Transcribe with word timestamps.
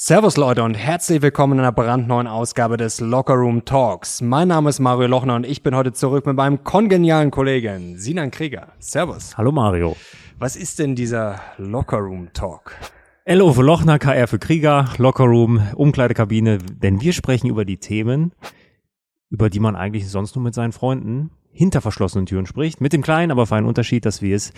Servus 0.00 0.36
Leute 0.36 0.62
und 0.62 0.74
herzlich 0.74 1.22
willkommen 1.22 1.54
in 1.54 1.58
einer 1.58 1.72
brandneuen 1.72 2.28
Ausgabe 2.28 2.76
des 2.76 3.00
Locker 3.00 3.34
Room 3.34 3.64
Talks. 3.64 4.20
Mein 4.20 4.46
Name 4.46 4.70
ist 4.70 4.78
Mario 4.78 5.08
Lochner 5.08 5.34
und 5.34 5.44
ich 5.44 5.64
bin 5.64 5.74
heute 5.74 5.92
zurück 5.92 6.24
mit 6.24 6.36
meinem 6.36 6.62
kongenialen 6.62 7.32
Kollegen 7.32 7.98
Sinan 7.98 8.30
Krieger. 8.30 8.68
Servus. 8.78 9.36
Hallo 9.36 9.50
Mario. 9.50 9.96
Was 10.38 10.54
ist 10.54 10.78
denn 10.78 10.94
dieser 10.94 11.40
Locker 11.56 11.98
Room 11.98 12.32
Talk? 12.32 12.76
LO 13.26 13.52
für 13.52 13.62
Lochner, 13.62 13.98
KR 13.98 14.28
für 14.28 14.38
Krieger, 14.38 14.88
Locker 14.98 15.24
Room, 15.24 15.66
Umkleidekabine, 15.74 16.58
denn 16.58 17.00
wir 17.00 17.12
sprechen 17.12 17.48
über 17.48 17.64
die 17.64 17.78
Themen, 17.78 18.30
über 19.30 19.50
die 19.50 19.58
man 19.58 19.74
eigentlich 19.74 20.08
sonst 20.08 20.36
nur 20.36 20.44
mit 20.44 20.54
seinen 20.54 20.70
Freunden 20.70 21.30
hinter 21.50 21.80
verschlossenen 21.80 22.26
Türen 22.26 22.46
spricht, 22.46 22.80
mit 22.80 22.92
dem 22.92 23.02
kleinen, 23.02 23.32
aber 23.32 23.46
feinen 23.46 23.66
Unterschied, 23.66 24.06
dass 24.06 24.22
wir 24.22 24.36
es 24.36 24.52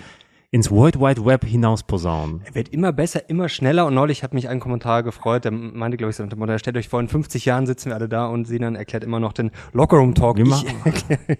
ins 0.52 0.68
World 0.68 0.98
Wide 0.98 1.24
Web 1.24 1.44
hinaus 1.44 1.84
posaunen. 1.84 2.40
Er 2.44 2.56
wird 2.56 2.70
immer 2.70 2.92
besser, 2.92 3.30
immer 3.30 3.48
schneller 3.48 3.86
und 3.86 3.94
neulich 3.94 4.24
hat 4.24 4.34
mich 4.34 4.48
ein 4.48 4.58
Kommentar 4.58 5.04
gefreut, 5.04 5.44
der 5.44 5.52
meinte, 5.52 5.96
glaube 5.96 6.10
ich, 6.10 6.16
so, 6.16 6.24
stellt 6.58 6.76
euch 6.76 6.88
vor, 6.88 6.98
in 6.98 7.06
50 7.06 7.44
Jahren 7.44 7.66
sitzen 7.66 7.90
wir 7.90 7.94
alle 7.94 8.08
da 8.08 8.26
und 8.26 8.46
Sinan 8.46 8.74
erklärt 8.74 9.04
immer 9.04 9.20
noch 9.20 9.32
den 9.32 9.52
Lockerroom 9.72 10.16
Talk. 10.16 10.38
Wir, 10.38 10.46
machen, 10.46 10.66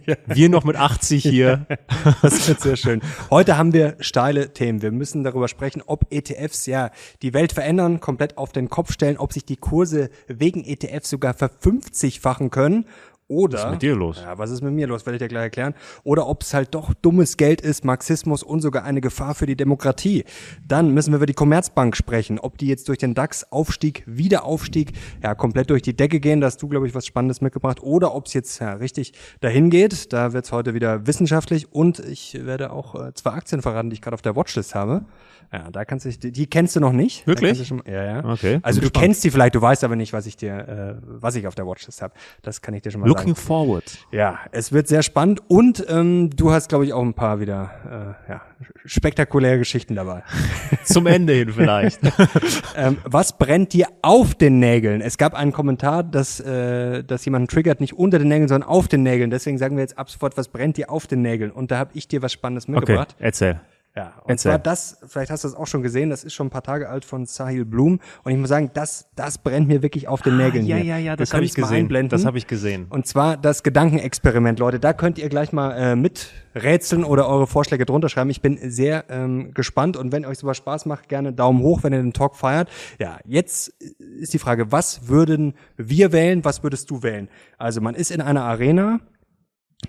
wir 0.27 0.49
noch 0.49 0.63
mit 0.63 0.77
80 0.77 1.25
hier. 1.25 1.67
das 2.23 2.47
wird 2.47 2.61
sehr 2.61 2.77
schön. 2.77 3.01
Heute 3.31 3.59
haben 3.59 3.73
wir 3.73 3.97
steile 3.99 4.53
Themen. 4.53 4.81
Wir 4.81 4.93
müssen 4.93 5.25
darüber 5.25 5.49
sprechen, 5.49 5.83
ob 5.85 6.07
ETFs 6.11 6.67
ja 6.67 6.93
die 7.23 7.35
Welt 7.35 7.53
verändern, 7.53 7.99
komplett 7.99 8.39
auf 8.39 8.53
den 8.53 8.69
Kopf 8.69 8.93
stellen, 8.93 9.17
ob 9.17 9.33
sich 9.33 9.45
die 9.45 9.57
Kurse 9.57 10.11
wegen 10.29 10.65
ETFs 10.65 11.11
sogar 11.11 11.35
verfünfzigfachen 11.35 12.51
können 12.51 12.85
oder, 13.31 13.59
was 13.59 13.65
ist 13.65 13.71
mit 13.71 13.83
dir 13.83 13.95
los? 13.95 14.21
Ja, 14.21 14.39
was 14.39 14.51
ist 14.51 14.61
mit 14.61 14.73
mir 14.73 14.89
los, 14.89 15.07
werde 15.07 15.15
ich 15.15 15.21
dir 15.21 15.29
gleich 15.29 15.45
erklären. 15.45 15.75
Oder 16.03 16.27
ob 16.27 16.43
es 16.43 16.53
halt 16.53 16.75
doch 16.75 16.93
dummes 16.95 17.37
Geld 17.37 17.61
ist, 17.61 17.85
Marxismus 17.85 18.43
und 18.43 18.61
sogar 18.61 18.83
eine 18.83 19.01
Gefahr 19.01 19.37
für 19.37 19.47
die 19.47 19.55
Demokratie. 19.55 20.25
Dann 20.67 20.93
müssen 20.93 21.13
wir 21.13 21.19
über 21.19 21.27
die 21.27 21.35
Commerzbank 21.35 21.95
sprechen, 21.95 22.41
ob 22.41 22.59
die 22.59 22.67
jetzt 22.67 22.89
durch 22.89 22.99
den 22.99 23.15
DAX-Aufstieg, 23.15 24.03
Wiederaufstieg, 24.07 24.95
ja, 25.23 25.37
komplett 25.37 25.71
durch 25.71 25.83
die 25.83 25.97
Decke 25.97 26.19
gehen. 26.19 26.41
Da 26.41 26.49
hast 26.49 26.61
du, 26.61 26.67
glaube 26.67 26.89
ich, 26.89 26.95
was 26.97 27.07
Spannendes 27.07 27.41
mitgebracht. 27.41 27.81
Oder 27.85 28.17
ob 28.17 28.27
es 28.27 28.35
jetzt 28.35 28.59
ja, 28.59 28.73
richtig 28.73 29.13
dahin 29.41 29.71
geht. 29.71 30.13
Da 30.13 30.33
wird 30.33 30.47
es 30.47 30.51
heute 30.51 30.75
wieder 30.75 31.07
wissenschaftlich. 31.07 31.73
Und 31.73 32.01
ich 32.01 32.37
werde 32.45 32.73
auch 32.73 32.97
äh, 32.97 33.15
zwei 33.15 33.31
Aktien 33.31 33.63
verraten, 33.63 33.91
die 33.91 33.95
ich 33.95 34.03
gerade 34.03 34.15
auf 34.15 34.23
der 34.23 34.35
Watchlist 34.35 34.75
habe. 34.75 35.05
Ja, 35.53 35.69
da 35.71 35.85
kannst 35.85 36.07
du, 36.07 36.11
die, 36.11 36.31
die 36.31 36.47
kennst 36.47 36.77
du 36.77 36.81
noch 36.81 36.93
nicht. 36.93 37.27
Wirklich? 37.27 37.67
Schon, 37.67 37.83
ja, 37.85 38.05
ja. 38.05 38.25
Okay. 38.25 38.61
Also 38.63 38.81
du 38.81 38.87
gespannt. 38.87 39.05
kennst 39.05 39.25
die 39.25 39.31
vielleicht, 39.31 39.57
du 39.57 39.61
weißt 39.61 39.83
aber 39.83 39.97
nicht, 39.97 40.13
was 40.13 40.27
ich 40.27 40.37
dir, 40.37 41.01
äh, 41.01 41.03
was 41.03 41.35
ich 41.35 41.47
auf 41.49 41.57
der 41.57 41.67
Watchlist 41.67 42.03
habe. 42.03 42.15
Das 42.43 42.63
kann 42.63 42.73
ich 42.75 42.83
dir 42.83 42.93
schon 42.93 43.01
mal 43.01 43.09
Looking 43.21 43.37
forward. 43.37 43.99
Ja, 44.13 44.41
es 44.53 44.73
wird 44.73 44.89
sehr 44.89 45.03
spannend 45.03 45.41
und 45.49 45.85
ähm, 45.89 46.31
du 46.31 46.51
hast, 46.53 46.69
glaube 46.69 46.85
ich, 46.85 46.93
auch 46.93 47.03
ein 47.03 47.15
paar 47.15 47.41
wieder 47.41 48.17
äh, 48.27 48.31
ja, 48.31 48.43
spektakuläre 48.85 49.59
Geschichten 49.59 49.95
dabei. 49.95 50.23
Zum 50.85 51.07
Ende 51.07 51.33
hin 51.35 51.53
vielleicht. 51.53 52.01
ähm, 52.77 52.99
was 53.05 53.37
brennt 53.37 53.73
dir 53.73 53.87
auf 54.03 54.35
den 54.35 54.59
Nägeln? 54.59 55.01
Es 55.01 55.19
gab 55.19 55.35
einen 55.35 55.53
Kommentar, 55.53 56.03
dass, 56.03 56.41
äh, 56.41 57.03
dass 57.05 57.25
jemand 57.25 57.51
triggert, 57.51 57.81
nicht 57.81 57.95
unter 57.95 58.19
den 58.19 58.29
Nägeln, 58.29 58.49
sondern 58.49 58.69
auf 58.69 58.89
den 58.89 59.03
Nägeln. 59.03 59.31
Deswegen 59.31 59.59
sagen 59.59 59.77
wir 59.77 59.83
jetzt 59.83 59.99
ab 59.99 60.11
sofort, 60.11 60.37
was 60.37 60.49
brennt 60.49 60.77
dir 60.77 60.91
auf 60.91 61.07
den 61.07 61.23
Nägeln? 61.23 61.51
Und 61.51 61.71
da 61.71 61.79
habe 61.79 61.91
ich 61.95 62.09
dir 62.09 62.23
was 62.23 62.33
Spannendes 62.33 62.69
mitgebracht. 62.69 63.15
Okay, 63.17 63.25
erzähl. 63.25 63.61
Ja, 63.97 64.15
und 64.23 64.31
Erzähl. 64.31 64.53
zwar 64.53 64.59
das, 64.61 64.99
vielleicht 65.09 65.33
hast 65.33 65.43
du 65.43 65.49
das 65.49 65.57
auch 65.57 65.67
schon 65.67 65.83
gesehen, 65.83 66.11
das 66.11 66.23
ist 66.23 66.33
schon 66.33 66.47
ein 66.47 66.51
paar 66.51 66.63
Tage 66.63 66.89
alt 66.89 67.05
von 67.05 67.27
Sahil 67.27 67.65
Bloom 67.65 67.99
und 68.23 68.33
ich 68.33 68.39
muss 68.39 68.49
sagen, 68.49 68.71
das, 68.73 69.09
das 69.17 69.39
brennt 69.39 69.67
mir 69.67 69.83
wirklich 69.83 70.07
auf 70.07 70.23
den 70.23 70.35
ah, 70.35 70.45
Nägeln 70.45 70.65
ja, 70.65 70.77
hier. 70.77 70.85
Ja, 70.85 70.99
ja, 70.99 71.17
das 71.17 71.35
habe 71.35 71.45
ich 71.45 71.55
gesehen. 71.55 72.09
Das 72.09 72.25
habe 72.25 72.39
ich 72.39 72.47
gesehen. 72.47 72.87
Und 72.89 73.09
zwar 73.09 73.37
das 73.37 73.65
Gedankenexperiment, 73.65 74.61
Leute. 74.61 74.79
Da 74.79 74.93
könnt 74.93 75.19
ihr 75.19 75.29
gleich 75.29 75.53
mal 75.53 75.73
äh, 75.73 75.97
mit 75.97 76.31
rätseln 76.55 77.03
oder 77.03 77.29
eure 77.29 77.49
Vorschläge 77.49 77.85
drunter 77.85 78.09
schreiben. 78.09 78.31
Ich 78.31 78.41
bin 78.41 78.59
sehr 78.71 79.07
ähm, 79.09 79.55
gespannt 79.55 79.97
und 79.97 80.13
wenn 80.13 80.25
euch 80.25 80.39
sowas 80.39 80.57
Spaß 80.57 80.87
macht, 80.87 81.09
gerne 81.09 81.33
Daumen 81.33 81.61
hoch, 81.61 81.83
wenn 81.83 81.93
ihr 81.93 82.01
den 82.01 82.13
Talk 82.13 82.37
feiert. 82.37 82.69
Ja, 83.01 83.19
jetzt 83.25 83.69
ist 83.99 84.33
die 84.33 84.39
Frage, 84.39 84.71
was 84.71 85.09
würden 85.09 85.55
wir 85.77 86.13
wählen, 86.13 86.45
was 86.45 86.63
würdest 86.63 86.91
du 86.91 87.03
wählen? 87.03 87.29
Also 87.59 87.81
man 87.81 87.97
ist 87.97 88.13
in 88.13 88.21
einer 88.21 88.45
Arena, 88.45 89.01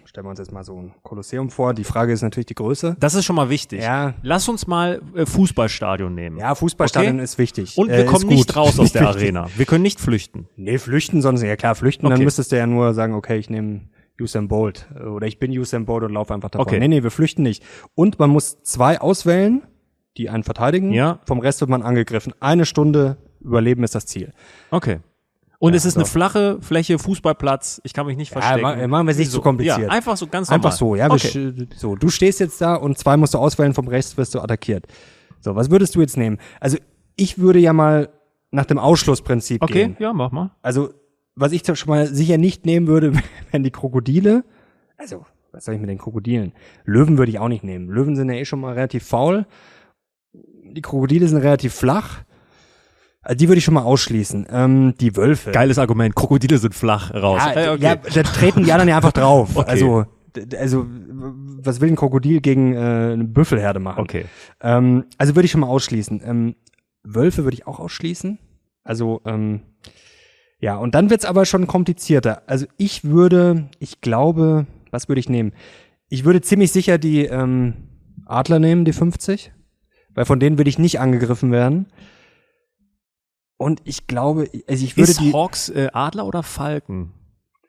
Stellen 0.05 0.25
wir 0.25 0.31
uns 0.31 0.39
jetzt 0.39 0.51
mal 0.51 0.63
so 0.63 0.77
ein 0.79 0.93
Kolosseum 1.03 1.49
vor. 1.49 1.73
Die 1.73 1.83
Frage 1.83 2.13
ist 2.13 2.21
natürlich 2.21 2.47
die 2.47 2.55
Größe. 2.55 2.97
Das 2.99 3.13
ist 3.13 3.25
schon 3.25 3.35
mal 3.35 3.49
wichtig. 3.49 3.81
Ja. 3.81 4.13
Lass 4.21 4.47
uns 4.49 4.67
mal 4.67 5.01
äh, 5.15 5.25
Fußballstadion 5.25 6.13
nehmen. 6.13 6.37
Ja, 6.37 6.55
Fußballstadion 6.55 7.15
okay? 7.15 7.23
ist 7.23 7.37
wichtig. 7.37 7.77
Und 7.77 7.89
wir 7.89 7.99
äh, 7.99 8.05
kommen 8.05 8.27
nicht 8.27 8.55
raus 8.55 8.79
aus 8.79 8.91
der 8.91 9.07
Arena. 9.07 9.47
Wir 9.55 9.65
können 9.65 9.83
nicht 9.83 9.99
flüchten. 9.99 10.47
Nee, 10.55 10.77
flüchten, 10.77 11.21
sonst, 11.21 11.41
ja 11.41 11.55
klar, 11.55 11.75
flüchten. 11.75 12.05
Okay. 12.05 12.15
Dann 12.15 12.23
müsstest 12.23 12.51
du 12.51 12.57
ja 12.57 12.67
nur 12.67 12.93
sagen, 12.93 13.13
okay, 13.13 13.37
ich 13.37 13.49
nehme 13.49 13.89
Usain 14.19 14.47
Bolt. 14.47 14.87
Oder 14.95 15.27
ich 15.27 15.39
bin 15.39 15.51
Usain 15.57 15.85
Bolt 15.85 16.03
und 16.03 16.13
laufe 16.13 16.33
einfach 16.33 16.49
davon. 16.49 16.67
Okay. 16.67 16.79
Nee, 16.79 16.87
nee, 16.87 17.03
wir 17.03 17.11
flüchten 17.11 17.43
nicht. 17.43 17.63
Und 17.95 18.19
man 18.19 18.29
muss 18.29 18.61
zwei 18.63 18.99
auswählen, 18.99 19.63
die 20.17 20.29
einen 20.29 20.43
verteidigen. 20.43 20.91
Ja. 20.91 21.19
Vom 21.25 21.39
Rest 21.39 21.61
wird 21.61 21.69
man 21.69 21.81
angegriffen. 21.81 22.33
Eine 22.39 22.65
Stunde 22.65 23.17
Überleben 23.43 23.83
ist 23.83 23.95
das 23.95 24.05
Ziel. 24.05 24.33
Okay. 24.69 24.99
Und 25.61 25.73
ja, 25.73 25.77
es 25.77 25.85
ist 25.85 25.93
so. 25.93 25.99
eine 25.99 26.07
flache 26.07 26.57
Fläche, 26.59 26.97
Fußballplatz. 26.97 27.81
Ich 27.83 27.93
kann 27.93 28.07
mich 28.07 28.17
nicht 28.17 28.31
verstecken. 28.31 28.79
Ja, 28.79 28.87
machen 28.87 29.05
wir 29.05 29.11
es 29.11 29.19
nicht 29.19 29.29
so, 29.29 29.37
zu 29.37 29.41
kompliziert. 29.43 29.81
Ja, 29.81 29.89
einfach 29.89 30.17
so 30.17 30.25
ganz 30.25 30.49
normal. 30.49 30.65
Einfach 30.65 30.71
so, 30.75 30.95
ja. 30.95 31.07
Okay. 31.07 31.67
so, 31.75 31.95
du 31.95 32.09
stehst 32.09 32.39
jetzt 32.39 32.59
da 32.61 32.73
und 32.73 32.97
zwei 32.97 33.15
musst 33.15 33.35
du 33.35 33.37
auswählen, 33.37 33.75
vom 33.75 33.87
Rest 33.87 34.17
wirst 34.17 34.33
du 34.33 34.39
attackiert. 34.39 34.87
So, 35.39 35.55
was 35.55 35.69
würdest 35.69 35.93
du 35.93 36.01
jetzt 36.01 36.17
nehmen? 36.17 36.39
Also, 36.59 36.79
ich 37.15 37.37
würde 37.37 37.59
ja 37.59 37.73
mal 37.73 38.09
nach 38.49 38.65
dem 38.65 38.79
Ausschlussprinzip 38.79 39.61
okay, 39.61 39.73
gehen. 39.73 39.91
Okay, 39.91 40.03
ja, 40.03 40.13
mach 40.13 40.31
mal. 40.31 40.49
Also, 40.63 40.95
was 41.35 41.51
ich 41.51 41.61
schon 41.63 41.89
mal 41.89 42.07
sicher 42.07 42.39
nicht 42.39 42.65
nehmen 42.65 42.87
würde, 42.87 43.13
wären 43.51 43.61
die 43.61 43.69
Krokodile. 43.69 44.43
Also, 44.97 45.27
was 45.51 45.65
soll 45.65 45.75
ich 45.75 45.79
mit 45.79 45.91
den 45.91 45.99
Krokodilen? 45.99 46.53
Löwen 46.85 47.19
würde 47.19 47.31
ich 47.31 47.37
auch 47.37 47.49
nicht 47.49 47.63
nehmen. 47.63 47.87
Löwen 47.87 48.15
sind 48.15 48.31
ja 48.31 48.35
eh 48.35 48.45
schon 48.45 48.61
mal 48.61 48.73
relativ 48.73 49.05
faul. 49.05 49.45
Die 50.33 50.81
Krokodile 50.81 51.27
sind 51.27 51.37
relativ 51.37 51.75
flach. 51.75 52.23
Also 53.21 53.37
die 53.37 53.47
würde 53.47 53.59
ich 53.59 53.63
schon 53.63 53.75
mal 53.75 53.83
ausschließen. 53.83 54.47
Ähm, 54.49 54.95
die 54.99 55.15
Wölfe. 55.15 55.51
Geiles 55.51 55.77
Argument. 55.77 56.15
Krokodile 56.15 56.57
sind 56.57 56.73
flach 56.73 57.13
raus. 57.13 57.41
Ja, 57.45 57.51
hey, 57.51 57.69
okay. 57.69 57.83
ja 57.83 57.95
da 57.95 58.23
treten 58.23 58.63
die 58.63 58.71
anderen 58.71 58.89
ja 58.89 58.95
einfach 58.95 59.11
drauf. 59.11 59.49
Okay. 59.55 59.69
Also, 59.69 60.05
also 60.57 60.85
was 60.87 61.81
will 61.81 61.89
ein 61.89 61.95
Krokodil 61.95 62.41
gegen 62.41 62.73
äh, 62.73 62.77
eine 63.13 63.25
Büffelherde 63.25 63.79
machen? 63.79 64.01
Okay. 64.01 64.25
Ähm, 64.61 65.05
also 65.17 65.35
würde 65.35 65.45
ich 65.45 65.51
schon 65.51 65.61
mal 65.61 65.67
ausschließen. 65.67 66.21
Ähm, 66.25 66.55
Wölfe 67.03 67.43
würde 67.43 67.55
ich 67.55 67.67
auch 67.67 67.79
ausschließen. 67.79 68.39
Also 68.83 69.21
ähm, 69.25 69.61
ja, 70.59 70.77
und 70.77 70.95
dann 70.95 71.09
wird's 71.09 71.25
aber 71.25 71.45
schon 71.45 71.67
komplizierter. 71.67 72.43
Also 72.47 72.65
ich 72.77 73.03
würde, 73.03 73.69
ich 73.79 74.01
glaube, 74.01 74.67
was 74.89 75.09
würde 75.09 75.19
ich 75.19 75.29
nehmen? 75.29 75.53
Ich 76.07 76.23
würde 76.23 76.41
ziemlich 76.41 76.71
sicher 76.71 76.97
die 76.97 77.25
ähm, 77.25 77.73
Adler 78.25 78.59
nehmen, 78.59 78.85
die 78.85 78.93
50, 78.93 79.51
weil 80.13 80.25
von 80.25 80.39
denen 80.39 80.57
würde 80.57 80.69
ich 80.69 80.79
nicht 80.79 80.99
angegriffen 80.99 81.51
werden. 81.51 81.87
Und 83.61 83.83
ich 83.83 84.07
glaube, 84.07 84.49
also 84.67 84.83
ich 84.83 84.97
würde 84.97 85.11
Ist 85.11 85.19
die 85.21 85.33
Hawks 85.33 85.69
äh, 85.69 85.89
Adler 85.93 86.25
oder 86.25 86.41
Falken? 86.41 87.13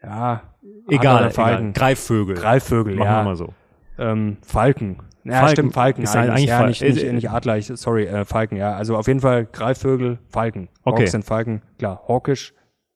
Ja, 0.03 0.55
egal, 0.89 1.31
Falken. 1.31 1.75
Greifvögel. 1.75 2.35
Greifvögel, 2.35 2.95
Machen 2.95 3.07
ja. 3.11 3.19
wir 3.19 3.25
mal 3.25 3.37
so. 3.37 3.53
Ähm, 3.99 4.39
Falken. 4.41 5.03
Ja, 5.25 5.41
Falken. 5.41 5.49
stimmt, 5.51 5.75
Falken. 5.75 6.03
Ist 6.03 6.17
eigentlich, 6.17 6.47
ja, 6.47 6.57
Fal 6.57 6.69
nicht, 6.69 6.81
nicht, 6.81 7.13
nicht 7.13 7.29
Adler, 7.29 7.59
ich, 7.59 7.67
sorry, 7.75 8.07
äh, 8.07 8.25
Falken, 8.25 8.57
ja. 8.57 8.75
Also 8.75 8.97
auf 8.97 9.07
jeden 9.07 9.21
Fall 9.21 9.45
Greifvögel, 9.45 10.19
Falken. 10.31 10.71
Okay. 10.83 11.03
Hawks 11.03 11.11
sind 11.11 11.27
Falken, 11.27 11.61
klar. 11.77 12.03
Hawkisch 12.09 12.55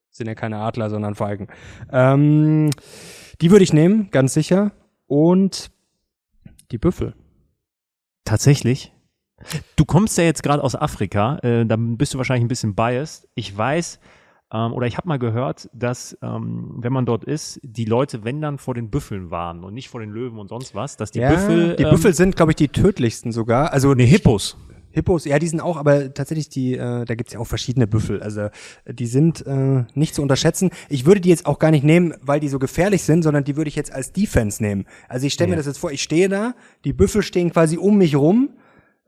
sind 0.08 0.26
ja 0.26 0.34
keine 0.34 0.56
Adler, 0.60 0.88
sondern 0.88 1.14
Falken. 1.14 1.48
Ähm, 1.92 2.70
die 3.42 3.50
würde 3.50 3.62
ich 3.62 3.74
nehmen, 3.74 4.10
ganz 4.10 4.32
sicher. 4.32 4.72
Und 5.06 5.70
die 6.70 6.78
Büffel. 6.78 7.14
Tatsächlich? 8.24 8.95
Du 9.76 9.84
kommst 9.84 10.16
ja 10.18 10.24
jetzt 10.24 10.42
gerade 10.42 10.62
aus 10.62 10.74
Afrika, 10.74 11.38
äh, 11.38 11.66
da 11.66 11.76
bist 11.76 12.14
du 12.14 12.18
wahrscheinlich 12.18 12.44
ein 12.44 12.48
bisschen 12.48 12.74
biased. 12.74 13.28
Ich 13.34 13.56
weiß, 13.56 14.00
ähm, 14.52 14.72
oder 14.72 14.86
ich 14.86 14.96
habe 14.96 15.08
mal 15.08 15.18
gehört, 15.18 15.68
dass 15.72 16.16
ähm, 16.22 16.74
wenn 16.78 16.92
man 16.92 17.04
dort 17.04 17.24
ist, 17.24 17.60
die 17.62 17.84
Leute, 17.84 18.24
wenn 18.24 18.40
dann 18.40 18.58
vor 18.58 18.74
den 18.74 18.90
Büffeln 18.90 19.30
waren 19.30 19.64
und 19.64 19.74
nicht 19.74 19.88
vor 19.88 20.00
den 20.00 20.10
Löwen 20.10 20.38
und 20.38 20.48
sonst 20.48 20.74
was, 20.74 20.96
dass 20.96 21.10
die 21.10 21.18
ja, 21.18 21.30
Büffel. 21.30 21.76
Die 21.76 21.82
ähm, 21.82 21.90
Büffel 21.90 22.14
sind, 22.14 22.36
glaube 22.36 22.52
ich, 22.52 22.56
die 22.56 22.68
tödlichsten 22.68 23.32
sogar. 23.32 23.72
Also 23.72 23.92
ne 23.94 24.04
Hippos. 24.04 24.56
Hippos, 24.92 25.26
ja, 25.26 25.38
die 25.38 25.48
sind 25.48 25.60
auch, 25.60 25.76
aber 25.76 26.14
tatsächlich 26.14 26.48
die, 26.48 26.74
äh, 26.74 27.04
da 27.04 27.14
gibt's 27.14 27.34
ja 27.34 27.40
auch 27.40 27.46
verschiedene 27.46 27.86
Büffel. 27.86 28.22
Also 28.22 28.48
die 28.88 29.06
sind 29.06 29.46
äh, 29.46 29.84
nicht 29.92 30.14
zu 30.14 30.22
unterschätzen. 30.22 30.70
Ich 30.88 31.04
würde 31.04 31.20
die 31.20 31.28
jetzt 31.28 31.44
auch 31.44 31.58
gar 31.58 31.70
nicht 31.70 31.84
nehmen, 31.84 32.14
weil 32.22 32.40
die 32.40 32.48
so 32.48 32.58
gefährlich 32.58 33.02
sind, 33.02 33.22
sondern 33.22 33.44
die 33.44 33.56
würde 33.56 33.68
ich 33.68 33.76
jetzt 33.76 33.92
als 33.92 34.12
Defense 34.12 34.62
nehmen. 34.62 34.86
Also 35.06 35.26
ich 35.26 35.34
stelle 35.34 35.50
ja. 35.50 35.52
mir 35.52 35.56
das 35.58 35.66
jetzt 35.66 35.78
vor, 35.78 35.90
ich 35.90 36.02
stehe 36.02 36.30
da, 36.30 36.54
die 36.86 36.94
Büffel 36.94 37.20
stehen 37.22 37.50
quasi 37.50 37.76
um 37.76 37.98
mich 37.98 38.16
rum 38.16 38.50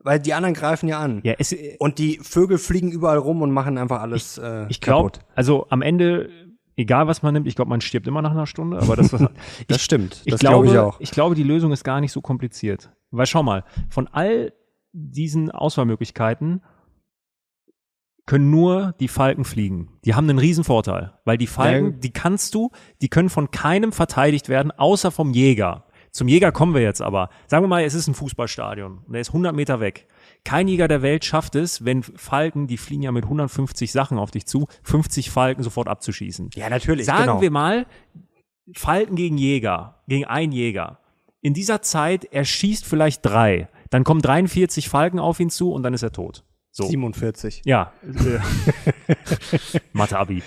weil 0.01 0.19
die 0.19 0.33
anderen 0.33 0.53
greifen 0.53 0.87
ja 0.87 0.99
an. 0.99 1.21
Ja, 1.23 1.33
es, 1.37 1.55
und 1.79 1.97
die 1.97 2.19
Vögel 2.21 2.57
fliegen 2.57 2.91
überall 2.91 3.17
rum 3.17 3.41
und 3.41 3.51
machen 3.51 3.77
einfach 3.77 4.01
alles 4.01 4.37
ich, 4.37 4.43
äh, 4.43 4.67
Ich 4.69 4.81
glaube, 4.81 5.19
also 5.35 5.67
am 5.69 5.81
Ende, 5.81 6.29
egal 6.75 7.07
was 7.07 7.21
man 7.21 7.33
nimmt, 7.33 7.47
ich 7.47 7.55
glaube, 7.55 7.69
man 7.69 7.81
stirbt 7.81 8.07
immer 8.07 8.21
nach 8.21 8.31
einer 8.31 8.47
Stunde, 8.47 8.79
aber 8.79 8.95
das, 8.95 9.11
was, 9.11 9.21
das 9.67 9.77
ich, 9.77 9.83
stimmt. 9.83 10.21
Ich 10.25 10.31
das 10.31 10.39
glaube 10.39 10.67
glaub 10.67 10.73
ich 10.73 10.79
auch. 10.79 10.99
Ich 10.99 11.11
glaube, 11.11 11.35
die 11.35 11.43
Lösung 11.43 11.71
ist 11.71 11.83
gar 11.83 12.01
nicht 12.01 12.11
so 12.11 12.21
kompliziert. 12.21 12.91
Weil 13.11 13.25
schau 13.25 13.43
mal, 13.43 13.63
von 13.89 14.07
all 14.07 14.53
diesen 14.91 15.51
Auswahlmöglichkeiten 15.51 16.61
können 18.25 18.51
nur 18.51 18.93
die 18.99 19.07
Falken 19.07 19.43
fliegen. 19.43 19.97
Die 20.05 20.13
haben 20.13 20.29
einen 20.29 20.37
riesen 20.37 20.63
Vorteil, 20.63 21.13
weil 21.25 21.39
die 21.39 21.47
Falken, 21.47 21.93
ja. 21.93 21.97
die 21.97 22.11
kannst 22.11 22.53
du, 22.53 22.69
die 23.01 23.09
können 23.09 23.29
von 23.29 23.49
keinem 23.49 23.91
verteidigt 23.91 24.49
werden, 24.49 24.71
außer 24.71 25.09
vom 25.09 25.31
Jäger. 25.31 25.85
Zum 26.11 26.27
Jäger 26.27 26.51
kommen 26.51 26.73
wir 26.73 26.81
jetzt 26.81 27.01
aber. 27.01 27.29
Sagen 27.47 27.63
wir 27.63 27.67
mal, 27.67 27.83
es 27.83 27.93
ist 27.93 28.07
ein 28.07 28.13
Fußballstadion 28.13 28.99
und 29.07 29.13
er 29.13 29.21
ist 29.21 29.29
100 29.29 29.55
Meter 29.55 29.79
weg. 29.79 30.07
Kein 30.43 30.67
Jäger 30.67 30.87
der 30.87 31.01
Welt 31.01 31.25
schafft 31.25 31.55
es, 31.55 31.85
wenn 31.85 32.03
Falken, 32.03 32.67
die 32.67 32.77
fliegen 32.77 33.03
ja 33.03 33.11
mit 33.11 33.25
150 33.25 33.91
Sachen 33.91 34.17
auf 34.17 34.31
dich 34.31 34.45
zu, 34.45 34.67
50 34.83 35.29
Falken 35.29 35.63
sofort 35.63 35.87
abzuschießen. 35.87 36.49
Ja, 36.55 36.69
natürlich. 36.69 37.05
Sagen 37.05 37.23
genau. 37.23 37.41
wir 37.41 37.51
mal, 37.51 37.85
Falken 38.73 39.15
gegen 39.15 39.37
Jäger, 39.37 40.01
gegen 40.07 40.25
einen 40.25 40.51
Jäger. 40.51 40.99
In 41.41 41.53
dieser 41.53 41.81
Zeit, 41.81 42.25
er 42.25 42.45
schießt 42.45 42.85
vielleicht 42.85 43.25
drei. 43.25 43.69
Dann 43.89 44.03
kommen 44.03 44.21
43 44.21 44.89
Falken 44.89 45.19
auf 45.19 45.39
ihn 45.39 45.49
zu 45.49 45.71
und 45.71 45.83
dann 45.83 45.93
ist 45.93 46.03
er 46.03 46.11
tot. 46.11 46.43
So. 46.71 46.85
47. 46.85 47.63
Ja. 47.65 47.93
Mathe-Abi. 49.93 50.43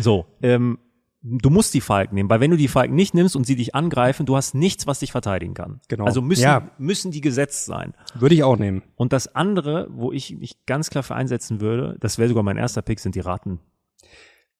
So, 0.00 0.26
ähm, 0.42 0.78
du 1.22 1.50
musst 1.50 1.72
die 1.74 1.80
Falken 1.80 2.14
nehmen, 2.16 2.28
weil 2.28 2.40
wenn 2.40 2.50
du 2.50 2.56
die 2.56 2.68
Falken 2.68 2.94
nicht 2.94 3.14
nimmst 3.14 3.36
und 3.36 3.46
sie 3.46 3.56
dich 3.56 3.74
angreifen, 3.74 4.26
du 4.26 4.36
hast 4.36 4.54
nichts, 4.54 4.86
was 4.86 4.98
dich 5.00 5.12
verteidigen 5.12 5.54
kann. 5.54 5.80
Genau. 5.88 6.04
Also 6.04 6.20
müssen, 6.20 6.42
Ja. 6.42 6.70
müssen 6.78 7.10
die 7.12 7.20
gesetzt 7.20 7.64
sein. 7.66 7.94
Würde 8.14 8.34
ich 8.34 8.42
auch 8.42 8.56
nehmen. 8.58 8.82
Und 8.96 9.12
das 9.12 9.34
andere, 9.34 9.88
wo 9.90 10.12
ich 10.12 10.36
mich 10.36 10.66
ganz 10.66 10.90
klar 10.90 11.02
für 11.04 11.14
einsetzen 11.14 11.60
würde, 11.60 11.96
das 12.00 12.18
wäre 12.18 12.28
sogar 12.28 12.42
mein 12.42 12.56
erster 12.56 12.82
Pick, 12.82 12.98
sind 13.00 13.14
die 13.14 13.20
Ratten. 13.20 13.60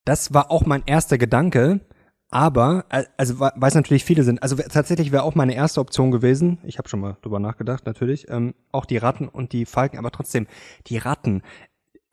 Das 0.05 0.33
war 0.33 0.51
auch 0.51 0.65
mein 0.65 0.83
erster 0.85 1.17
Gedanke. 1.17 1.81
Aber, 2.29 2.85
äh, 2.89 3.03
also 3.15 3.39
weil 3.39 3.51
es 3.61 3.75
natürlich 3.75 4.03
viele 4.03 4.23
sind, 4.23 4.41
also 4.41 4.55
tatsächlich 4.55 5.11
wäre 5.11 5.21
auch 5.21 5.35
meine 5.35 5.53
erste 5.53 5.79
Option 5.79 6.09
gewesen, 6.09 6.57
ich 6.63 6.79
habe 6.79 6.89
schon 6.89 6.99
mal 6.99 7.15
drüber 7.21 7.39
nachgedacht, 7.39 7.85
natürlich, 7.85 8.27
ähm, 8.27 8.55
auch 8.71 8.85
die 8.85 8.97
Ratten 8.97 9.27
und 9.27 9.53
die 9.53 9.67
Falken, 9.67 9.99
aber 9.99 10.09
trotzdem, 10.09 10.47
die 10.87 10.97
Ratten, 10.97 11.43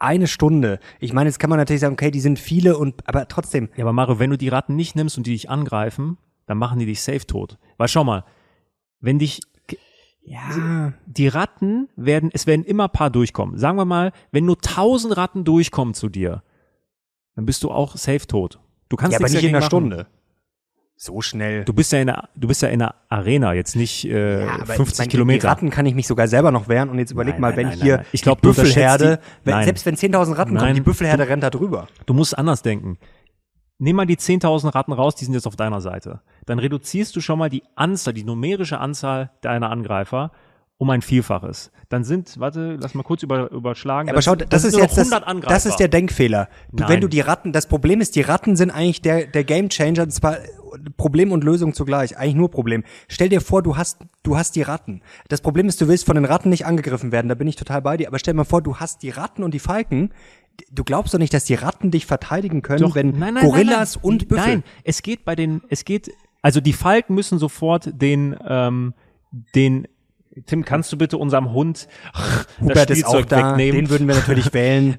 eine 0.01 0.27
Stunde, 0.27 0.81
ich 0.99 1.13
meine, 1.13 1.29
jetzt 1.29 1.39
kann 1.39 1.51
man 1.51 1.59
natürlich 1.59 1.81
sagen, 1.81 1.93
okay, 1.93 2.11
die 2.11 2.21
sind 2.21 2.39
viele 2.39 2.77
und, 2.77 3.07
aber 3.07 3.29
trotzdem, 3.29 3.69
Ja, 3.77 3.85
aber 3.85 3.93
Mario, 3.93 4.19
wenn 4.19 4.31
du 4.31 4.39
die 4.39 4.49
Ratten 4.49 4.75
nicht 4.75 4.97
nimmst 4.97 5.17
und 5.17 5.27
die 5.27 5.33
dich 5.33 5.51
angreifen, 5.51 6.19
dann 6.47 6.59
machen 6.59 6.79
die 6.79 6.87
dich 6.87 7.03
safe 7.03 7.27
tot. 7.27 7.59
Weil 7.77 7.89
schau 7.89 8.03
mal, 8.03 8.25
wenn 9.01 9.19
dich 9.19 9.41
ja, 10.23 10.93
die 11.07 11.29
Ratten 11.29 11.89
werden, 11.97 12.31
es 12.33 12.47
werden 12.47 12.65
immer 12.65 12.89
paar 12.89 13.11
durchkommen. 13.11 13.59
Sagen 13.59 13.77
wir 13.79 13.85
mal, 13.85 14.13
wenn 14.33 14.45
nur 14.45 14.59
tausend 14.59 15.17
Ratten 15.17 15.45
durchkommen 15.45 15.95
zu 15.95 16.09
dir, 16.09 16.43
dann 17.35 17.47
bist 17.47 17.63
du 17.63 17.71
auch 17.71 17.97
safe 17.97 18.27
tot. 18.27 18.61
Du 18.89 18.97
kannst 18.97 19.13
ja 19.13 19.19
aber 19.19 19.29
nicht 19.29 19.43
in 19.43 19.49
einer 19.51 19.59
machen. 19.59 19.67
Stunde. 19.67 20.07
So 21.03 21.23
schnell. 21.23 21.65
Du 21.65 21.73
bist 21.73 21.93
ja 21.93 22.01
in 22.01 22.09
der, 22.09 22.29
du 22.37 22.47
bist 22.47 22.61
ja 22.61 22.69
in 22.69 22.81
der 22.81 22.95
Arena, 23.09 23.55
jetzt 23.55 23.75
nicht 23.75 24.05
äh, 24.05 24.45
Ja, 24.45 24.53
aber 24.57 24.67
50 24.75 24.77
ich 24.93 24.99
meine, 24.99 25.07
Die 25.07 25.11
Kilometer. 25.11 25.49
Ratten 25.49 25.71
kann 25.71 25.87
ich 25.87 25.95
mich 25.95 26.07
sogar 26.07 26.29
selber 26.29 26.51
noch 26.51 26.69
wehren 26.69 26.91
und 26.91 26.99
jetzt 26.99 27.11
überleg 27.11 27.37
Nein, 27.37 27.41
mal, 27.41 27.57
wenn 27.57 27.69
nein, 27.69 27.79
hier 27.81 27.93
nein, 27.97 28.03
nein. 28.03 28.11
Ich 28.13 28.21
glaub, 28.21 28.43
die 28.43 28.49
du 28.49 28.55
Büffelherde, 28.55 29.19
die- 29.45 29.47
wenn, 29.51 29.65
selbst 29.65 29.87
wenn 29.87 29.95
10.000 29.97 30.37
Ratten 30.37 30.59
kommen, 30.59 30.75
die 30.75 30.83
Büffelherde 30.83 31.27
rennt 31.27 31.43
da 31.43 31.49
drüber. 31.49 31.87
Du 32.05 32.13
musst 32.13 32.37
anders 32.37 32.61
denken. 32.61 32.99
Nimm 33.79 33.97
mal 33.97 34.05
die 34.05 34.19
10.000 34.19 34.75
Ratten 34.75 34.93
raus, 34.93 35.15
die 35.15 35.25
sind 35.25 35.33
jetzt 35.33 35.47
auf 35.47 35.57
deiner 35.57 35.81
Seite. 35.81 36.21
Dann 36.45 36.59
reduzierst 36.59 37.17
du 37.17 37.23
schon 37.23 37.39
mal 37.39 37.49
die 37.49 37.63
Anzahl, 37.77 38.13
die 38.13 38.25
numerische 38.25 38.79
Anzahl 38.79 39.31
deiner 39.41 39.71
Angreifer 39.71 40.33
um 40.81 40.89
ein 40.89 41.03
Vielfaches. 41.03 41.71
Dann 41.91 42.05
sind, 42.05 42.41
warte, 42.41 42.79
lass 42.81 42.95
mal 42.95 43.03
kurz 43.03 43.23
über, 43.23 43.51
überschlagen. 43.51 44.09
Aber 44.09 44.17
das, 44.17 44.25
schau, 44.25 44.35
das, 44.35 44.49
das 44.49 44.65
ist 44.65 44.79
jetzt 44.79 44.97
das, 44.97 45.13
100 45.13 45.29
Angreifer. 45.29 45.53
das 45.53 45.67
ist 45.67 45.77
der 45.77 45.89
Denkfehler. 45.89 46.49
Du, 46.73 46.89
wenn 46.89 47.03
du 47.03 47.09
die 47.09 47.21
Ratten, 47.21 47.53
das 47.53 47.67
Problem 47.67 48.01
ist, 48.01 48.17
die 48.17 48.23
Ratten 48.23 48.57
sind 48.57 48.71
eigentlich 48.71 49.03
der, 49.03 49.27
der 49.27 49.45
Gamechanger, 49.45 50.05
und 50.05 50.11
zwar 50.11 50.39
Problem 50.97 51.33
und 51.33 51.45
Lösung 51.45 51.75
zugleich, 51.75 52.17
eigentlich 52.17 52.35
nur 52.35 52.51
Problem. 52.51 52.83
Stell 53.09 53.29
dir 53.29 53.43
vor, 53.43 53.63
du 53.63 53.77
hast, 53.77 53.99
du 54.23 54.39
hast 54.39 54.57
die 54.57 54.63
Ratten. 54.63 55.03
Das 55.29 55.43
Problem 55.43 55.69
ist, 55.69 55.83
du 55.83 55.87
willst 55.87 56.07
von 56.07 56.15
den 56.15 56.25
Ratten 56.25 56.49
nicht 56.49 56.65
angegriffen 56.65 57.13
werden, 57.13 57.29
da 57.29 57.35
bin 57.35 57.47
ich 57.47 57.57
total 57.57 57.83
bei 57.83 57.99
dir, 57.99 58.09
aber 58.09 58.19
stell 58.19 58.33
dir 58.33 58.39
mal 58.39 58.45
vor, 58.45 58.63
du 58.63 58.77
hast 58.77 59.03
die 59.03 59.11
Ratten 59.11 59.43
und 59.43 59.53
die 59.53 59.59
Falken. 59.59 60.15
Du 60.73 60.83
glaubst 60.83 61.13
doch 61.13 61.19
nicht, 61.19 61.35
dass 61.35 61.45
die 61.45 61.57
Ratten 61.57 61.91
dich 61.91 62.07
verteidigen 62.07 62.63
können, 62.63 62.81
Doch, 62.81 62.95
wenn 62.95 63.19
nein, 63.19 63.35
nein, 63.35 63.45
Gorillas 63.45 63.97
nein. 63.97 64.05
und 64.05 64.29
Büffel. 64.29 64.47
Nein, 64.47 64.65
es 64.85 65.03
geht 65.03 65.27
bei 65.27 65.37
den, 65.37 65.61
es 65.69 65.85
geht, 65.85 66.11
also 66.41 66.63
die 66.63 66.73
Falken 66.73 67.15
müssen 67.15 67.39
sofort 67.39 67.91
den, 67.93 68.35
ähm, 68.49 68.95
den, 69.55 69.87
Tim, 70.47 70.65
kannst 70.65 70.93
du 70.93 70.97
bitte 70.97 71.19
unserem 71.19 71.53
Hund 71.53 71.89
das 72.13 72.47
Hubert 72.61 72.91
ist 72.91 73.05
auch 73.05 73.15
Spielzeug 73.15 73.29
da, 73.29 73.51
wegnehmen? 73.51 73.77
den 73.77 73.91
würden 73.91 74.09
wir 74.09 74.15
natürlich 74.15 74.53
wählen. 74.55 74.97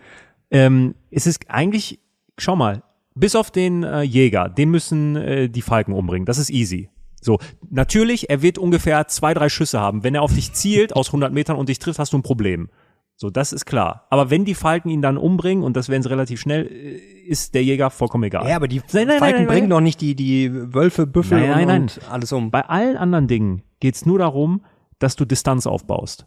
Ähm, 0.50 0.96
es 1.10 1.26
ist 1.26 1.50
eigentlich, 1.50 2.00
schau 2.38 2.56
mal, 2.56 2.84
bis 3.16 3.36
auf 3.36 3.52
den 3.52 3.84
äh, 3.84 4.02
Jäger, 4.02 4.50
den 4.50 4.70
müssen 4.70 5.16
äh, 5.16 5.50
die 5.50 5.62
Falken 5.62 5.94
umbringen. 5.94 6.26
Das 6.26 6.38
ist 6.38 6.50
easy. 6.50 6.90
So, 7.22 7.40
natürlich, 7.70 8.30
er 8.30 8.42
wird 8.42 8.58
ungefähr 8.58 9.08
zwei, 9.08 9.34
drei 9.34 9.48
Schüsse 9.48 9.80
haben. 9.80 10.04
Wenn 10.04 10.16
er 10.16 10.24
auf 10.24 10.34
dich 10.34 10.54
zielt 10.54 10.96
aus 10.96 11.10
100 11.10 11.32
Metern 11.32 11.56
und 11.56 11.70
dich 11.70 11.80
trifft, 11.80 12.00
hast 12.00 12.14
du 12.14 12.18
ein 12.18 12.24
Problem. 12.24 12.70
So, 13.16 13.30
das 13.30 13.54
ist 13.54 13.66
klar. 13.66 14.08
Aber 14.10 14.32
wenn 14.32 14.46
die 14.46 14.56
Falken 14.56 14.90
ihn 14.90 15.04
dann 15.04 15.18
umbringen, 15.18 15.64
und 15.64 15.78
das 15.78 15.90
werden 15.90 16.02
sie 16.02 16.10
relativ 16.10 16.42
schnell, 16.42 16.66
äh, 16.66 16.98
ist 17.28 17.54
der 17.54 17.64
Jäger 17.64 17.92
vollkommen 17.92 18.24
egal. 18.24 18.50
Ja, 18.50 18.56
aber 18.56 18.68
die 18.68 18.82
Nein, 18.92 19.08
nein, 19.08 19.20
Falken 19.20 19.46
nein, 19.46 19.48
bringen 19.48 19.70
doch 19.70 19.82
nicht 19.82 20.02
die, 20.02 20.16
die 20.16 20.52
Wölfe, 20.74 21.06
Büffel 21.06 21.44
und, 21.44 21.70
und 21.70 22.00
alles 22.10 22.32
um. 22.34 22.50
Bei 22.50 22.68
allen 22.68 22.98
anderen 22.98 23.28
Dingen 23.28 23.62
geht's 23.80 24.06
nur 24.06 24.18
darum, 24.18 24.62
dass 25.02 25.16
du 25.16 25.26
Distanz 25.26 25.68
aufbaust. 25.68 26.26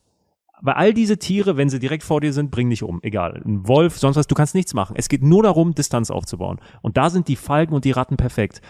Bei 0.62 0.74
all 0.74 0.94
diese 0.94 1.18
Tiere, 1.18 1.56
wenn 1.56 1.68
sie 1.68 1.78
direkt 1.78 2.04
vor 2.04 2.20
dir 2.20 2.32
sind, 2.32 2.50
bringen 2.50 2.70
dich 2.70 2.82
um. 2.82 3.00
Egal. 3.02 3.42
Ein 3.44 3.66
Wolf, 3.68 3.98
sonst 3.98 4.16
was, 4.16 4.26
du 4.26 4.34
kannst 4.34 4.54
nichts 4.54 4.72
machen. 4.72 4.96
Es 4.96 5.08
geht 5.08 5.22
nur 5.22 5.42
darum, 5.42 5.74
Distanz 5.74 6.10
aufzubauen. 6.10 6.60
Und 6.80 6.96
da 6.96 7.10
sind 7.10 7.28
die 7.28 7.36
Falken 7.36 7.74
und 7.74 7.84
die 7.84 7.90
Ratten 7.90 8.16
perfekt. 8.16 8.62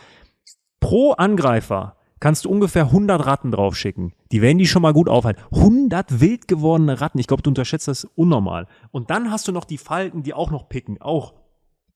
Pro 0.81 1.13
Angreifer 1.13 1.97
kannst 2.21 2.45
du 2.45 2.51
ungefähr 2.51 2.87
100 2.87 3.27
Ratten 3.27 3.51
draufschicken. 3.51 4.15
Die 4.33 4.43
werden 4.43 4.59
die 4.59 4.67
schon 4.67 4.83
mal 4.83 4.93
gut 4.93 5.09
aufhalten. 5.09 5.43
100 5.53 6.21
wild 6.21 6.49
gewordene 6.49 7.01
Ratten. 7.01 7.19
Ich 7.19 7.27
glaube, 7.27 7.43
du 7.43 7.51
unterschätzt 7.51 7.87
das 7.87 8.05
unnormal. 8.15 8.67
Und 8.91 9.11
dann 9.11 9.31
hast 9.31 9.47
du 9.47 9.53
noch 9.53 9.65
die 9.65 9.79
Falken, 9.79 10.23
die 10.23 10.35
auch 10.35 10.51
noch 10.51 10.69
picken. 10.69 11.01
Auch 11.01 11.35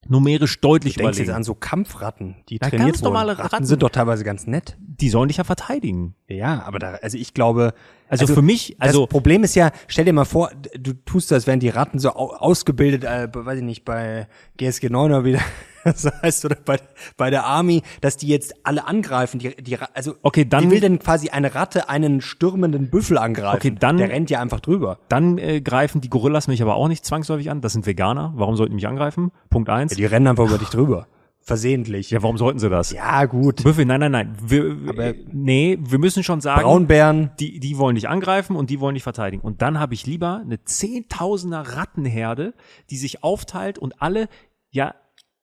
numerisch 0.08 0.60
deutlich 0.60 0.94
Du 0.94 1.00
denkst 1.00 1.18
jetzt 1.18 1.24
überlegen. 1.26 1.36
an 1.36 1.44
so 1.44 1.54
Kampfratten, 1.54 2.36
die 2.48 2.54
Ja, 2.54 2.68
trainiert 2.68 2.80
ganz 2.88 2.98
wurden. 3.02 3.04
normale 3.12 3.38
Ratten 3.38 3.48
Ratten. 3.54 3.66
sind 3.66 3.82
doch 3.82 3.90
teilweise 3.90 4.24
ganz 4.24 4.46
nett. 4.46 4.76
Die 4.80 5.08
sollen 5.10 5.28
dich 5.28 5.36
ja 5.36 5.44
verteidigen. 5.44 6.14
Ja, 6.28 6.62
aber 6.64 6.78
da, 6.78 6.94
also 7.02 7.16
ich 7.18 7.34
glaube, 7.34 7.72
Also, 8.08 8.26
für 8.26 8.42
mich, 8.42 8.76
also 8.80 9.02
das 9.02 9.10
Problem 9.10 9.44
ist 9.44 9.54
ja, 9.54 9.70
stell 9.86 10.04
dir 10.06 10.12
mal 10.12 10.24
vor, 10.24 10.50
du 10.78 10.92
tust 10.94 11.30
das, 11.30 11.46
wenn 11.46 11.60
die 11.60 11.68
Ratten 11.68 11.98
so 11.98 12.10
au 12.10 12.30
ausgebildet, 12.34 13.04
äh, 13.04 13.28
weiß 13.32 13.58
ich 13.58 13.64
nicht, 13.64 13.84
bei 13.84 14.26
GSG 14.56 14.88
9 14.88 15.10
oder 15.12 15.24
wie 15.24 15.38
das 15.84 16.04
heißt, 16.22 16.44
oder 16.44 16.56
bei, 16.64 16.78
bei 17.16 17.30
der 17.30 17.44
Army, 17.44 17.82
dass 18.00 18.16
die 18.16 18.28
jetzt 18.28 18.54
alle 18.64 18.86
angreifen, 18.86 19.38
die, 19.38 19.54
die, 19.56 19.78
also, 19.94 20.14
Okay, 20.22 20.44
dann- 20.44 20.64
wie 20.64 20.70
will 20.72 20.80
denn 20.80 20.98
quasi 20.98 21.30
eine 21.30 21.54
Ratte 21.54 21.88
einen 21.88 22.20
stürmenden 22.20 22.90
Büffel 22.90 23.18
angreifen? 23.18 23.56
Okay, 23.56 23.74
dann- 23.78 23.96
Der 23.98 24.10
rennt 24.10 24.30
ja 24.30 24.40
einfach 24.40 24.60
drüber. 24.60 24.98
Dann 25.08 25.38
äh, 25.38 25.60
greifen 25.60 26.00
die 26.00 26.10
Gorillas 26.10 26.48
mich 26.48 26.62
aber 26.62 26.74
auch 26.76 26.88
nicht 26.88 27.04
zwangsläufig 27.04 27.50
an. 27.50 27.60
Das 27.60 27.72
sind 27.72 27.86
Veganer. 27.86 28.32
Warum 28.36 28.56
sollten 28.56 28.70
die 28.72 28.76
mich 28.76 28.88
angreifen? 28.88 29.30
Punkt 29.50 29.68
eins. 29.70 29.92
Ja, 29.92 29.96
die 29.96 30.04
rennen 30.06 30.26
einfach 30.26 30.46
über 30.46 30.58
dich 30.58 30.68
drüber. 30.68 31.06
Versehentlich. 31.40 32.10
Ja, 32.10 32.22
warum 32.22 32.36
sollten 32.36 32.58
sie 32.58 32.68
das? 32.68 32.92
Ja, 32.92 33.24
gut. 33.24 33.62
Büffel, 33.64 33.86
nein, 33.86 34.00
nein, 34.00 34.12
nein. 34.12 34.36
Wir, 34.44 34.76
Aber- 34.86 35.14
nee, 35.32 35.78
wir 35.80 35.98
müssen 35.98 36.22
schon 36.22 36.42
sagen, 36.42 36.60
Braunbären. 36.62 37.30
die, 37.40 37.58
die 37.58 37.78
wollen 37.78 37.94
dich 37.94 38.06
angreifen 38.06 38.54
und 38.54 38.68
die 38.68 38.80
wollen 38.80 38.92
dich 38.94 39.02
verteidigen. 39.02 39.42
Und 39.42 39.62
dann 39.62 39.80
habe 39.80 39.94
ich 39.94 40.04
lieber 40.04 40.42
eine 40.44 40.62
Zehntausender 40.64 41.60
Rattenherde, 41.60 42.52
die 42.90 42.96
sich 42.98 43.24
aufteilt 43.24 43.78
und 43.78 44.02
alle, 44.02 44.28
ja, 44.70 44.94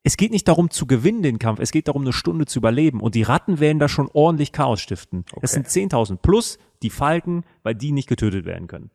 es 0.06 0.18
geht 0.18 0.32
nicht 0.32 0.48
darum 0.48 0.70
zu 0.70 0.86
gewinnen, 0.86 1.24
den 1.24 1.40
Kampf, 1.40 1.60
es 1.60 1.72
geht 1.72 1.88
darum, 1.88 2.04
eine 2.04 2.14
Stunde 2.14 2.46
zu 2.46 2.60
überleben. 2.60 3.02
Und 3.02 3.16
die 3.16 3.24
Ratten 3.24 3.60
werden 3.60 3.80
da 3.80 3.90
schon 3.90 4.08
ordentlich 4.14 4.52
Chaos 4.52 4.80
stiften. 4.80 5.26
Das 5.42 5.52
sind 5.52 5.68
10.000 5.68 6.18
plus 6.18 6.60
die 6.84 6.92
Falken, 6.92 7.44
weil 7.64 7.74
die 7.74 7.92
nicht 7.92 8.08
getötet 8.08 8.46
werden 8.46 8.68
können. 8.68 8.92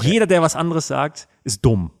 Jeder, 0.00 0.26
der 0.28 0.42
was 0.42 0.54
anderes 0.54 0.86
sagt, 0.86 1.28
ist 1.42 1.64
dumm. 1.64 1.90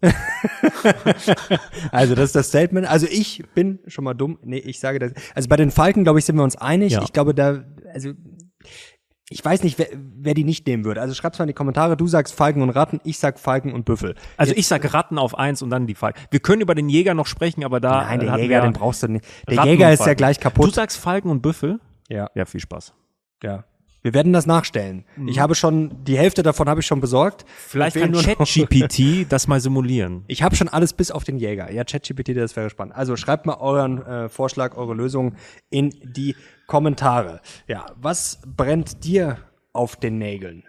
Also 1.90 2.14
das 2.14 2.26
ist 2.26 2.36
das 2.36 2.48
Statement. 2.48 2.86
Also 2.86 3.06
ich 3.10 3.42
bin 3.54 3.80
schon 3.86 4.04
mal 4.04 4.14
dumm. 4.14 4.38
Nee, 4.42 4.58
ich 4.58 4.78
sage 4.78 4.98
das. 4.98 5.12
Also 5.34 5.48
bei 5.48 5.56
den 5.56 5.70
Falken, 5.70 6.04
glaube 6.04 6.18
ich, 6.18 6.24
sind 6.24 6.36
wir 6.36 6.44
uns 6.44 6.56
einig. 6.56 6.92
Ja. 6.92 7.02
Ich 7.02 7.12
glaube, 7.12 7.34
da, 7.34 7.64
also 7.92 8.12
ich 9.30 9.42
weiß 9.44 9.62
nicht, 9.62 9.78
wer, 9.78 9.86
wer 9.92 10.34
die 10.34 10.44
nicht 10.44 10.66
nehmen 10.66 10.84
würde. 10.84 11.00
Also 11.00 11.14
schreib's 11.14 11.38
mal 11.38 11.44
in 11.44 11.48
die 11.48 11.54
Kommentare. 11.54 11.96
Du 11.96 12.06
sagst 12.06 12.34
Falken 12.34 12.60
und 12.62 12.70
Ratten, 12.70 13.00
ich 13.04 13.18
sag 13.18 13.38
Falken 13.40 13.72
und 13.72 13.84
Büffel. 13.84 14.14
Also 14.36 14.52
ich 14.54 14.66
sag 14.66 14.92
Ratten 14.92 15.16
auf 15.18 15.36
eins 15.38 15.62
und 15.62 15.70
dann 15.70 15.86
die 15.86 15.94
Falken. 15.94 16.20
Wir 16.30 16.40
können 16.40 16.60
über 16.60 16.74
den 16.74 16.88
Jäger 16.90 17.14
noch 17.14 17.26
sprechen, 17.26 17.64
aber 17.64 17.80
da 17.80 18.02
Nein, 18.04 18.20
der 18.20 18.32
hatten 18.32 18.42
Jäger, 18.42 18.60
den 18.60 18.72
brauchst 18.74 19.02
du 19.02 19.08
nicht. 19.08 19.24
Der 19.48 19.58
Ratten 19.58 19.68
Jäger 19.70 19.92
ist 19.92 20.04
ja 20.04 20.14
gleich 20.14 20.36
Du 20.38 20.42
kaputt. 20.42 20.74
sagst 20.74 20.98
Falken 20.98 21.30
und 21.30 21.40
Büffel? 21.40 21.80
Ja, 22.08 22.28
Ja, 22.34 22.44
viel 22.44 22.60
Spaß. 22.60 22.92
ja. 23.42 23.64
Wir 24.04 24.12
werden 24.12 24.34
das 24.34 24.44
nachstellen. 24.44 25.06
Ich 25.26 25.38
habe 25.38 25.54
schon, 25.54 26.04
die 26.04 26.18
Hälfte 26.18 26.42
davon 26.42 26.68
habe 26.68 26.80
ich 26.80 26.86
schon 26.86 27.00
besorgt. 27.00 27.46
Vielleicht 27.56 27.96
kann 27.96 28.12
ChatGPT 28.12 29.24
das 29.30 29.46
mal 29.48 29.62
simulieren. 29.62 30.24
Ich 30.26 30.42
habe 30.42 30.54
schon 30.56 30.68
alles 30.68 30.92
bis 30.92 31.10
auf 31.10 31.24
den 31.24 31.38
Jäger. 31.38 31.72
Ja, 31.72 31.84
ChatGPT, 31.84 32.36
das 32.36 32.54
wäre 32.54 32.68
spannend. 32.68 32.94
Also 32.94 33.16
schreibt 33.16 33.46
mal 33.46 33.56
euren 33.56 34.02
äh, 34.04 34.28
Vorschlag, 34.28 34.76
eure 34.76 34.92
Lösung 34.92 35.36
in 35.70 35.88
die 36.02 36.36
Kommentare. 36.66 37.40
Ja, 37.66 37.86
was 37.96 38.40
brennt 38.46 39.04
dir 39.04 39.38
auf 39.72 39.96
den 39.96 40.18
Nägeln? 40.18 40.64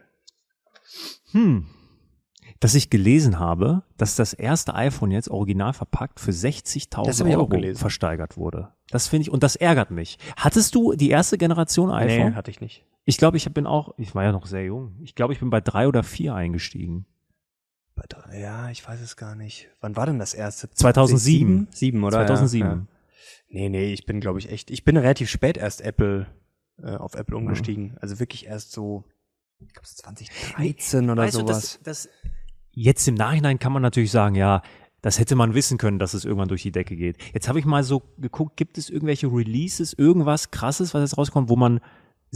Dass 2.61 2.73
ich 2.73 2.89
gelesen 2.89 3.37
habe, 3.37 3.83
dass 3.97 4.15
das 4.15 4.31
erste 4.31 4.75
iPhone 4.75 5.11
jetzt 5.11 5.29
original 5.29 5.73
verpackt 5.73 6.21
für 6.21 6.31
Das 6.31 6.41
60.000 6.41 6.95
hab 7.19 7.27
ich 7.27 7.35
auch 7.35 7.39
Euro 7.39 7.47
gelesen. 7.49 7.79
versteigert 7.81 8.37
wurde. 8.37 8.69
Das 8.91 9.09
finde 9.09 9.23
ich, 9.23 9.29
und 9.29 9.43
das 9.43 9.57
ärgert 9.57 9.91
mich. 9.91 10.19
Hattest 10.37 10.73
du 10.73 10.93
die 10.93 11.09
erste 11.09 11.37
Generation 11.37 11.91
iPhone? 11.91 12.37
hatte 12.37 12.49
ich 12.49 12.61
nicht. 12.61 12.85
Ich 13.05 13.17
glaube, 13.17 13.37
ich 13.37 13.51
bin 13.53 13.67
auch, 13.67 13.93
ich 13.97 14.15
war 14.15 14.23
ja 14.23 14.31
noch 14.31 14.45
sehr 14.47 14.65
jung. 14.65 14.95
Ich 15.03 15.15
glaube, 15.15 15.33
ich 15.33 15.39
bin 15.39 15.49
bei 15.49 15.61
drei 15.61 15.87
oder 15.87 16.03
vier 16.03 16.33
eingestiegen. 16.35 17.05
Bei 17.95 18.03
drei- 18.09 18.39
Ja, 18.39 18.69
ich 18.71 18.85
weiß 18.85 18.99
es 18.99 19.15
gar 19.15 19.35
nicht. 19.35 19.69
Wann 19.79 19.95
war 19.95 20.05
denn 20.07 20.19
das 20.19 20.33
erste? 20.33 20.69
2007. 20.71 21.17
Sieben, 21.19 21.67
Sieben 21.71 22.03
oder? 22.03 22.17
2007. 22.25 22.67
Ja, 22.67 22.75
ja. 22.75 22.85
Nee, 23.47 23.69
nee, 23.69 23.93
ich 23.93 24.05
bin, 24.05 24.19
glaube 24.19 24.39
ich, 24.39 24.51
echt, 24.51 24.71
ich 24.71 24.83
bin 24.83 24.97
relativ 24.97 25.29
spät 25.29 25.55
erst 25.57 25.81
Apple, 25.81 26.27
äh, 26.81 26.95
auf 26.95 27.13
Apple 27.15 27.37
umgestiegen. 27.37 27.95
Also 28.01 28.19
wirklich 28.19 28.47
erst 28.47 28.71
so, 28.71 29.05
ich 29.59 29.71
glaube 29.71 29.87
2013 29.87 31.09
oder 31.09 31.21
weißt 31.23 31.33
sowas. 31.35 31.77
du, 31.77 31.83
das, 31.83 32.05
das 32.05 32.09
jetzt 32.71 33.07
im 33.07 33.15
Nachhinein 33.15 33.59
kann 33.59 33.71
man 33.71 33.81
natürlich 33.81 34.11
sagen, 34.11 34.35
ja, 34.35 34.61
das 35.01 35.19
hätte 35.19 35.35
man 35.35 35.53
wissen 35.53 35.77
können, 35.77 35.99
dass 35.99 36.15
es 36.15 36.25
irgendwann 36.25 36.47
durch 36.49 36.63
die 36.63 36.71
Decke 36.71 36.95
geht. 36.95 37.17
Jetzt 37.33 37.47
habe 37.47 37.59
ich 37.59 37.65
mal 37.65 37.83
so 37.83 38.01
geguckt, 38.17 38.57
gibt 38.57 38.77
es 38.79 38.89
irgendwelche 38.89 39.27
Releases, 39.27 39.93
irgendwas 39.93 40.49
krasses, 40.51 40.93
was 40.93 41.01
jetzt 41.09 41.17
rauskommt, 41.17 41.47
wo 41.49 41.55
man 41.55 41.79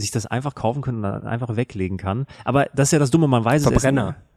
sich 0.00 0.10
das 0.10 0.26
einfach 0.26 0.54
kaufen 0.54 0.82
kann 0.82 0.96
und 0.96 1.02
dann 1.02 1.26
einfach 1.26 1.56
weglegen 1.56 1.98
kann. 1.98 2.26
Aber 2.44 2.66
das 2.74 2.88
ist 2.88 2.92
ja 2.92 2.98
das 2.98 3.10
Dumme, 3.10 3.28
man 3.28 3.44
weiß 3.44 3.62
Verbrenner. 3.62 4.16
es. 4.18 4.30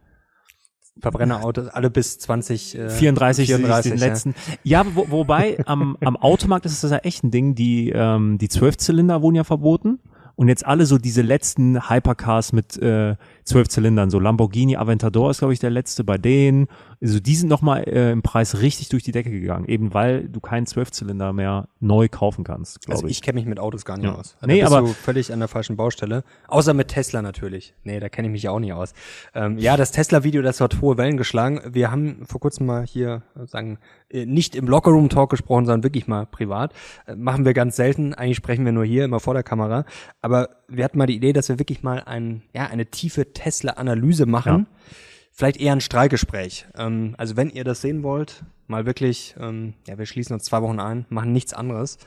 Verbrennerautos, 1.01 1.69
alle 1.69 1.89
bis 1.89 2.19
20, 2.19 2.77
äh, 2.77 2.89
34, 2.89 3.47
34 3.47 3.91
den 3.91 3.99
ja. 3.99 4.05
letzten. 4.05 4.35
Ja, 4.61 4.85
wo, 4.93 5.09
wobei 5.09 5.57
am, 5.65 5.97
am 6.01 6.15
Automarkt 6.15 6.67
ist 6.67 6.83
das 6.83 6.91
ja 6.91 6.97
echt 6.97 7.23
ein 7.23 7.31
Ding. 7.31 7.55
Die, 7.55 7.89
ähm, 7.89 8.37
die 8.37 8.47
Zwölfzylinder 8.47 9.21
wurden 9.21 9.35
ja 9.35 9.43
verboten. 9.43 9.99
Und 10.35 10.47
jetzt 10.49 10.65
alle 10.65 10.85
so 10.85 10.97
diese 10.97 11.21
letzten 11.21 11.89
Hypercars 11.89 12.53
mit 12.53 12.77
äh, 12.77 13.15
zwölf 13.43 13.67
Zylindern, 13.69 14.09
so 14.09 14.19
Lamborghini 14.19 14.77
Aventador 14.77 15.31
ist, 15.31 15.39
glaube 15.39 15.53
ich, 15.53 15.59
der 15.59 15.69
letzte 15.69 16.03
bei 16.03 16.17
denen. 16.17 16.67
Also 17.01 17.19
die 17.19 17.35
sind 17.35 17.49
nochmal 17.49 17.83
äh, 17.83 18.11
im 18.11 18.21
Preis 18.21 18.61
richtig 18.61 18.89
durch 18.89 19.03
die 19.03 19.11
Decke 19.11 19.29
gegangen, 19.31 19.65
eben 19.67 19.93
weil 19.93 20.29
du 20.29 20.39
keinen 20.39 20.65
Zwölfzylinder 20.65 21.33
mehr 21.33 21.67
neu 21.79 22.07
kaufen 22.07 22.43
kannst, 22.43 22.81
glaube 22.81 22.97
also 22.97 23.07
ich. 23.07 23.17
ich 23.17 23.21
kenne 23.21 23.39
mich 23.39 23.45
mit 23.45 23.59
Autos 23.59 23.85
gar 23.85 23.97
nicht 23.97 24.05
ja. 24.05 24.15
aus. 24.15 24.37
Also 24.39 24.47
nee, 24.47 24.61
bist 24.61 24.71
aber 24.71 24.87
du 24.87 24.93
völlig 24.93 25.33
an 25.33 25.39
der 25.39 25.47
falschen 25.47 25.75
Baustelle. 25.75 26.23
Außer 26.47 26.73
mit 26.73 26.89
Tesla 26.89 27.21
natürlich. 27.21 27.73
Nee, 27.83 27.99
da 27.99 28.09
kenne 28.09 28.29
ich 28.29 28.31
mich 28.31 28.43
ja 28.43 28.51
auch 28.51 28.59
nicht 28.59 28.73
aus. 28.73 28.93
Ähm, 29.33 29.57
ja, 29.57 29.75
das 29.75 29.91
Tesla-Video, 29.91 30.41
das 30.41 30.61
hat 30.61 30.81
hohe 30.81 30.97
Wellen 30.97 31.17
geschlagen. 31.17 31.61
Wir 31.69 31.91
haben 31.91 32.25
vor 32.25 32.39
kurzem 32.39 32.65
mal 32.65 32.85
hier 32.85 33.23
äh, 33.35 33.45
sagen 33.45 33.79
äh, 34.13 34.25
nicht 34.25 34.55
im 34.55 34.67
Lockerroom-Talk 34.67 35.29
gesprochen, 35.29 35.65
sondern 35.65 35.83
wirklich 35.83 36.07
mal 36.07 36.25
privat. 36.25 36.73
Äh, 37.05 37.15
machen 37.15 37.45
wir 37.45 37.53
ganz 37.53 37.75
selten. 37.75 38.13
Eigentlich 38.13 38.37
sprechen 38.37 38.63
wir 38.63 38.71
nur 38.71 38.85
hier, 38.85 39.05
immer 39.05 39.19
vor 39.19 39.33
der 39.33 39.43
Kamera. 39.43 39.85
Aber 40.21 40.49
wir 40.67 40.83
hatten 40.85 40.97
mal 40.97 41.07
die 41.07 41.15
Idee, 41.15 41.33
dass 41.33 41.49
wir 41.49 41.59
wirklich 41.59 41.83
mal 41.83 42.03
ein, 42.05 42.43
ja, 42.53 42.67
eine 42.67 42.85
tiefe 42.85 43.32
Tesla-Analyse 43.33 44.25
machen. 44.25 44.67
Ja. 44.69 44.85
Vielleicht 45.31 45.57
eher 45.57 45.73
ein 45.73 45.81
Streitgespräch. 45.81 46.67
Ähm, 46.75 47.15
also 47.17 47.35
wenn 47.35 47.49
ihr 47.49 47.63
das 47.63 47.81
sehen 47.81 48.03
wollt, 48.03 48.43
mal 48.67 48.85
wirklich, 48.85 49.35
ähm, 49.39 49.73
ja, 49.87 49.97
wir 49.97 50.05
schließen 50.05 50.33
uns 50.33 50.43
zwei 50.43 50.61
Wochen 50.61 50.79
ein, 50.79 51.05
machen 51.09 51.31
nichts 51.31 51.53
anderes. 51.53 51.97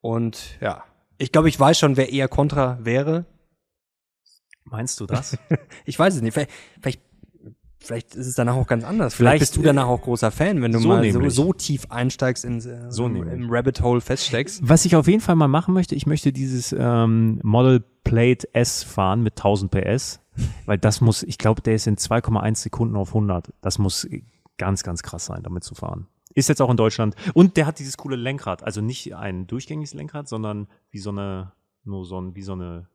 Und 0.00 0.58
ja, 0.60 0.84
ich 1.18 1.32
glaube, 1.32 1.48
ich 1.48 1.58
weiß 1.58 1.78
schon, 1.78 1.96
wer 1.96 2.12
eher 2.12 2.28
Contra 2.28 2.78
wäre. 2.82 3.26
Meinst 4.64 5.00
du 5.00 5.06
das? 5.06 5.38
ich 5.84 5.98
weiß 5.98 6.16
es 6.16 6.22
nicht. 6.22 6.34
Vielleicht, 6.34 6.50
vielleicht, 6.80 7.00
vielleicht 7.78 8.14
ist 8.14 8.26
es 8.26 8.34
danach 8.34 8.56
auch 8.56 8.66
ganz 8.66 8.82
anders. 8.84 9.14
Vielleicht, 9.14 9.38
vielleicht 9.38 9.40
bist 9.40 9.56
du 9.56 9.62
danach 9.62 9.86
auch 9.86 10.02
großer 10.02 10.30
Fan, 10.30 10.60
wenn 10.62 10.72
du 10.72 10.80
so 10.80 10.88
mal 10.88 11.10
so, 11.12 11.28
so, 11.28 11.52
tief 11.52 11.86
einsteigst 11.90 12.44
in 12.44 12.58
äh, 12.58 12.90
so 12.90 13.06
im 13.06 13.48
Rabbit 13.50 13.82
Hole 13.82 14.00
feststeckst. 14.00 14.60
Was 14.66 14.84
ich 14.84 14.96
auf 14.96 15.06
jeden 15.06 15.20
Fall 15.20 15.36
mal 15.36 15.48
machen 15.48 15.74
möchte, 15.74 15.94
ich 15.94 16.06
möchte 16.06 16.32
dieses 16.32 16.74
ähm, 16.76 17.40
Model 17.42 17.84
Plate 18.02 18.48
S 18.52 18.82
fahren 18.82 19.22
mit 19.22 19.38
1000 19.38 19.70
PS. 19.70 20.20
Weil 20.66 20.78
das 20.78 21.00
muss, 21.00 21.22
ich 21.22 21.38
glaube, 21.38 21.62
der 21.62 21.74
ist 21.74 21.86
in 21.86 21.96
2,1 21.96 22.56
Sekunden 22.56 22.96
auf 22.96 23.08
100. 23.08 23.52
Das 23.60 23.78
muss 23.78 24.08
ganz, 24.58 24.82
ganz 24.82 25.02
krass 25.02 25.26
sein, 25.26 25.42
damit 25.42 25.64
zu 25.64 25.74
fahren. 25.74 26.06
Ist 26.34 26.48
jetzt 26.48 26.60
auch 26.60 26.70
in 26.70 26.76
Deutschland. 26.76 27.14
Und 27.32 27.56
der 27.56 27.66
hat 27.66 27.78
dieses 27.78 27.96
coole 27.96 28.16
Lenkrad. 28.16 28.62
Also 28.64 28.80
nicht 28.80 29.14
ein 29.14 29.46
durchgängiges 29.46 29.94
Lenkrad, 29.94 30.28
sondern 30.28 30.68
wie 30.90 30.98
so 30.98 31.10
eine, 31.10 31.52
nur 31.84 32.04
so 32.04 32.20
ein, 32.20 32.34
wie 32.34 32.42
so 32.42 32.52
eine 32.52 32.88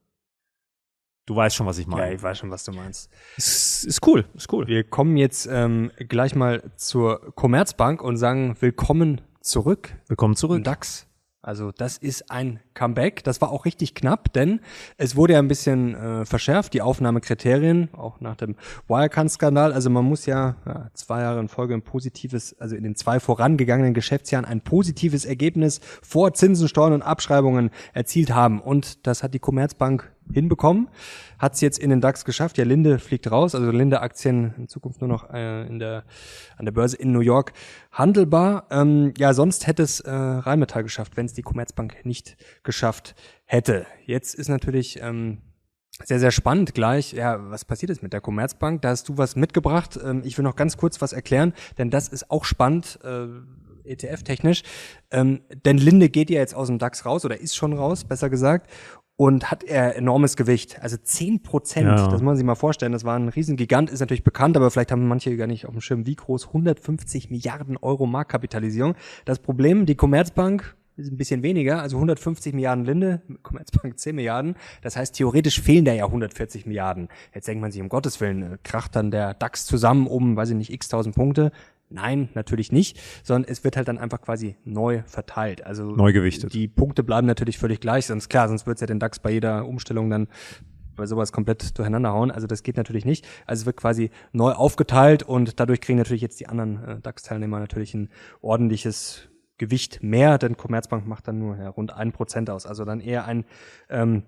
Du 1.25 1.35
weißt 1.35 1.55
schon, 1.55 1.67
was 1.67 1.77
ich 1.77 1.85
meine. 1.85 2.07
Ja, 2.07 2.11
ich 2.11 2.23
weiß 2.23 2.39
schon, 2.39 2.49
was 2.49 2.63
du 2.63 2.71
meinst. 2.71 3.11
Ist, 3.37 3.85
ist 3.85 4.07
cool, 4.07 4.25
ist 4.33 4.51
cool. 4.51 4.65
Wir 4.65 4.83
kommen 4.83 5.15
jetzt 5.15 5.47
ähm, 5.51 5.91
gleich 5.99 6.33
mal 6.33 6.63
zur 6.75 7.19
Commerzbank 7.35 8.01
und 8.01 8.17
sagen 8.17 8.57
willkommen 8.59 9.21
zurück. 9.39 9.95
Willkommen 10.07 10.35
zurück. 10.35 10.63
DAX. 10.63 11.08
Also 11.41 11.71
das 11.71 11.97
ist 11.97 12.29
ein 12.29 12.59
Comeback. 12.73 13.23
Das 13.23 13.39
war 13.39 13.51
auch 13.51 13.63
richtig 13.63 13.95
knapp, 13.95 14.33
denn 14.33 14.59
es 14.97 15.15
wurde 15.15 15.33
ja 15.33 15.39
ein 15.39 15.47
bisschen 15.47 15.95
äh, 15.95 16.25
verschärft, 16.25 16.73
die 16.73 16.81
Aufnahmekriterien, 16.81 17.89
auch 17.93 18.19
nach 18.19 18.35
dem 18.35 18.55
Wirecard-Skandal. 18.89 19.71
Also 19.71 19.89
man 19.89 20.03
muss 20.03 20.25
ja, 20.25 20.57
ja 20.65 20.89
zwei 20.93 21.21
Jahre 21.21 21.39
in 21.39 21.47
Folge 21.47 21.75
ein 21.75 21.81
positives, 21.81 22.59
also 22.59 22.75
in 22.75 22.83
den 22.83 22.95
zwei 22.95 23.21
vorangegangenen 23.21 23.93
Geschäftsjahren 23.93 24.43
ein 24.45 24.61
positives 24.61 25.23
Ergebnis 25.23 25.79
vor 26.01 26.33
Zinsen, 26.33 26.67
Steuern 26.67 26.93
und 26.93 27.03
Abschreibungen 27.03 27.69
erzielt 27.93 28.33
haben. 28.33 28.59
Und 28.59 29.07
das 29.07 29.23
hat 29.23 29.33
die 29.33 29.39
Commerzbank 29.39 30.11
hinbekommen. 30.33 30.89
Hat 31.37 31.53
es 31.53 31.61
jetzt 31.61 31.79
in 31.79 31.89
den 31.89 32.01
DAX 32.01 32.25
geschafft. 32.25 32.57
Ja, 32.57 32.65
Linde 32.65 32.99
fliegt 32.99 33.29
raus, 33.31 33.55
also 33.55 33.71
Linde-Aktien 33.71 34.53
in 34.57 34.67
Zukunft 34.67 35.01
nur 35.01 35.07
noch 35.07 35.29
äh, 35.31 35.65
in 35.67 35.79
der, 35.79 36.03
an 36.57 36.65
der 36.65 36.71
Börse 36.71 36.97
in 36.97 37.11
New 37.11 37.21
York 37.21 37.53
handelbar. 37.91 38.67
Ähm, 38.71 39.13
ja, 39.17 39.33
sonst 39.33 39.67
hätte 39.67 39.83
es 39.83 39.99
äh, 40.01 40.11
Rheinmetall 40.11 40.83
geschafft, 40.83 41.17
wenn 41.17 41.25
es 41.25 41.33
die 41.33 41.41
Commerzbank 41.41 42.05
nicht 42.05 42.37
geschafft 42.63 43.15
hätte. 43.45 43.85
Jetzt 44.05 44.35
ist 44.35 44.49
natürlich 44.49 45.01
ähm, 45.01 45.39
sehr, 46.03 46.19
sehr 46.19 46.31
spannend 46.31 46.73
gleich. 46.73 47.13
Ja, 47.13 47.49
was 47.49 47.65
passiert 47.65 47.89
ist 47.89 48.03
mit 48.03 48.13
der 48.13 48.21
Commerzbank? 48.21 48.81
Da 48.81 48.89
hast 48.89 49.09
du 49.09 49.17
was 49.17 49.35
mitgebracht. 49.35 49.99
Ähm, 50.03 50.21
ich 50.23 50.37
will 50.37 50.43
noch 50.43 50.55
ganz 50.55 50.77
kurz 50.77 51.01
was 51.01 51.13
erklären, 51.13 51.53
denn 51.77 51.89
das 51.89 52.07
ist 52.07 52.29
auch 52.31 52.45
spannend. 52.45 52.99
Äh, 53.03 53.27
ETF-technisch. 53.89 54.63
Ähm, 55.11 55.41
denn 55.65 55.77
Linde 55.77 56.09
geht 56.09 56.29
ja 56.29 56.39
jetzt 56.39 56.55
aus 56.55 56.67
dem 56.67 56.77
DAX 56.77 57.05
raus 57.05 57.25
oder 57.25 57.39
ist 57.39 57.55
schon 57.55 57.73
raus, 57.73 58.03
besser 58.03 58.29
gesagt 58.29 58.69
und 59.19 59.51
hat 59.51 59.65
er 59.65 59.97
enormes 59.97 60.37
Gewicht. 60.37 60.81
Also 60.81 60.95
zehn 60.95 61.43
Prozent, 61.43 61.87
ja. 61.87 61.95
das 61.95 62.09
muss 62.09 62.21
man 62.21 62.37
sich 62.37 62.45
mal 62.45 62.55
vorstellen. 62.55 62.93
Das 62.93 63.03
war 63.03 63.19
ein 63.19 63.27
Riesengigant, 63.27 63.89
ist 63.89 63.99
natürlich 63.99 64.23
bekannt, 64.23 64.55
aber 64.55 64.71
vielleicht 64.71 64.93
haben 64.93 65.09
manche 65.09 65.35
gar 65.35 65.45
nicht 65.45 65.65
auf 65.65 65.73
dem 65.73 65.81
Schirm, 65.81 66.05
wie 66.05 66.15
groß 66.15 66.47
150 66.47 67.29
Milliarden 67.29 67.75
Euro 67.75 68.05
Marktkapitalisierung. 68.05 68.95
Das 69.25 69.39
Problem, 69.39 69.85
die 69.85 69.95
Commerzbank 69.95 70.73
ist 70.95 71.11
ein 71.11 71.17
bisschen 71.17 71.43
weniger, 71.43 71.81
also 71.81 71.97
150 71.97 72.53
Milliarden 72.53 72.85
Linde, 72.85 73.21
Commerzbank 73.43 73.99
10 73.99 74.15
Milliarden. 74.15 74.55
Das 74.83 74.95
heißt, 74.95 75.15
theoretisch 75.15 75.59
fehlen 75.59 75.83
da 75.83 75.91
ja 75.91 76.05
140 76.05 76.65
Milliarden. 76.65 77.09
Jetzt 77.35 77.45
denkt 77.49 77.61
man 77.61 77.73
sich, 77.73 77.81
um 77.81 77.89
Gottes 77.89 78.21
Willen, 78.21 78.53
äh, 78.53 78.57
kracht 78.63 78.95
dann 78.95 79.11
der 79.11 79.33
DAX 79.33 79.65
zusammen 79.65 80.07
um, 80.07 80.37
weiß 80.37 80.51
ich 80.51 80.55
nicht, 80.55 80.71
x 80.71 80.87
tausend 80.87 81.15
Punkte. 81.15 81.51
Nein, 81.89 82.29
natürlich 82.35 82.71
nicht, 82.71 82.99
sondern 83.23 83.49
es 83.49 83.63
wird 83.63 83.75
halt 83.75 83.87
dann 83.87 83.97
einfach 83.97 84.21
quasi 84.21 84.55
neu 84.63 85.01
verteilt. 85.07 85.65
Also 85.65 85.95
neu 85.95 86.13
gewichtet. 86.13 86.53
Die 86.53 86.67
Punkte 86.67 87.03
bleiben 87.03 87.25
natürlich 87.25 87.57
völlig 87.57 87.79
gleich, 87.79 88.05
sonst 88.05 88.29
klar, 88.29 88.47
sonst 88.47 88.67
wird 88.67 88.77
es 88.77 88.81
ja 88.81 88.87
den 88.87 88.99
DAX 88.99 89.19
bei 89.19 89.31
jeder 89.31 89.65
Umstellung 89.67 90.09
dann 90.09 90.27
bei 90.95 91.07
sowas 91.07 91.31
komplett 91.31 91.77
durcheinander 91.77 92.11
hauen. 92.11 92.29
Also 92.29 92.45
das 92.45 92.61
geht 92.61 92.77
natürlich 92.77 93.05
nicht. 93.05 93.27
Also 93.47 93.61
es 93.61 93.65
wird 93.65 93.77
quasi 93.77 94.11
neu 94.33 94.51
aufgeteilt 94.51 95.23
und 95.23 95.59
dadurch 95.59 95.81
kriegen 95.81 95.97
natürlich 95.97 96.21
jetzt 96.21 96.39
die 96.39 96.47
anderen 96.47 96.83
äh, 96.83 96.99
DAX-Teilnehmer 96.99 97.59
natürlich 97.59 97.93
ein 97.95 98.09
ordentliches 98.41 99.29
Gewicht 99.57 100.03
mehr, 100.03 100.37
denn 100.37 100.57
Commerzbank 100.57 101.07
macht 101.07 101.27
dann 101.27 101.39
nur 101.39 101.57
ja, 101.57 101.69
rund 101.69 101.93
ein 101.93 102.11
Prozent 102.11 102.49
aus. 102.49 102.65
Also 102.65 102.85
dann 102.85 103.01
eher 103.01 103.25
ein 103.25 103.45
ähm, 103.89 104.23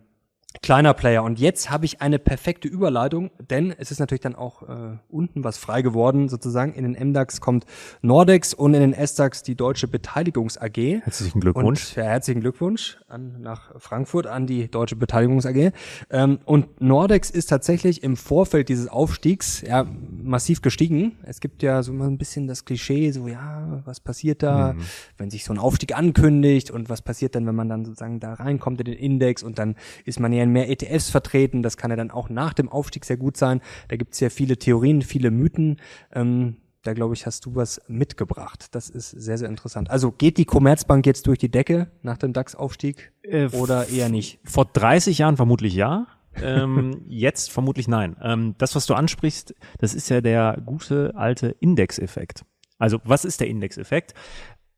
kleiner 0.61 0.93
Player. 0.93 1.23
Und 1.23 1.39
jetzt 1.39 1.69
habe 1.69 1.85
ich 1.85 2.01
eine 2.01 2.19
perfekte 2.19 2.67
Überleitung, 2.67 3.31
denn 3.49 3.73
es 3.77 3.89
ist 3.89 3.99
natürlich 3.99 4.21
dann 4.21 4.35
auch 4.35 4.63
äh, 4.63 4.97
unten 5.09 5.43
was 5.43 5.57
frei 5.57 5.81
geworden, 5.81 6.29
sozusagen. 6.29 6.73
In 6.73 6.93
den 6.93 7.09
MDAX 7.09 7.39
kommt 7.39 7.65
Nordex 8.01 8.53
und 8.53 8.73
in 8.73 8.81
den 8.81 8.93
SDAX 8.93 9.43
die 9.43 9.55
Deutsche 9.55 9.87
Beteiligungs 9.87 10.57
AG. 10.57 10.77
Herzlichen 11.03 11.39
Glückwunsch. 11.39 11.89
Und, 11.91 11.95
ja, 11.95 12.03
herzlichen 12.03 12.41
Glückwunsch 12.41 12.97
an, 13.07 13.41
nach 13.41 13.71
Frankfurt 13.79 14.27
an 14.27 14.45
die 14.45 14.69
Deutsche 14.69 14.95
Beteiligungs 14.95 15.45
AG. 15.45 15.71
Ähm, 16.09 16.39
und 16.45 16.81
Nordex 16.81 17.29
ist 17.29 17.47
tatsächlich 17.47 18.03
im 18.03 18.17
Vorfeld 18.17 18.69
dieses 18.69 18.87
Aufstiegs 18.87 19.61
ja 19.61 19.85
massiv 20.21 20.61
gestiegen. 20.61 21.17
Es 21.23 21.39
gibt 21.39 21.63
ja 21.63 21.81
so 21.81 21.93
mal 21.93 22.07
ein 22.07 22.17
bisschen 22.17 22.47
das 22.47 22.65
Klischee, 22.65 23.11
so 23.11 23.27
ja, 23.27 23.81
was 23.85 24.01
passiert 24.01 24.43
da, 24.43 24.73
mhm. 24.73 24.81
wenn 25.17 25.31
sich 25.31 25.45
so 25.45 25.53
ein 25.53 25.59
Aufstieg 25.59 25.97
ankündigt 25.97 26.71
und 26.71 26.89
was 26.89 27.01
passiert 27.01 27.35
dann, 27.35 27.47
wenn 27.47 27.55
man 27.55 27.69
dann 27.69 27.85
sozusagen 27.85 28.19
da 28.19 28.33
reinkommt 28.33 28.79
in 28.81 28.85
den 28.85 28.97
Index 28.97 29.43
und 29.43 29.57
dann 29.57 29.75
ist 30.05 30.19
man 30.19 30.33
ja 30.33 30.40
ja 30.41 30.51
mehr 30.51 30.69
ETFs 30.69 31.09
vertreten. 31.09 31.63
Das 31.63 31.77
kann 31.77 31.91
ja 31.91 31.97
dann 31.97 32.11
auch 32.11 32.29
nach 32.29 32.53
dem 32.53 32.69
Aufstieg 32.69 33.05
sehr 33.05 33.17
gut 33.17 33.37
sein. 33.37 33.61
Da 33.87 33.95
gibt 33.95 34.13
es 34.13 34.19
ja 34.19 34.29
viele 34.29 34.57
Theorien, 34.57 35.01
viele 35.01 35.31
Mythen. 35.31 35.77
Ähm, 36.13 36.57
da 36.83 36.93
glaube 36.93 37.13
ich, 37.13 37.25
hast 37.25 37.45
du 37.45 37.55
was 37.55 37.81
mitgebracht. 37.87 38.67
Das 38.71 38.89
ist 38.89 39.11
sehr, 39.11 39.37
sehr 39.37 39.49
interessant. 39.49 39.89
Also 39.89 40.11
geht 40.11 40.37
die 40.37 40.45
Commerzbank 40.45 41.05
jetzt 41.05 41.27
durch 41.27 41.37
die 41.37 41.51
Decke 41.51 41.91
nach 42.01 42.17
dem 42.17 42.33
DAX-Aufstieg 42.33 43.11
äh, 43.23 43.47
oder 43.49 43.89
eher 43.89 44.09
nicht? 44.09 44.39
Vor 44.43 44.65
30 44.65 45.19
Jahren 45.19 45.37
vermutlich 45.37 45.75
ja. 45.75 46.07
ähm, 46.41 47.03
jetzt 47.07 47.51
vermutlich 47.51 47.87
nein. 47.87 48.15
Ähm, 48.21 48.55
das, 48.57 48.75
was 48.75 48.85
du 48.87 48.95
ansprichst, 48.95 49.53
das 49.79 49.93
ist 49.93 50.09
ja 50.09 50.21
der 50.21 50.59
gute 50.65 51.13
alte 51.15 51.55
Indexeffekt. 51.59 52.45
Also 52.79 52.99
was 53.03 53.25
ist 53.25 53.39
der 53.41 53.47
Indexeffekt? 53.47 54.15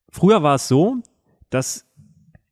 Früher 0.10 0.43
war 0.43 0.55
es 0.55 0.67
so, 0.67 0.98
dass 1.50 1.86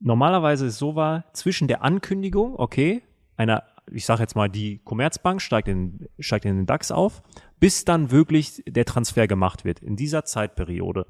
normalerweise 0.02 0.68
es 0.68 0.78
so 0.78 0.96
war, 0.96 1.26
zwischen 1.34 1.68
der 1.68 1.84
Ankündigung, 1.84 2.56
okay, 2.58 3.04
einer, 3.38 3.64
ich 3.92 4.06
sage 4.06 4.22
jetzt 4.22 4.36
mal, 4.36 4.50
die 4.50 4.80
Commerzbank 4.80 5.42
steigt 5.42 5.68
in, 5.68 6.08
steigt 6.20 6.46
in 6.46 6.58
den 6.58 6.66
DAX 6.66 6.92
auf, 6.92 7.22
bis 7.60 7.86
dann 7.86 8.12
wirklich 8.12 8.64
der 8.68 8.86
Transfer 8.86 9.28
gemacht 9.28 9.66
wird. 9.66 9.80
In 9.80 9.96
dieser 9.96 10.26
Zeitperiode 10.26 11.06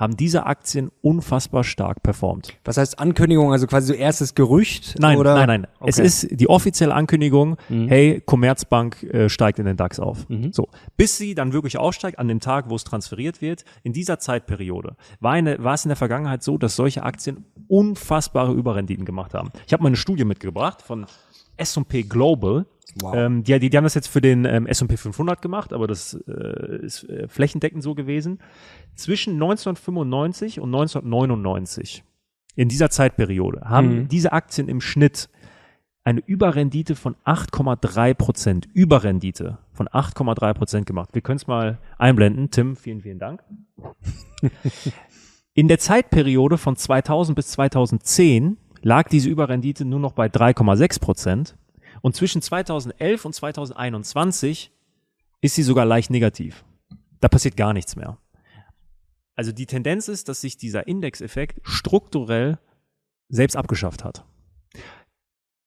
haben 0.00 0.16
diese 0.16 0.46
Aktien 0.46 0.90
unfassbar 1.02 1.62
stark 1.62 2.02
performt. 2.02 2.54
Was 2.64 2.78
heißt 2.78 2.98
Ankündigung, 2.98 3.52
also 3.52 3.66
quasi 3.66 3.88
so 3.88 3.92
erstes 3.92 4.34
Gerücht? 4.34 4.96
Nein, 4.98 5.18
oder? 5.18 5.34
nein, 5.34 5.46
nein. 5.46 5.66
Okay. 5.78 5.90
Es 5.90 5.98
ist 5.98 6.28
die 6.40 6.48
offizielle 6.48 6.94
Ankündigung, 6.94 7.56
mhm. 7.68 7.88
hey, 7.88 8.22
Commerzbank 8.24 9.02
äh, 9.02 9.28
steigt 9.28 9.58
in 9.58 9.66
den 9.66 9.76
DAX 9.76 10.00
auf. 10.00 10.28
Mhm. 10.28 10.52
So, 10.52 10.68
bis 10.96 11.18
sie 11.18 11.34
dann 11.34 11.52
wirklich 11.52 11.76
aufsteigt 11.76 12.18
an 12.18 12.28
dem 12.28 12.40
Tag, 12.40 12.70
wo 12.70 12.76
es 12.76 12.84
transferiert 12.84 13.42
wird, 13.42 13.64
in 13.82 13.92
dieser 13.92 14.18
Zeitperiode 14.18 14.96
war, 15.20 15.32
eine, 15.32 15.62
war 15.62 15.74
es 15.74 15.84
in 15.84 15.90
der 15.90 15.96
Vergangenheit 15.96 16.42
so, 16.42 16.56
dass 16.56 16.76
solche 16.76 17.02
Aktien 17.02 17.44
unfassbare 17.68 18.52
Überrenditen 18.52 19.04
gemacht 19.04 19.34
haben. 19.34 19.50
Ich 19.66 19.72
habe 19.74 19.82
mal 19.82 19.88
eine 19.88 19.96
Studie 19.96 20.24
mitgebracht 20.24 20.80
von 20.80 21.06
S&P 21.58 22.04
Global. 22.04 22.64
Wow. 23.00 23.14
Ähm, 23.14 23.44
die, 23.44 23.58
die, 23.58 23.70
die, 23.70 23.76
haben 23.76 23.84
das 23.84 23.94
jetzt 23.94 24.08
für 24.08 24.20
den 24.20 24.44
ähm, 24.44 24.66
S&P 24.66 24.96
500 24.96 25.40
gemacht, 25.40 25.72
aber 25.72 25.86
das 25.86 26.14
äh, 26.26 26.84
ist 26.84 27.08
äh, 27.08 27.28
flächendeckend 27.28 27.82
so 27.82 27.94
gewesen. 27.94 28.40
Zwischen 28.94 29.34
1995 29.34 30.60
und 30.60 30.74
1999, 30.74 32.04
in 32.56 32.68
dieser 32.68 32.90
Zeitperiode, 32.90 33.62
haben 33.64 34.00
mhm. 34.00 34.08
diese 34.08 34.32
Aktien 34.32 34.68
im 34.68 34.80
Schnitt 34.80 35.28
eine 36.02 36.20
Überrendite 36.20 36.96
von 36.96 37.14
8,3 37.24 38.14
Prozent. 38.14 38.68
Überrendite 38.72 39.58
von 39.72 39.86
8,3 39.88 40.54
Prozent 40.54 40.86
gemacht. 40.86 41.10
Wir 41.12 41.22
können 41.22 41.36
es 41.36 41.46
mal 41.46 41.78
einblenden. 41.98 42.50
Tim, 42.50 42.76
vielen, 42.76 43.02
vielen 43.02 43.18
Dank. 43.18 43.44
In 45.54 45.68
der 45.68 45.78
Zeitperiode 45.78 46.58
von 46.58 46.76
2000 46.76 47.36
bis 47.36 47.48
2010 47.48 48.56
lag 48.82 49.08
diese 49.08 49.28
Überrendite 49.28 49.84
nur 49.84 50.00
noch 50.00 50.12
bei 50.12 50.26
3,6 50.26 51.00
Prozent. 51.00 51.56
Und 52.02 52.16
zwischen 52.16 52.42
2011 52.42 53.24
und 53.24 53.34
2021 53.34 54.72
ist 55.40 55.54
sie 55.54 55.62
sogar 55.62 55.84
leicht 55.84 56.10
negativ. 56.10 56.64
Da 57.20 57.28
passiert 57.28 57.56
gar 57.56 57.72
nichts 57.72 57.96
mehr. 57.96 58.18
Also 59.36 59.52
die 59.52 59.66
Tendenz 59.66 60.08
ist, 60.08 60.28
dass 60.28 60.40
sich 60.40 60.56
dieser 60.56 60.86
Indexeffekt 60.86 61.60
strukturell 61.62 62.58
selbst 63.28 63.56
abgeschafft 63.56 64.04
hat. 64.04 64.24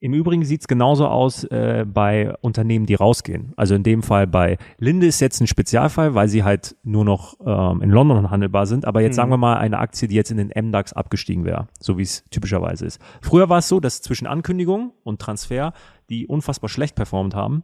Im 0.04 0.14
Übrigen 0.14 0.44
sieht 0.44 0.60
es 0.60 0.68
genauso 0.68 1.08
aus 1.08 1.46
äh, 1.46 1.86
bei 1.88 2.36
Unternehmen, 2.42 2.86
die 2.86 2.96
rausgehen. 2.96 3.54
Also 3.56 3.74
in 3.74 3.84
dem 3.84 4.04
Fall 4.04 4.28
bei 4.28 4.58
Linde 4.78 5.08
ist 5.08 5.22
jetzt 5.22 5.40
ein 5.40 5.48
Spezialfall, 5.48 6.14
weil 6.14 6.28
sie 6.28 6.44
halt 6.44 6.76
nur 6.84 7.06
noch 7.06 7.38
ähm, 7.46 7.82
in 7.82 7.90
London 7.90 8.30
handelbar 8.30 8.66
sind. 8.66 8.84
Aber 8.84 9.00
jetzt 9.00 9.14
mhm. 9.14 9.16
sagen 9.16 9.30
wir 9.32 9.38
mal 9.38 9.56
eine 9.56 9.80
Aktie, 9.80 10.10
die 10.10 10.16
jetzt 10.16 10.30
in 10.30 10.36
den 10.36 10.52
MDAX 10.54 10.92
abgestiegen 10.92 11.46
wäre, 11.46 11.70
so 11.80 11.98
wie 11.98 12.02
es 12.02 12.26
typischerweise 12.32 12.86
ist. 12.86 13.00
Früher 13.22 13.48
war 13.48 13.60
es 13.60 13.70
so, 13.70 13.80
dass 13.80 14.02
zwischen 14.02 14.28
Ankündigung 14.28 14.92
und 15.04 15.22
Transfer 15.22 15.72
die 16.14 16.28
unfassbar 16.28 16.70
schlecht 16.70 16.96
performt 16.96 17.36
haben. 17.36 17.64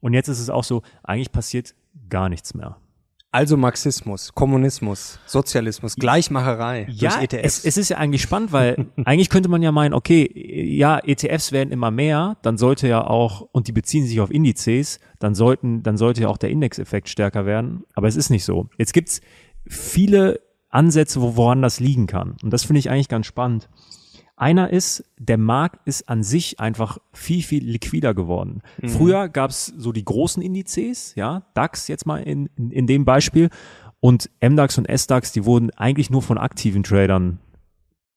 Und 0.00 0.14
jetzt 0.14 0.28
ist 0.28 0.40
es 0.40 0.50
auch 0.50 0.64
so, 0.64 0.82
eigentlich 1.02 1.32
passiert 1.32 1.74
gar 2.08 2.28
nichts 2.28 2.54
mehr. 2.54 2.76
Also 3.30 3.58
Marxismus, 3.58 4.32
Kommunismus, 4.32 5.18
Sozialismus, 5.26 5.96
Gleichmacherei 5.96 6.86
ja, 6.90 7.10
durch 7.10 7.24
ETFs. 7.24 7.58
Es, 7.58 7.64
es 7.66 7.76
ist 7.76 7.88
ja 7.90 7.98
eigentlich 7.98 8.22
spannend, 8.22 8.52
weil 8.52 8.86
eigentlich 9.04 9.28
könnte 9.28 9.50
man 9.50 9.60
ja 9.62 9.70
meinen, 9.70 9.92
okay, 9.92 10.30
ja, 10.74 10.98
ETFs 10.98 11.52
werden 11.52 11.70
immer 11.70 11.90
mehr, 11.90 12.38
dann 12.40 12.56
sollte 12.56 12.88
ja 12.88 13.06
auch, 13.06 13.42
und 13.52 13.68
die 13.68 13.72
beziehen 13.72 14.06
sich 14.06 14.20
auf 14.20 14.30
Indizes, 14.30 14.98
dann 15.18 15.34
sollten, 15.34 15.82
dann 15.82 15.98
sollte 15.98 16.22
ja 16.22 16.28
auch 16.28 16.38
der 16.38 16.48
Indexeffekt 16.48 17.10
stärker 17.10 17.44
werden. 17.44 17.84
Aber 17.94 18.08
es 18.08 18.16
ist 18.16 18.30
nicht 18.30 18.44
so. 18.44 18.70
Jetzt 18.78 18.94
gibt's 18.94 19.20
viele 19.66 20.40
Ansätze, 20.70 21.20
wo, 21.20 21.36
woran 21.36 21.60
das 21.60 21.80
liegen 21.80 22.06
kann. 22.06 22.36
Und 22.42 22.50
das 22.50 22.64
finde 22.64 22.78
ich 22.78 22.88
eigentlich 22.88 23.08
ganz 23.08 23.26
spannend. 23.26 23.68
Einer 24.38 24.70
ist, 24.70 25.04
der 25.18 25.36
Markt 25.36 25.86
ist 25.86 26.08
an 26.08 26.22
sich 26.22 26.60
einfach 26.60 26.98
viel, 27.12 27.42
viel 27.42 27.64
liquider 27.64 28.14
geworden. 28.14 28.62
Mhm. 28.80 28.88
Früher 28.88 29.28
gab 29.28 29.50
es 29.50 29.66
so 29.66 29.92
die 29.92 30.04
großen 30.04 30.42
Indizes, 30.42 31.14
ja, 31.16 31.42
DAX 31.54 31.88
jetzt 31.88 32.06
mal 32.06 32.22
in, 32.22 32.48
in, 32.56 32.70
in 32.70 32.86
dem 32.86 33.04
Beispiel. 33.04 33.50
Und 34.00 34.30
MDAX 34.40 34.78
und 34.78 34.86
SDAX, 34.88 35.32
die 35.32 35.44
wurden 35.44 35.70
eigentlich 35.70 36.08
nur 36.08 36.22
von 36.22 36.38
aktiven 36.38 36.84
Tradern 36.84 37.40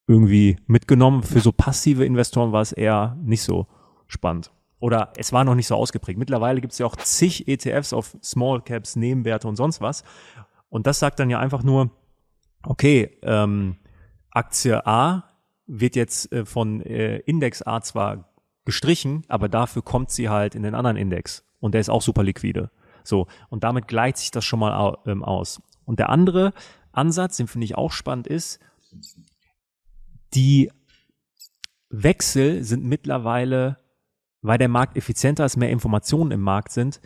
irgendwie 0.05 0.57
mitgenommen. 0.67 1.23
Für 1.23 1.39
so 1.39 1.51
passive 1.51 2.05
Investoren 2.05 2.51
war 2.51 2.61
es 2.61 2.71
eher 2.71 3.17
nicht 3.23 3.41
so 3.41 3.65
spannend. 4.07 4.51
Oder 4.79 5.13
es 5.17 5.33
war 5.33 5.43
noch 5.43 5.55
nicht 5.55 5.67
so 5.67 5.75
ausgeprägt. 5.75 6.19
Mittlerweile 6.19 6.61
gibt 6.61 6.73
es 6.73 6.79
ja 6.79 6.85
auch 6.85 6.95
zig 6.95 7.47
ETFs 7.47 7.93
auf 7.93 8.15
Small 8.23 8.61
Caps, 8.61 8.95
Nebenwerte 8.95 9.47
und 9.47 9.55
sonst 9.55 9.81
was. 9.81 10.03
Und 10.69 10.85
das 10.85 10.99
sagt 10.99 11.19
dann 11.19 11.29
ja 11.29 11.39
einfach 11.39 11.63
nur, 11.63 11.89
okay, 12.63 13.17
ähm, 13.23 13.77
Aktie 14.29 14.85
A 14.85 15.30
wird 15.71 15.95
jetzt 15.95 16.31
äh, 16.33 16.45
von 16.45 16.81
äh, 16.81 17.17
Index 17.19 17.61
A 17.65 17.81
zwar 17.81 18.33
gestrichen, 18.65 19.23
aber 19.27 19.49
dafür 19.49 19.81
kommt 19.81 20.11
sie 20.11 20.29
halt 20.29 20.53
in 20.53 20.63
den 20.63 20.75
anderen 20.75 20.97
Index 20.97 21.45
und 21.59 21.73
der 21.73 21.81
ist 21.81 21.89
auch 21.89 22.01
super 22.01 22.23
liquide. 22.23 22.69
So, 23.03 23.27
und 23.49 23.63
damit 23.63 23.87
gleicht 23.87 24.17
sich 24.17 24.31
das 24.31 24.45
schon 24.45 24.59
mal 24.59 24.97
ähm, 25.05 25.23
aus. 25.23 25.61
Und 25.85 25.99
der 25.99 26.09
andere 26.09 26.53
Ansatz, 26.91 27.37
den 27.37 27.47
finde 27.47 27.65
ich 27.65 27.75
auch 27.75 27.91
spannend, 27.91 28.27
ist, 28.27 28.59
die 30.33 30.71
Wechsel 31.89 32.63
sind 32.63 32.83
mittlerweile, 32.83 33.77
weil 34.41 34.57
der 34.57 34.69
Markt 34.69 34.97
effizienter 34.97 35.45
ist, 35.45 35.57
mehr 35.57 35.71
Informationen 35.71 36.31
im 36.31 36.41
Markt 36.41 36.71
sind, 36.71 37.01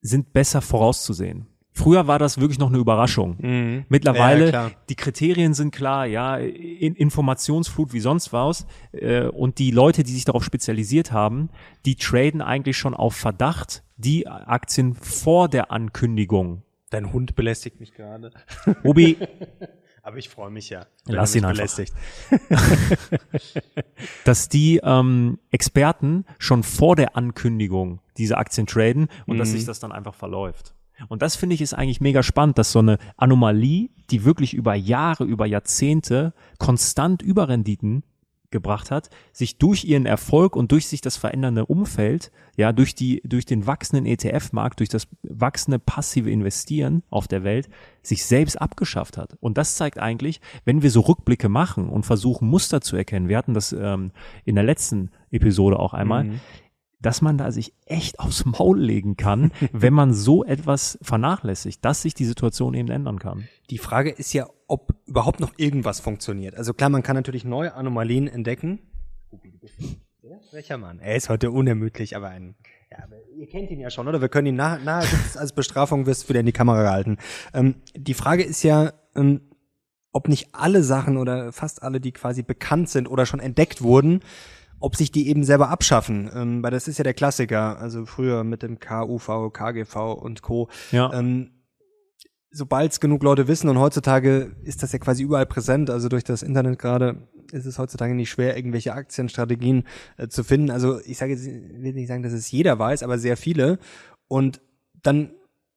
sind 0.00 0.32
besser 0.32 0.62
vorauszusehen. 0.62 1.46
Früher 1.74 2.06
war 2.06 2.18
das 2.18 2.38
wirklich 2.38 2.58
noch 2.58 2.68
eine 2.68 2.78
Überraschung. 2.78 3.36
Mhm. 3.40 3.84
Mittlerweile, 3.88 4.52
ja, 4.52 4.70
die 4.90 4.94
Kriterien 4.94 5.54
sind 5.54 5.74
klar, 5.74 6.04
ja, 6.06 6.36
in 6.36 6.94
Informationsflut 6.94 7.94
wie 7.94 8.00
sonst 8.00 8.32
was. 8.32 8.66
Äh, 8.92 9.26
und 9.28 9.58
die 9.58 9.70
Leute, 9.70 10.02
die 10.02 10.12
sich 10.12 10.26
darauf 10.26 10.44
spezialisiert 10.44 11.12
haben, 11.12 11.48
die 11.86 11.96
traden 11.96 12.42
eigentlich 12.42 12.76
schon 12.76 12.94
auf 12.94 13.14
Verdacht 13.14 13.82
die 13.96 14.28
Aktien 14.28 14.94
vor 14.94 15.48
der 15.48 15.70
Ankündigung. 15.70 16.62
Dein 16.90 17.12
Hund 17.12 17.34
belästigt 17.34 17.80
mich 17.80 17.94
gerade. 17.94 18.32
Obi. 18.82 19.16
Aber 20.02 20.16
ich 20.16 20.28
freue 20.28 20.50
mich 20.50 20.68
ja. 20.68 20.86
Lass 21.06 21.34
ihn 21.36 21.44
einfach. 21.44 21.56
Belästigt. 21.56 21.94
dass 24.24 24.48
die 24.48 24.80
ähm, 24.82 25.38
Experten 25.52 26.24
schon 26.38 26.64
vor 26.64 26.96
der 26.96 27.16
Ankündigung 27.16 28.00
diese 28.18 28.36
Aktien 28.36 28.66
traden 28.66 29.08
und 29.26 29.36
mhm. 29.36 29.38
dass 29.38 29.50
sich 29.52 29.64
das 29.64 29.78
dann 29.78 29.92
einfach 29.92 30.14
verläuft. 30.14 30.74
Und 31.08 31.22
das 31.22 31.36
finde 31.36 31.54
ich 31.54 31.60
ist 31.60 31.74
eigentlich 31.74 32.00
mega 32.00 32.22
spannend, 32.22 32.58
dass 32.58 32.72
so 32.72 32.78
eine 32.78 32.98
Anomalie, 33.16 33.90
die 34.10 34.24
wirklich 34.24 34.54
über 34.54 34.74
Jahre, 34.74 35.24
über 35.24 35.46
Jahrzehnte 35.46 36.34
konstant 36.58 37.22
Überrenditen 37.22 38.02
gebracht 38.52 38.92
hat, 38.92 39.10
sich 39.32 39.58
durch 39.58 39.84
ihren 39.84 40.06
Erfolg 40.06 40.54
und 40.54 40.70
durch 40.70 40.86
sich 40.86 41.00
das 41.00 41.16
verändernde 41.16 41.66
Umfeld, 41.66 42.30
ja, 42.56 42.72
durch 42.72 42.94
die, 42.94 43.20
durch 43.24 43.46
den 43.46 43.66
wachsenden 43.66 44.06
ETF-Markt, 44.06 44.78
durch 44.78 44.90
das 44.90 45.08
wachsende 45.22 45.80
passive 45.80 46.30
Investieren 46.30 47.02
auf 47.10 47.26
der 47.26 47.42
Welt, 47.42 47.68
sich 48.02 48.24
selbst 48.24 48.60
abgeschafft 48.60 49.16
hat. 49.16 49.36
Und 49.40 49.58
das 49.58 49.74
zeigt 49.76 49.98
eigentlich, 49.98 50.40
wenn 50.64 50.82
wir 50.82 50.90
so 50.90 51.00
Rückblicke 51.00 51.48
machen 51.48 51.88
und 51.88 52.06
versuchen, 52.06 52.48
Muster 52.48 52.80
zu 52.80 52.94
erkennen, 52.94 53.28
wir 53.28 53.38
hatten 53.38 53.54
das 53.54 53.72
ähm, 53.72 54.12
in 54.44 54.54
der 54.54 54.64
letzten 54.64 55.10
Episode 55.30 55.78
auch 55.80 55.94
einmal, 55.94 56.24
mhm 56.24 56.40
dass 57.02 57.20
man 57.20 57.36
da 57.36 57.52
sich 57.52 57.74
echt 57.84 58.18
aufs 58.18 58.44
Maul 58.44 58.80
legen 58.80 59.16
kann, 59.16 59.52
wenn 59.72 59.92
man 59.92 60.14
so 60.14 60.44
etwas 60.44 60.98
vernachlässigt, 61.02 61.84
dass 61.84 62.02
sich 62.02 62.14
die 62.14 62.24
Situation 62.24 62.74
eben 62.74 62.90
ändern 62.90 63.18
kann. 63.18 63.48
Die 63.70 63.78
Frage 63.78 64.10
ist 64.10 64.32
ja, 64.32 64.46
ob 64.66 64.94
überhaupt 65.06 65.40
noch 65.40 65.52
irgendwas 65.56 66.00
funktioniert. 66.00 66.54
Also 66.56 66.72
klar, 66.72 66.90
man 66.90 67.02
kann 67.02 67.16
natürlich 67.16 67.44
neue 67.44 67.74
Anomalien 67.74 68.28
entdecken. 68.28 68.80
Welcher 70.52 70.78
Mann? 70.78 70.98
Er 70.98 71.16
ist 71.16 71.28
heute 71.28 71.50
unermüdlich, 71.50 72.16
aber 72.16 72.28
ein 72.28 72.54
ja, 72.90 73.04
aber 73.04 73.16
ihr 73.34 73.48
kennt 73.48 73.70
ihn 73.70 73.80
ja 73.80 73.88
schon, 73.88 74.06
oder? 74.06 74.20
Wir 74.20 74.28
können 74.28 74.48
ihn 74.48 74.56
nahe, 74.56 74.78
nahe 74.82 75.06
als 75.36 75.54
Bestrafung 75.54 76.04
wirst 76.04 76.24
du 76.24 76.28
wieder 76.28 76.40
in 76.40 76.46
die 76.46 76.52
Kamera 76.52 76.82
gehalten. 76.82 77.16
Ähm, 77.54 77.76
die 77.96 78.12
Frage 78.12 78.42
ist 78.42 78.62
ja, 78.62 78.92
ähm, 79.16 79.40
ob 80.12 80.28
nicht 80.28 80.54
alle 80.54 80.82
Sachen 80.82 81.16
oder 81.16 81.52
fast 81.52 81.82
alle, 81.82 82.00
die 82.00 82.12
quasi 82.12 82.42
bekannt 82.42 82.90
sind 82.90 83.08
oder 83.08 83.24
schon 83.24 83.40
entdeckt 83.40 83.80
wurden, 83.82 84.20
ob 84.82 84.96
sich 84.96 85.10
die 85.10 85.28
eben 85.28 85.44
selber 85.44 85.68
abschaffen. 85.68 86.30
Ähm, 86.34 86.62
weil 86.62 86.70
das 86.70 86.88
ist 86.88 86.98
ja 86.98 87.04
der 87.04 87.14
Klassiker, 87.14 87.78
also 87.78 88.06
früher 88.06 88.44
mit 88.44 88.62
dem 88.62 88.78
KUV, 88.78 89.50
KGV 89.52 89.96
und 90.14 90.42
Co. 90.42 90.68
Ja. 90.90 91.12
Ähm, 91.12 91.50
Sobald 92.54 92.92
es 92.92 93.00
genug 93.00 93.22
Leute 93.22 93.48
wissen 93.48 93.70
und 93.70 93.78
heutzutage 93.78 94.54
ist 94.62 94.82
das 94.82 94.92
ja 94.92 94.98
quasi 94.98 95.22
überall 95.22 95.46
präsent, 95.46 95.88
also 95.88 96.10
durch 96.10 96.22
das 96.22 96.42
Internet 96.42 96.78
gerade 96.78 97.26
ist 97.50 97.64
es 97.64 97.78
heutzutage 97.78 98.14
nicht 98.14 98.28
schwer, 98.28 98.56
irgendwelche 98.56 98.92
Aktienstrategien 98.92 99.84
äh, 100.18 100.28
zu 100.28 100.44
finden. 100.44 100.70
Also 100.70 101.00
ich 101.00 101.16
sage 101.16 101.32
jetzt, 101.32 101.46
will 101.46 101.94
nicht 101.94 102.08
sagen, 102.08 102.22
dass 102.22 102.34
es 102.34 102.50
jeder 102.50 102.78
weiß, 102.78 103.02
aber 103.04 103.18
sehr 103.18 103.38
viele. 103.38 103.78
Und 104.28 104.60
dann 105.02 105.32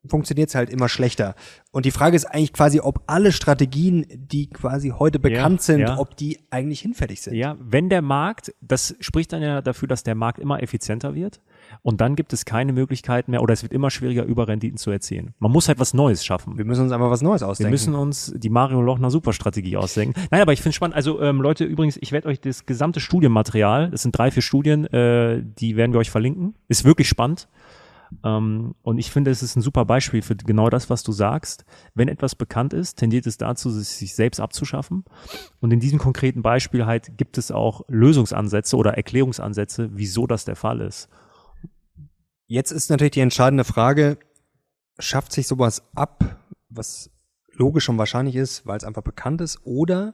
funktioniert 0.07 0.49
es 0.49 0.55
halt 0.55 0.69
immer 0.69 0.89
schlechter. 0.89 1.35
Und 1.71 1.85
die 1.85 1.91
Frage 1.91 2.15
ist 2.15 2.25
eigentlich 2.25 2.53
quasi, 2.53 2.79
ob 2.79 3.01
alle 3.07 3.31
Strategien, 3.31 4.05
die 4.09 4.49
quasi 4.49 4.93
heute 4.97 5.19
bekannt 5.19 5.59
ja, 5.59 5.65
sind, 5.65 5.79
ja. 5.81 5.97
ob 5.97 6.15
die 6.15 6.39
eigentlich 6.49 6.81
hinfällig 6.81 7.21
sind. 7.21 7.35
Ja, 7.35 7.57
wenn 7.59 7.89
der 7.89 8.01
Markt, 8.01 8.53
das 8.61 8.95
spricht 8.99 9.33
dann 9.33 9.41
ja 9.41 9.61
dafür, 9.61 9.87
dass 9.87 10.03
der 10.03 10.15
Markt 10.15 10.39
immer 10.39 10.63
effizienter 10.63 11.15
wird. 11.15 11.41
Und 11.81 12.01
dann 12.01 12.15
gibt 12.15 12.31
es 12.33 12.45
keine 12.45 12.73
Möglichkeit 12.73 13.27
mehr 13.27 13.41
oder 13.41 13.53
es 13.53 13.63
wird 13.63 13.73
immer 13.73 13.89
schwieriger, 13.89 14.23
Überrenditen 14.23 14.77
zu 14.77 14.91
erzielen. 14.91 15.33
Man 15.39 15.51
muss 15.51 15.67
halt 15.67 15.79
was 15.79 15.93
Neues 15.93 16.23
schaffen. 16.23 16.57
Wir 16.57 16.65
müssen 16.65 16.83
uns 16.83 16.91
einfach 16.91 17.09
was 17.09 17.21
Neues 17.21 17.43
ausdenken. 17.43 17.69
Wir 17.69 17.71
müssen 17.71 17.95
uns 17.95 18.33
die 18.35 18.49
Mario 18.49 18.81
Lochner 18.81 19.09
Superstrategie 19.09 19.77
ausdenken. 19.77 20.19
Nein, 20.31 20.41
aber 20.41 20.53
ich 20.53 20.59
finde 20.61 20.69
es 20.69 20.75
spannend. 20.75 20.95
Also 20.95 21.21
ähm, 21.21 21.41
Leute, 21.41 21.65
übrigens, 21.65 21.97
ich 22.01 22.11
werde 22.11 22.27
euch 22.27 22.39
das 22.39 22.65
gesamte 22.65 22.99
Studienmaterial, 22.99 23.89
das 23.89 24.03
sind 24.03 24.17
drei, 24.17 24.31
vier 24.31 24.43
Studien, 24.43 24.85
äh, 24.85 25.43
die 25.43 25.75
werden 25.75 25.91
wir 25.91 25.99
euch 25.99 26.11
verlinken. 26.11 26.55
Ist 26.67 26.85
wirklich 26.85 27.09
spannend. 27.09 27.47
Ähm, 28.23 28.75
und 28.81 28.97
ich 28.97 29.11
finde, 29.11 29.31
es 29.31 29.43
ist 29.43 29.55
ein 29.55 29.61
super 29.61 29.85
Beispiel 29.85 30.21
für 30.21 30.35
genau 30.35 30.69
das, 30.69 30.89
was 30.89 31.03
du 31.03 31.11
sagst. 31.11 31.65
Wenn 31.93 32.07
etwas 32.07 32.35
bekannt 32.35 32.73
ist, 32.73 32.95
tendiert 32.95 33.27
es 33.27 33.37
dazu, 33.37 33.69
sich 33.69 34.15
selbst 34.15 34.39
abzuschaffen. 34.39 35.05
Und 35.59 35.71
in 35.71 35.79
diesem 35.79 35.99
konkreten 35.99 36.41
Beispiel 36.41 36.85
halt 36.85 37.17
gibt 37.17 37.37
es 37.37 37.51
auch 37.51 37.81
Lösungsansätze 37.87 38.77
oder 38.77 38.95
Erklärungsansätze, 38.95 39.89
wieso 39.93 40.27
das 40.27 40.45
der 40.45 40.55
Fall 40.55 40.81
ist. 40.81 41.09
Jetzt 42.47 42.71
ist 42.71 42.89
natürlich 42.89 43.11
die 43.11 43.21
entscheidende 43.21 43.63
Frage, 43.63 44.19
schafft 44.99 45.31
sich 45.31 45.47
sowas 45.47 45.83
ab, 45.95 46.37
was 46.69 47.09
logisch 47.53 47.89
und 47.89 47.97
wahrscheinlich 47.97 48.35
ist, 48.35 48.65
weil 48.67 48.77
es 48.77 48.83
einfach 48.83 49.01
bekannt 49.01 49.41
ist, 49.41 49.59
oder 49.63 50.13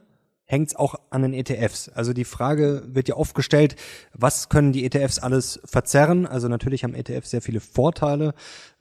hängt 0.52 0.68
es 0.68 0.76
auch 0.76 0.96
an 1.08 1.22
den 1.22 1.32
ETFs. 1.32 1.88
Also 1.88 2.12
die 2.12 2.26
Frage 2.26 2.82
wird 2.86 3.08
ja 3.08 3.16
oft 3.16 3.34
gestellt, 3.34 3.74
was 4.12 4.50
können 4.50 4.72
die 4.72 4.84
ETFs 4.84 5.18
alles 5.18 5.60
verzerren? 5.64 6.26
Also 6.26 6.46
natürlich 6.46 6.84
haben 6.84 6.94
ETFs 6.94 7.30
sehr 7.30 7.40
viele 7.40 7.60
Vorteile, 7.60 8.34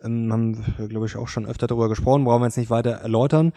ähm, 0.04 0.32
haben 0.34 0.66
glaube 0.90 1.06
ich, 1.06 1.16
auch 1.16 1.30
schon 1.30 1.46
öfter 1.46 1.68
darüber 1.68 1.88
gesprochen, 1.88 2.26
brauchen 2.26 2.42
wir 2.42 2.48
jetzt 2.48 2.58
nicht 2.58 2.70
weiter 2.70 2.92
erläutern. 2.92 3.54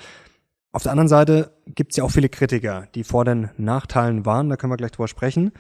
Auf 0.71 0.85
der 0.85 0.93
anderen 0.93 1.09
Seite 1.09 1.51
gibt 1.67 1.91
es 1.91 1.97
ja 1.97 2.05
auch 2.05 2.11
viele 2.11 2.29
Kritiker, 2.29 2.87
die 2.95 3.03
vor 3.03 3.25
den 3.25 3.51
Nachteilen 3.57 4.25
waren, 4.25 4.49
da 4.49 4.57
können 4.57 4.73
wir 4.73 4.77
gleich 4.77 4.93
drüber 4.93 5.09
sprechen. 5.09 5.51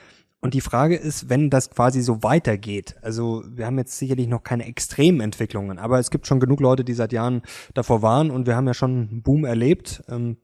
Und 0.40 0.54
die 0.54 0.60
Frage 0.60 0.94
ist, 0.94 1.28
wenn 1.28 1.50
das 1.50 1.70
quasi 1.70 2.02
so 2.02 2.22
weitergeht, 2.22 2.96
also 3.02 3.42
wir 3.48 3.66
haben 3.66 3.78
jetzt 3.78 3.98
sicherlich 3.98 4.28
noch 4.28 4.44
keine 4.44 4.66
Extrementwicklungen, 4.66 5.78
aber 5.78 5.98
es 5.98 6.10
gibt 6.10 6.28
schon 6.28 6.38
genug 6.38 6.60
Leute, 6.60 6.84
die 6.84 6.94
seit 6.94 7.12
Jahren 7.12 7.42
davor 7.72 8.02
waren 8.02 8.30
und 8.30 8.46
wir 8.46 8.54
haben 8.54 8.66
ja 8.66 8.74
schon 8.74 9.08
einen 9.08 9.22
Boom 9.22 9.44
erlebt. 9.44 10.04
Ähm, 10.08 10.36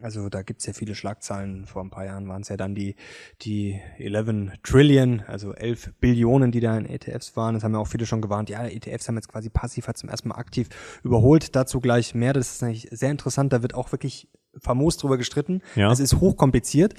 also 0.00 0.28
da 0.28 0.42
gibt's 0.42 0.66
ja 0.66 0.72
viele 0.72 0.94
Schlagzeilen. 0.94 1.66
Vor 1.66 1.82
ein 1.82 1.90
paar 1.90 2.04
Jahren 2.04 2.28
waren 2.28 2.42
es 2.42 2.48
ja 2.48 2.56
dann 2.56 2.74
die, 2.74 2.96
die 3.42 3.80
11 3.98 4.52
Trillion, 4.62 5.22
also 5.26 5.54
11 5.54 5.94
Billionen, 6.00 6.52
die 6.52 6.60
da 6.60 6.76
in 6.76 6.86
ETFs 6.86 7.36
waren. 7.36 7.54
Das 7.54 7.64
haben 7.64 7.72
ja 7.72 7.78
auch 7.78 7.88
viele 7.88 8.06
schon 8.06 8.20
gewarnt. 8.20 8.50
Ja, 8.50 8.66
ETFs 8.66 9.08
haben 9.08 9.16
jetzt 9.16 9.28
quasi 9.28 9.50
passiv, 9.50 9.88
hat 9.88 9.98
zum 9.98 10.08
ersten 10.08 10.28
Mal 10.28 10.36
aktiv 10.36 10.68
überholt. 11.02 11.54
Dazu 11.56 11.80
gleich 11.80 12.14
mehr. 12.14 12.32
Das 12.32 12.52
ist 12.52 12.62
eigentlich 12.62 12.88
sehr 12.90 13.10
interessant. 13.10 13.52
Da 13.52 13.62
wird 13.62 13.74
auch 13.74 13.92
wirklich 13.92 14.28
famos 14.58 14.96
drüber 14.96 15.18
gestritten. 15.18 15.62
Ja. 15.76 15.88
Das 15.88 16.00
ist 16.00 16.20
hochkompliziert. 16.20 16.94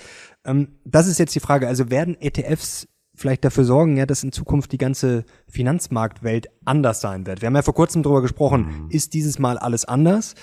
Ähm, 0.45 0.79
das 0.85 1.07
ist 1.07 1.19
jetzt 1.19 1.35
die 1.35 1.39
Frage. 1.39 1.67
Also 1.67 1.89
werden 1.89 2.19
ETFs 2.19 2.87
vielleicht 3.13 3.43
dafür 3.43 3.63
sorgen, 3.63 3.97
ja, 3.97 4.05
dass 4.05 4.23
in 4.23 4.31
Zukunft 4.31 4.71
die 4.71 4.77
ganze 4.77 5.25
Finanzmarktwelt 5.47 6.47
anders 6.65 7.01
sein 7.01 7.25
wird. 7.25 7.41
Wir 7.41 7.47
haben 7.47 7.55
ja 7.55 7.61
vor 7.61 7.75
kurzem 7.75 8.03
drüber 8.03 8.21
gesprochen. 8.21 8.85
Mhm. 8.85 8.89
Ist 8.89 9.13
dieses 9.13 9.39
Mal 9.39 9.57
alles 9.57 9.85
anders? 9.85 10.35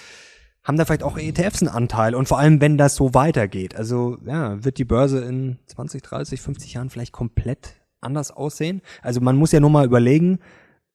Haben 0.69 0.77
da 0.77 0.85
vielleicht 0.85 1.03
auch 1.03 1.17
ETFs 1.17 1.63
einen 1.63 1.75
Anteil 1.75 2.15
und 2.15 2.29
vor 2.29 2.39
allem, 2.39 2.61
wenn 2.61 2.77
das 2.77 2.95
so 2.95 3.15
weitergeht. 3.15 3.75
Also 3.75 4.19
ja, 4.27 4.63
wird 4.63 4.77
die 4.77 4.85
Börse 4.85 5.25
in 5.25 5.59
20, 5.65 6.03
30, 6.03 6.43
50 6.43 6.75
Jahren 6.75 6.91
vielleicht 6.91 7.13
komplett 7.13 7.77
anders 8.03 8.31
aussehen? 8.31 8.83
Also 9.01 9.23
man 9.23 9.37
muss 9.37 9.51
ja 9.51 9.61
nur 9.61 9.71
mal 9.71 9.87
überlegen, 9.87 10.41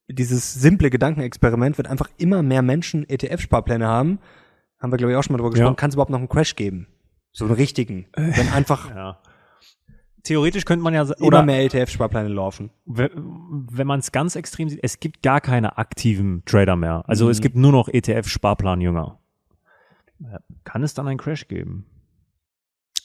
dieses 0.07 0.53
simple 0.53 0.91
Gedankenexperiment 0.91 1.77
wird 1.77 1.87
einfach 1.87 2.07
immer 2.17 2.43
mehr 2.43 2.61
Menschen 2.61 3.03
ETF-Sparpläne 3.09 3.87
haben. 3.87 4.19
Haben 4.79 4.91
wir, 4.91 4.97
glaube 4.97 5.11
ich, 5.11 5.17
auch 5.17 5.23
schon 5.23 5.33
mal 5.33 5.37
drüber 5.37 5.49
gesprochen. 5.49 5.73
Ja. 5.73 5.75
Kann 5.75 5.89
es 5.89 5.95
überhaupt 5.95 6.11
noch 6.11 6.19
einen 6.19 6.29
Crash 6.29 6.55
geben? 6.55 6.87
So 7.31 7.45
einen 7.45 7.55
richtigen. 7.55 8.05
Wenn 8.15 8.49
einfach 8.49 8.93
ja. 8.93 9.17
Theoretisch 10.21 10.63
könnte 10.65 10.83
man 10.83 10.93
ja 10.93 11.01
oder 11.01 11.39
immer 11.39 11.43
mehr 11.43 11.63
ETF-Sparpläne 11.65 12.29
laufen. 12.29 12.69
Wenn 12.85 13.87
man 13.87 13.99
es 13.99 14.11
ganz 14.11 14.35
extrem 14.35 14.69
sieht, 14.69 14.79
es 14.81 14.99
gibt 14.99 15.21
gar 15.23 15.41
keine 15.41 15.77
aktiven 15.77 16.43
Trader 16.45 16.77
mehr. 16.77 17.03
Also 17.07 17.25
mhm. 17.25 17.31
es 17.31 17.41
gibt 17.41 17.57
nur 17.57 17.73
noch 17.73 17.89
ETF-Sparplanjünger. 17.89 19.19
Kann 20.63 20.83
es 20.83 20.93
dann 20.93 21.07
einen 21.07 21.17
Crash 21.17 21.47
geben? 21.47 21.85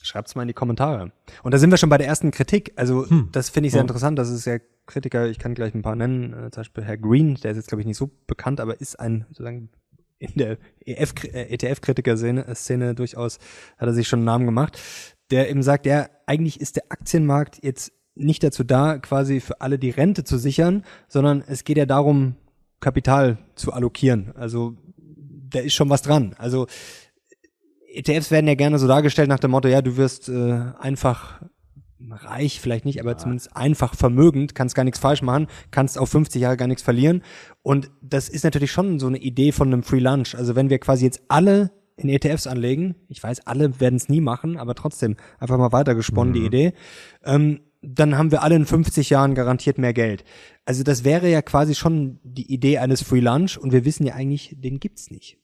Schreibt's 0.03 0.35
mal 0.35 0.43
in 0.43 0.49
die 0.49 0.55
Kommentare. 0.55 1.13
Und 1.43 1.53
da 1.53 1.59
sind 1.59 1.71
wir 1.71 1.77
schon 1.77 1.89
bei 1.89 1.99
der 1.99 2.07
ersten 2.07 2.31
Kritik. 2.31 2.73
Also 2.77 3.09
hm. 3.09 3.29
das 3.33 3.51
finde 3.51 3.67
ich 3.67 3.73
sehr 3.73 3.81
ja. 3.81 3.85
interessant. 3.85 4.19
Das 4.19 4.31
ist 4.31 4.45
ja 4.45 4.59
Kritiker, 4.87 5.29
ich 5.29 5.39
kann 5.39 5.55
gleich 5.55 5.75
ein 5.75 5.83
paar 5.83 5.97
nennen, 5.97 6.33
äh, 6.33 6.51
zum 6.51 6.61
Beispiel 6.61 6.85
Herr 6.85 6.97
Green, 6.97 7.35
der 7.35 7.51
ist 7.51 7.57
jetzt, 7.59 7.69
glaube 7.69 7.83
ich, 7.83 7.87
nicht 7.87 7.99
so 7.99 8.11
bekannt, 8.27 8.61
aber 8.61 8.81
ist 8.81 8.99
ein 8.99 9.27
sozusagen 9.29 9.71
in 10.19 10.33
der 10.35 10.59
ETF-Kritiker-Szene 10.85 12.47
e 12.49 12.55
Szene 12.55 12.95
durchaus 12.95 13.39
hat 13.77 13.87
er 13.87 13.93
sich 13.93 14.09
schon 14.09 14.21
einen 14.21 14.27
Namen 14.27 14.47
gemacht, 14.47 14.79
der 15.31 15.49
eben 15.49 15.63
sagt, 15.63 15.87
ja, 15.87 16.09
eigentlich 16.27 16.61
ist 16.61 16.77
der 16.77 16.85
Aktienmarkt 16.89 17.63
jetzt 17.63 17.93
nicht 18.15 18.43
dazu 18.43 18.65
da, 18.65 18.99
quasi 18.99 19.41
für 19.41 19.61
alle 19.61 19.79
die 19.79 19.91
Rente 19.91 20.25
zu 20.25 20.39
sichern, 20.39 20.85
sondern 21.07 21.45
es 21.47 21.63
geht 21.63 21.77
ja 21.77 21.87
darum, 21.87 22.35
Kapital 22.81 23.39
zu 23.55 23.73
allokieren. 23.73 24.33
Also 24.35 24.75
da 24.97 25.61
ist 25.61 25.75
schon 25.75 25.91
was 25.91 26.03
dran. 26.03 26.35
Also 26.39 26.67
ETFs 27.93 28.31
werden 28.31 28.47
ja 28.47 28.55
gerne 28.55 28.79
so 28.79 28.87
dargestellt 28.87 29.29
nach 29.29 29.39
dem 29.39 29.51
Motto, 29.51 29.69
ja, 29.69 29.83
du 29.83 29.97
wirst 29.97 30.29
äh, 30.29 30.63
einfach 30.79 31.41
reich, 32.11 32.61
vielleicht 32.61 32.85
nicht, 32.85 33.01
aber 33.01 33.13
ja. 33.13 33.19
zumindest 33.19 33.57
einfach 33.57 33.95
vermögend, 33.95 34.55
kannst 34.55 34.75
gar 34.75 34.85
nichts 34.85 34.99
falsch 34.99 35.23
machen, 35.23 35.47
kannst 35.71 35.99
auf 35.99 36.11
50 36.11 36.41
Jahre 36.41 36.57
gar 36.57 36.69
nichts 36.69 36.83
verlieren. 36.83 37.23
Und 37.63 37.91
das 38.03 38.29
ist 38.29 38.45
natürlich 38.45 38.73
schon 38.73 38.99
so 38.99 39.07
eine 39.07 39.19
Idee 39.19 39.53
von 39.53 39.69
einem 39.69 39.83
Free 39.83 39.99
Lunch. 39.99 40.35
Also 40.35 40.55
wenn 40.55 40.71
wir 40.71 40.79
quasi 40.79 41.05
jetzt 41.05 41.23
alle 41.29 41.71
in 41.97 42.09
ETFs 42.09 42.47
anlegen, 42.47 42.95
ich 43.09 43.23
weiß, 43.23 43.47
alle 43.47 43.81
werden 43.81 43.97
es 43.97 44.09
nie 44.09 44.21
machen, 44.21 44.57
aber 44.57 44.75
trotzdem 44.75 45.17
einfach 45.39 45.59
mal 45.59 45.73
weitergesponnen, 45.73 46.33
mhm. 46.33 46.39
die 46.39 46.47
Idee, 46.47 46.73
ähm, 47.25 47.61
dann 47.81 48.17
haben 48.17 48.31
wir 48.31 48.43
alle 48.43 48.57
in 48.57 48.67
50 48.67 49.11
Jahren 49.11 49.35
garantiert 49.35 49.79
mehr 49.79 49.93
Geld. 49.93 50.25
Also 50.65 50.83
das 50.83 51.05
wäre 51.05 51.29
ja 51.29 51.43
quasi 51.43 51.75
schon 51.75 52.19
die 52.23 52.53
Idee 52.53 52.79
eines 52.79 53.03
Free 53.03 53.21
Lunch 53.21 53.57
und 53.57 53.73
wir 53.73 53.85
wissen 53.85 54.07
ja 54.07 54.15
eigentlich, 54.15 54.57
den 54.59 54.81
gibt's 54.81 55.11
nicht. 55.11 55.39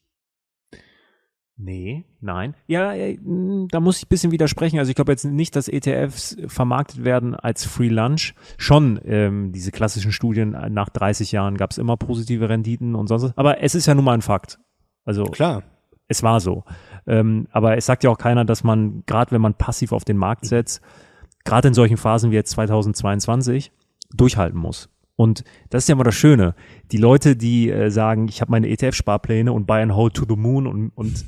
Nee, 1.57 2.05
nein. 2.21 2.55
Ja, 2.67 2.95
da 2.95 3.81
muss 3.81 3.99
ich 3.99 4.07
ein 4.07 4.09
bisschen 4.09 4.33
widersprechen. 4.33 4.79
Also 4.81 4.89
ich 4.91 4.97
glaube 4.97 5.13
jetzt 5.13 5.25
nicht, 5.25 5.55
dass 5.55 5.69
ETFs 5.69 6.37
vermarktet 6.49 7.05
werden 7.05 7.35
als 7.35 7.65
Free 7.65 7.89
Lunch. 7.89 8.35
Schon 8.59 9.01
ähm, 9.05 9.53
diese 9.53 9.71
klassischen 9.71 10.11
Studien, 10.11 10.57
nach 10.71 10.89
30 10.89 11.31
Jahren 11.31 11.57
gab 11.57 11.71
es 11.71 11.79
immer 11.79 11.97
positive 11.97 12.49
Renditen 12.49 12.97
und 12.97 13.07
sonst 13.07 13.23
was. 13.23 13.39
Aber 13.39 13.63
es 13.63 13.77
ist 13.77 13.87
ja 13.87 13.95
nun 13.95 14.05
mal 14.05 14.15
ein 14.15 14.23
Fakt. 14.23 14.59
Also 15.05 15.25
klar. 15.25 15.63
Es 16.09 16.23
war 16.23 16.41
so. 16.41 16.65
Ähm, 17.07 17.47
aber 17.51 17.77
es 17.77 17.87
sagt 17.87 18.05
ja 18.05 18.11
auch 18.11 18.19
keiner, 18.19 18.45
dass 18.45 18.65
man, 18.65 19.05
gerade 19.07 19.31
wenn 19.31 19.41
man 19.41 19.55
passiv 19.55 19.93
auf 19.93 20.05
den 20.05 20.17
Markt 20.17 20.47
setzt, 20.47 20.83
gerade 21.45 21.69
in 21.69 21.75
solchen 21.75 21.97
Phasen 21.97 22.31
wie 22.31 22.35
jetzt 22.35 22.51
2022, 22.51 23.73
durchhalten 24.13 24.59
muss. 24.59 24.89
Und 25.17 25.45
das 25.71 25.85
ist 25.85 25.89
ja 25.89 25.95
immer 25.95 26.05
das 26.05 26.15
Schöne. 26.15 26.55
Die 26.91 26.97
Leute, 26.97 27.37
die 27.37 27.71
äh, 27.71 27.91
sagen, 27.91 28.29
ich 28.29 28.41
habe 28.41 28.51
meine 28.51 28.69
ETF-Sparpläne 28.69 29.53
und 29.53 29.67
buy 29.67 29.81
and 29.81 29.95
hold 29.95 30.15
to 30.15 30.25
the 30.29 30.37
moon 30.37 30.67
und, 30.67 30.91
und, 30.91 31.25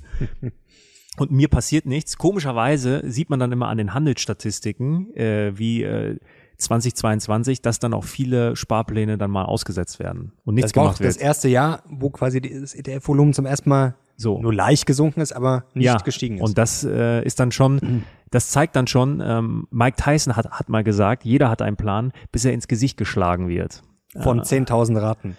und 1.18 1.30
mir 1.30 1.48
passiert 1.48 1.86
nichts. 1.86 2.18
Komischerweise 2.18 3.02
sieht 3.04 3.30
man 3.30 3.38
dann 3.38 3.52
immer 3.52 3.68
an 3.68 3.78
den 3.78 3.94
Handelsstatistiken, 3.94 5.14
äh, 5.14 5.56
wie 5.56 5.84
äh, 5.84 6.18
2022, 6.58 7.62
dass 7.62 7.78
dann 7.78 7.94
auch 7.94 8.04
viele 8.04 8.56
Sparpläne 8.56 9.18
dann 9.18 9.30
mal 9.30 9.44
ausgesetzt 9.44 9.98
werden 9.98 10.32
und 10.44 10.54
nichts 10.54 10.72
das 10.72 10.76
war 10.76 10.84
gemacht 10.84 11.00
auch 11.00 11.04
das 11.04 11.16
erste 11.16 11.48
Jahr, 11.48 11.82
wo 11.88 12.10
quasi 12.10 12.40
das 12.40 12.74
ETF-Volumen 12.74 13.34
zum 13.34 13.44
ersten 13.46 13.68
Mal 13.68 13.94
so. 14.16 14.40
nur 14.40 14.54
leicht 14.54 14.86
gesunken 14.86 15.20
ist, 15.20 15.32
aber 15.32 15.64
nicht 15.74 15.84
ja, 15.84 15.98
gestiegen 15.98 16.36
ist. 16.36 16.42
Und 16.42 16.58
das 16.58 16.82
äh, 16.82 17.22
ist 17.24 17.38
dann 17.40 17.52
schon. 17.52 18.04
das 18.30 18.50
zeigt 18.50 18.76
dann 18.76 18.86
schon, 18.86 19.22
ähm, 19.24 19.66
Mike 19.70 20.02
Tyson 20.02 20.36
hat, 20.36 20.50
hat 20.50 20.68
mal 20.68 20.84
gesagt, 20.84 21.24
jeder 21.24 21.48
hat 21.48 21.62
einen 21.62 21.76
Plan, 21.76 22.12
bis 22.32 22.44
er 22.44 22.52
ins 22.52 22.68
Gesicht 22.68 22.96
geschlagen 22.96 23.48
wird. 23.48 23.82
Von 24.20 24.40
äh, 24.40 24.42
10.000 24.42 25.00
Ratten. 25.00 25.36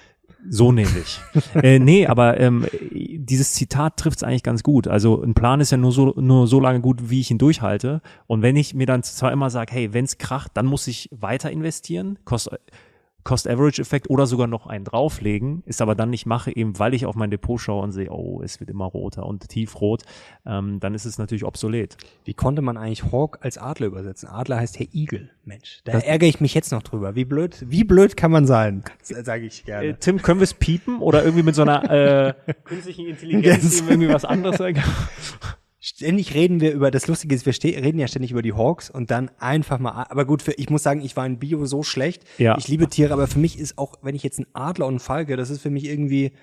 So 0.49 0.71
nämlich. 0.71 1.19
äh, 1.55 1.79
nee, 1.79 2.07
aber 2.07 2.39
ähm, 2.39 2.65
dieses 2.91 3.53
Zitat 3.53 3.97
trifft 3.97 4.17
es 4.17 4.23
eigentlich 4.23 4.43
ganz 4.43 4.63
gut. 4.63 4.87
Also 4.87 5.21
ein 5.21 5.33
Plan 5.33 5.59
ist 5.59 5.71
ja 5.71 5.77
nur 5.77 5.91
so, 5.91 6.13
nur 6.15 6.47
so 6.47 6.59
lange 6.59 6.79
gut, 6.79 7.09
wie 7.09 7.19
ich 7.19 7.31
ihn 7.31 7.37
durchhalte. 7.37 8.01
Und 8.27 8.41
wenn 8.41 8.55
ich 8.55 8.73
mir 8.73 8.85
dann 8.85 9.03
zwar 9.03 9.31
immer 9.31 9.49
sage, 9.49 9.73
hey, 9.73 9.93
wenn's 9.93 10.17
kracht, 10.17 10.51
dann 10.53 10.65
muss 10.65 10.87
ich 10.87 11.09
weiter 11.11 11.51
investieren, 11.51 12.19
kostet 12.23 12.61
Cost-Average-Effekt 13.27 14.09
oder 14.09 14.25
sogar 14.25 14.47
noch 14.47 14.67
einen 14.67 14.85
drauflegen, 14.85 15.61
ist 15.65 15.81
aber 15.81 15.95
dann 15.95 16.09
nicht 16.09 16.25
mache, 16.25 16.55
eben 16.55 16.79
weil 16.79 16.93
ich 16.93 17.05
auf 17.05 17.15
mein 17.15 17.29
Depot 17.29 17.59
schaue 17.59 17.83
und 17.83 17.91
sehe, 17.91 18.09
oh, 18.09 18.41
es 18.41 18.61
wird 18.61 18.69
immer 18.69 18.85
roter 18.85 19.25
und 19.25 19.49
tiefrot, 19.49 20.03
ähm, 20.45 20.79
dann 20.79 20.95
ist 20.95 21.03
es 21.03 21.17
natürlich 21.17 21.43
obsolet. 21.43 21.97
Wie 22.23 22.33
konnte 22.33 22.61
man 22.61 22.77
eigentlich 22.77 23.11
Hawk 23.11 23.39
als 23.41 23.57
Adler 23.57 23.87
übersetzen? 23.87 24.29
Adler 24.29 24.61
heißt 24.61 24.79
Herr 24.79 24.87
Igel, 24.93 25.29
Mensch. 25.43 25.81
Da 25.83 25.91
das 25.91 26.03
ärgere 26.05 26.29
ich 26.29 26.39
mich 26.39 26.53
jetzt 26.53 26.71
noch 26.71 26.83
drüber. 26.83 27.15
Wie 27.15 27.25
blöd, 27.25 27.65
wie 27.67 27.83
blöd 27.83 28.15
kann 28.15 28.31
man 28.31 28.47
sein? 28.47 28.85
Sage 29.01 29.45
ich 29.45 29.65
gerne. 29.65 29.87
Äh, 29.87 29.93
Tim, 29.99 30.21
können 30.21 30.39
wir 30.39 30.45
es 30.45 30.53
piepen 30.53 30.99
oder 30.99 31.21
irgendwie 31.25 31.43
mit 31.43 31.55
so 31.55 31.63
einer 31.63 31.83
äh, 31.91 32.33
künstlichen 32.63 33.07
Intelligenz 33.07 33.81
irgendwie 33.81 34.07
was 34.07 34.23
anderes 34.23 34.55
sagen? 34.55 34.81
ständig 35.87 36.33
reden 36.33 36.59
wir 36.59 36.73
über, 36.73 36.91
das 36.91 37.07
Lustige 37.07 37.33
ist, 37.33 37.45
wir 37.45 37.53
reden 37.81 37.97
ja 37.97 38.07
ständig 38.07 38.31
über 38.31 38.41
die 38.41 38.53
Hawks 38.53 38.89
und 38.89 39.09
dann 39.09 39.31
einfach 39.39 39.79
mal, 39.79 40.05
aber 40.09 40.25
gut, 40.25 40.41
für, 40.41 40.51
ich 40.53 40.69
muss 40.69 40.83
sagen, 40.83 41.01
ich 41.01 41.15
war 41.15 41.25
in 41.25 41.39
Bio 41.39 41.65
so 41.65 41.81
schlecht. 41.81 42.23
Ja. 42.37 42.57
Ich 42.57 42.67
liebe 42.67 42.87
Tiere, 42.87 43.13
aber 43.13 43.27
für 43.27 43.39
mich 43.39 43.57
ist 43.57 43.77
auch, 43.77 43.95
wenn 44.01 44.13
ich 44.13 44.23
jetzt 44.23 44.37
einen 44.37 44.47
Adler 44.53 44.85
und 44.85 44.93
einen 44.93 44.99
Falke, 44.99 45.37
das 45.37 45.49
ist 45.49 45.61
für 45.61 45.69
mich 45.69 45.85
irgendwie, 45.85 46.33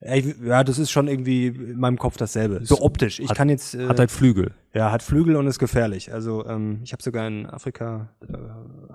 ja, 0.00 0.62
das 0.62 0.78
ist 0.78 0.90
schon 0.90 1.08
irgendwie 1.08 1.46
in 1.46 1.78
meinem 1.78 1.96
Kopf 1.96 2.18
dasselbe. 2.18 2.60
So 2.64 2.82
optisch. 2.82 3.18
Ich 3.18 3.30
hat, 3.30 3.36
kann 3.36 3.48
jetzt. 3.48 3.74
Äh, 3.74 3.86
hat 3.86 3.98
halt 3.98 4.10
Flügel. 4.10 4.52
Ja, 4.74 4.90
hat 4.90 5.02
Flügel 5.02 5.36
und 5.36 5.46
ist 5.46 5.60
gefährlich. 5.60 6.12
Also 6.12 6.44
ähm, 6.46 6.80
ich 6.82 6.92
habe 6.92 7.02
sogar 7.02 7.26
in 7.28 7.46
Afrika 7.46 8.10
äh, 8.28 8.36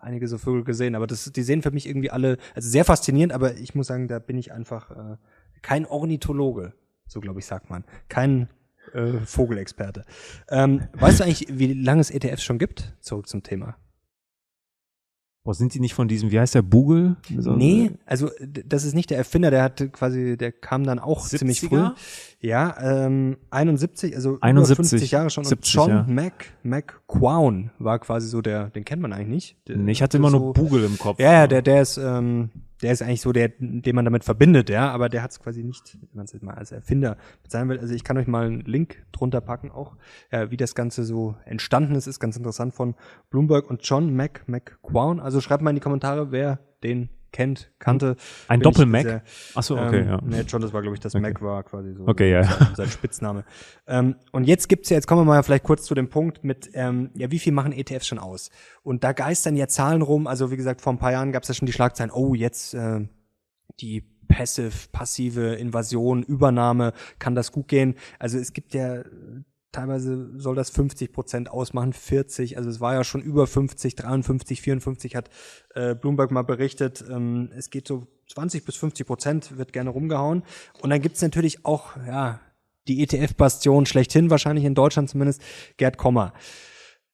einige 0.01 0.27
so 0.27 0.37
Vögel 0.37 0.63
gesehen, 0.63 0.95
aber 0.95 1.07
das, 1.07 1.31
die 1.31 1.43
sehen 1.43 1.61
für 1.61 1.71
mich 1.71 1.87
irgendwie 1.87 2.11
alle, 2.11 2.37
also 2.53 2.69
sehr 2.69 2.85
faszinierend, 2.85 3.33
aber 3.33 3.55
ich 3.55 3.73
muss 3.73 3.87
sagen, 3.87 4.07
da 4.07 4.19
bin 4.19 4.37
ich 4.37 4.51
einfach 4.51 4.91
äh, 4.91 5.17
kein 5.61 5.85
Ornithologe, 5.85 6.73
so 7.07 7.19
glaube 7.19 7.39
ich 7.39 7.45
sagt 7.45 7.69
man. 7.69 7.83
Kein 8.09 8.49
äh, 8.93 9.19
Vogelexperte. 9.25 10.05
Ähm, 10.49 10.87
weißt 10.93 11.19
du 11.19 11.23
eigentlich, 11.23 11.47
wie 11.49 11.73
lange 11.73 12.01
es 12.01 12.09
ETFs 12.11 12.43
schon 12.43 12.59
gibt? 12.59 12.95
Zurück 13.01 13.27
zum 13.27 13.43
Thema. 13.43 13.77
Boah, 15.47 15.53
sind 15.53 15.73
die 15.73 15.79
nicht 15.79 15.93
von 15.93 16.09
diesem, 16.09 16.29
wie 16.29 16.41
heißt 16.41 16.55
der, 16.55 16.61
Bugel? 16.61 17.15
So, 17.37 17.53
nee, 17.53 17.91
also 18.05 18.29
das 18.41 18.83
ist 18.83 18.93
nicht 18.93 19.11
der 19.11 19.17
Erfinder, 19.17 19.49
der 19.49 19.63
hat 19.63 19.93
quasi, 19.93 20.35
der 20.35 20.51
kam 20.51 20.83
dann 20.83 20.99
auch 20.99 21.25
70er? 21.25 21.37
ziemlich 21.37 21.61
früh. 21.61 21.87
Ja, 22.41 23.05
ähm, 23.05 23.37
71, 23.49 24.13
also 24.13 24.39
71, 24.41 24.77
über 24.77 24.89
50 24.89 25.11
Jahre 25.11 25.29
schon. 25.29 25.45
70, 25.45 25.73
John 25.73 25.89
ja. 25.89 26.05
Mac, 26.05 26.51
McQuown 26.63 27.71
war 27.79 27.97
quasi 27.99 28.27
so 28.27 28.41
der, 28.41 28.71
den 28.71 28.83
kennt 28.83 29.01
man 29.01 29.13
eigentlich 29.13 29.29
nicht. 29.29 29.67
Der, 29.69 29.77
nee, 29.77 29.93
ich 29.93 30.01
hatte 30.01 30.17
immer 30.17 30.31
so, 30.31 30.37
nur 30.37 30.53
Bugel 30.53 30.83
im 30.83 30.97
Kopf. 30.99 31.17
Ja, 31.17 31.31
ja, 31.31 31.47
der, 31.47 31.61
der 31.61 31.81
ist, 31.81 31.95
ähm, 31.95 32.49
der 32.81 32.91
ist 32.91 33.01
eigentlich 33.01 33.21
so 33.21 33.31
der, 33.31 33.51
den 33.59 33.95
man 33.95 34.05
damit 34.05 34.23
verbindet, 34.23 34.69
ja, 34.69 34.91
aber 34.91 35.09
der 35.09 35.23
hat 35.23 35.31
es 35.31 35.39
quasi 35.39 35.63
nicht, 35.63 35.97
wenn 35.99 36.09
man 36.13 36.25
es 36.25 36.33
jetzt 36.33 36.43
mal 36.43 36.55
als 36.55 36.71
Erfinder 36.71 37.17
bezeichnen 37.43 37.69
will. 37.69 37.79
Also 37.79 37.93
ich 37.93 38.03
kann 38.03 38.17
euch 38.17 38.27
mal 38.27 38.45
einen 38.45 38.61
Link 38.61 39.05
drunter 39.11 39.41
packen, 39.41 39.71
auch 39.71 39.95
äh, 40.29 40.49
wie 40.49 40.57
das 40.57 40.75
Ganze 40.75 41.03
so 41.03 41.35
entstanden 41.45 41.95
ist, 41.95 42.07
ist 42.07 42.19
ganz 42.19 42.37
interessant 42.37 42.73
von 42.73 42.95
Bloomberg 43.29 43.69
und 43.69 43.81
John 43.83 44.15
Mac 44.15 44.47
McQuown. 44.47 45.19
Also 45.19 45.41
schreibt 45.41 45.63
mal 45.63 45.71
in 45.71 45.77
die 45.77 45.81
Kommentare, 45.81 46.31
wer 46.31 46.59
den 46.83 47.09
kennt, 47.31 47.71
kannte. 47.79 48.15
Ein 48.47 48.59
Doppel-Mac? 48.61 49.03
sehr- 49.03 49.23
Ach 49.55 49.63
so, 49.63 49.77
okay, 49.77 50.01
ähm, 50.01 50.07
ja. 50.07 50.19
Nee, 50.23 50.41
John, 50.47 50.61
das 50.61 50.73
war, 50.73 50.81
glaube 50.81 50.95
ich, 50.95 50.99
das 50.99 51.13
Okay. 51.15 51.21
Mac 51.21 51.41
war 51.41 51.63
quasi 51.63 51.93
so 51.93 52.07
Okay, 52.07 52.31
ja, 52.31 52.43
sein, 52.43 52.75
sein 52.75 52.89
Spitzname. 52.89 53.43
ähm, 53.87 54.15
und 54.31 54.45
jetzt 54.45 54.69
gibt's 54.69 54.89
ja, 54.89 54.95
jetzt 54.97 55.07
kommen 55.07 55.21
wir 55.21 55.25
mal 55.25 55.43
vielleicht 55.43 55.63
kurz 55.63 55.83
zu 55.83 55.95
dem 55.95 56.09
Punkt 56.09 56.43
mit, 56.43 56.69
ähm, 56.73 57.11
ja, 57.15 57.29
wie 57.31 57.39
viel 57.39 57.53
machen 57.53 57.71
ETFs 57.71 58.07
schon 58.07 58.19
aus? 58.19 58.49
Und 58.83 59.03
da 59.03 59.11
geistern 59.13 59.55
ja 59.55 59.67
Zahlen 59.67 60.01
rum. 60.01 60.27
Also 60.27 60.51
wie 60.51 60.57
gesagt, 60.57 60.81
vor 60.81 60.93
ein 60.93 60.99
paar 60.99 61.11
Jahren 61.11 61.31
gab's 61.31 61.47
ja 61.47 61.53
schon 61.53 61.65
die 61.65 61.73
Schlagzeilen, 61.73 62.11
oh, 62.11 62.33
jetzt 62.33 62.73
äh, 62.73 63.07
die 63.79 64.03
passive, 64.27 64.71
passive 64.91 65.55
Invasion, 65.55 66.21
Übernahme, 66.23 66.93
kann 67.19 67.33
das 67.35 67.51
gut 67.51 67.67
gehen? 67.69 67.95
Also 68.19 68.37
es 68.37 68.51
gibt 68.53 68.73
ja 68.73 69.03
teilweise 69.71 70.31
soll 70.39 70.55
das 70.55 70.69
50 70.69 71.11
Prozent 71.11 71.49
ausmachen, 71.49 71.93
40, 71.93 72.57
also 72.57 72.69
es 72.69 72.79
war 72.79 72.93
ja 72.93 73.03
schon 73.03 73.21
über 73.21 73.47
50, 73.47 73.95
53, 73.95 74.61
54 74.61 75.15
hat 75.15 75.29
äh, 75.75 75.95
Bloomberg 75.95 76.31
mal 76.31 76.43
berichtet. 76.43 77.03
Ähm, 77.09 77.51
es 77.55 77.69
geht 77.69 77.87
so 77.87 78.07
20 78.29 78.65
bis 78.65 78.75
50 78.75 79.05
Prozent, 79.05 79.57
wird 79.57 79.73
gerne 79.73 79.89
rumgehauen. 79.89 80.43
Und 80.81 80.89
dann 80.89 81.01
gibt's 81.01 81.21
natürlich 81.21 81.65
auch, 81.65 81.95
ja, 82.07 82.39
die 82.87 83.03
ETF-Bastion 83.03 83.85
schlechthin, 83.85 84.29
wahrscheinlich 84.29 84.65
in 84.65 84.75
Deutschland 84.75 85.09
zumindest, 85.09 85.41
Gerd 85.77 85.97
Kommer. 85.97 86.33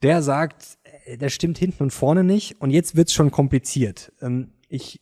Der 0.01 0.21
sagt, 0.21 0.77
äh, 1.05 1.17
das 1.17 1.33
stimmt 1.33 1.57
hinten 1.57 1.83
und 1.83 1.91
vorne 1.91 2.23
nicht 2.23 2.61
und 2.61 2.69
jetzt 2.69 2.95
wird's 2.95 3.13
schon 3.13 3.31
kompliziert. 3.31 4.11
Ähm, 4.21 4.51
ich 4.69 5.01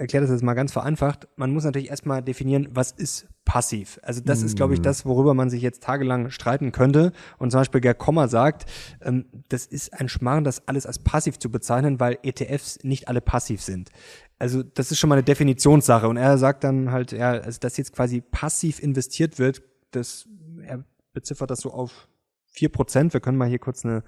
erkläre 0.00 0.24
das 0.24 0.30
jetzt 0.30 0.42
mal 0.42 0.54
ganz 0.54 0.72
vereinfacht. 0.72 1.28
Man 1.36 1.52
muss 1.52 1.64
natürlich 1.64 1.90
erstmal 1.90 2.22
definieren, 2.22 2.68
was 2.72 2.90
ist 2.90 3.28
passiv. 3.44 4.00
Also 4.02 4.22
das 4.22 4.42
ist, 4.42 4.56
glaube 4.56 4.72
ich, 4.72 4.80
das, 4.80 5.04
worüber 5.04 5.34
man 5.34 5.50
sich 5.50 5.60
jetzt 5.60 5.82
tagelang 5.82 6.30
streiten 6.30 6.72
könnte. 6.72 7.12
Und 7.36 7.50
zum 7.50 7.60
Beispiel 7.60 7.82
Gerd 7.82 7.98
Kommer 7.98 8.28
sagt, 8.28 8.64
ähm, 9.02 9.26
das 9.50 9.66
ist 9.66 9.92
ein 9.92 10.08
Schmarrn, 10.08 10.42
das 10.42 10.66
alles 10.66 10.86
als 10.86 11.00
passiv 11.00 11.38
zu 11.38 11.50
bezeichnen, 11.50 12.00
weil 12.00 12.18
ETFs 12.22 12.78
nicht 12.82 13.08
alle 13.08 13.20
passiv 13.20 13.60
sind. 13.60 13.90
Also 14.38 14.62
das 14.62 14.90
ist 14.90 14.98
schon 14.98 15.08
mal 15.08 15.16
eine 15.16 15.24
Definitionssache. 15.24 16.08
Und 16.08 16.16
er 16.16 16.38
sagt 16.38 16.64
dann 16.64 16.90
halt, 16.92 17.12
ja, 17.12 17.32
also 17.32 17.58
dass 17.60 17.76
jetzt 17.76 17.92
quasi 17.92 18.22
passiv 18.22 18.82
investiert 18.82 19.38
wird, 19.38 19.62
das, 19.90 20.26
er 20.62 20.82
beziffert 21.12 21.50
das 21.50 21.60
so 21.60 21.72
auf 21.72 22.08
vier 22.46 22.70
Prozent. 22.70 23.12
Wir 23.12 23.20
können 23.20 23.36
mal 23.36 23.48
hier 23.48 23.58
kurz 23.58 23.84
eine 23.84 24.02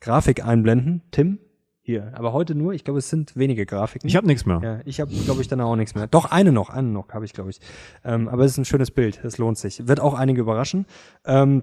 Grafik 0.00 0.44
einblenden. 0.44 1.02
Tim? 1.10 1.38
Hier. 1.88 2.12
Aber 2.12 2.34
heute 2.34 2.54
nur, 2.54 2.74
ich 2.74 2.84
glaube, 2.84 2.98
es 2.98 3.08
sind 3.08 3.34
wenige 3.34 3.64
Grafiken. 3.64 4.06
Ich 4.06 4.14
habe 4.14 4.26
nichts 4.26 4.44
mehr. 4.44 4.60
Ja, 4.62 4.80
ich 4.84 5.00
habe, 5.00 5.10
glaube 5.24 5.40
ich, 5.40 5.48
dann 5.48 5.58
auch 5.62 5.74
nichts 5.74 5.94
mehr. 5.94 6.06
Doch, 6.06 6.26
eine 6.26 6.52
noch, 6.52 6.68
eine 6.68 6.86
noch 6.86 7.08
habe 7.14 7.24
ich, 7.24 7.32
glaube 7.32 7.48
ich. 7.48 7.60
Ähm, 8.04 8.28
aber 8.28 8.44
es 8.44 8.50
ist 8.52 8.58
ein 8.58 8.66
schönes 8.66 8.90
Bild, 8.90 9.24
es 9.24 9.38
lohnt 9.38 9.56
sich. 9.56 9.88
Wird 9.88 9.98
auch 9.98 10.12
einige 10.12 10.42
überraschen. 10.42 10.84
Ähm, 11.24 11.62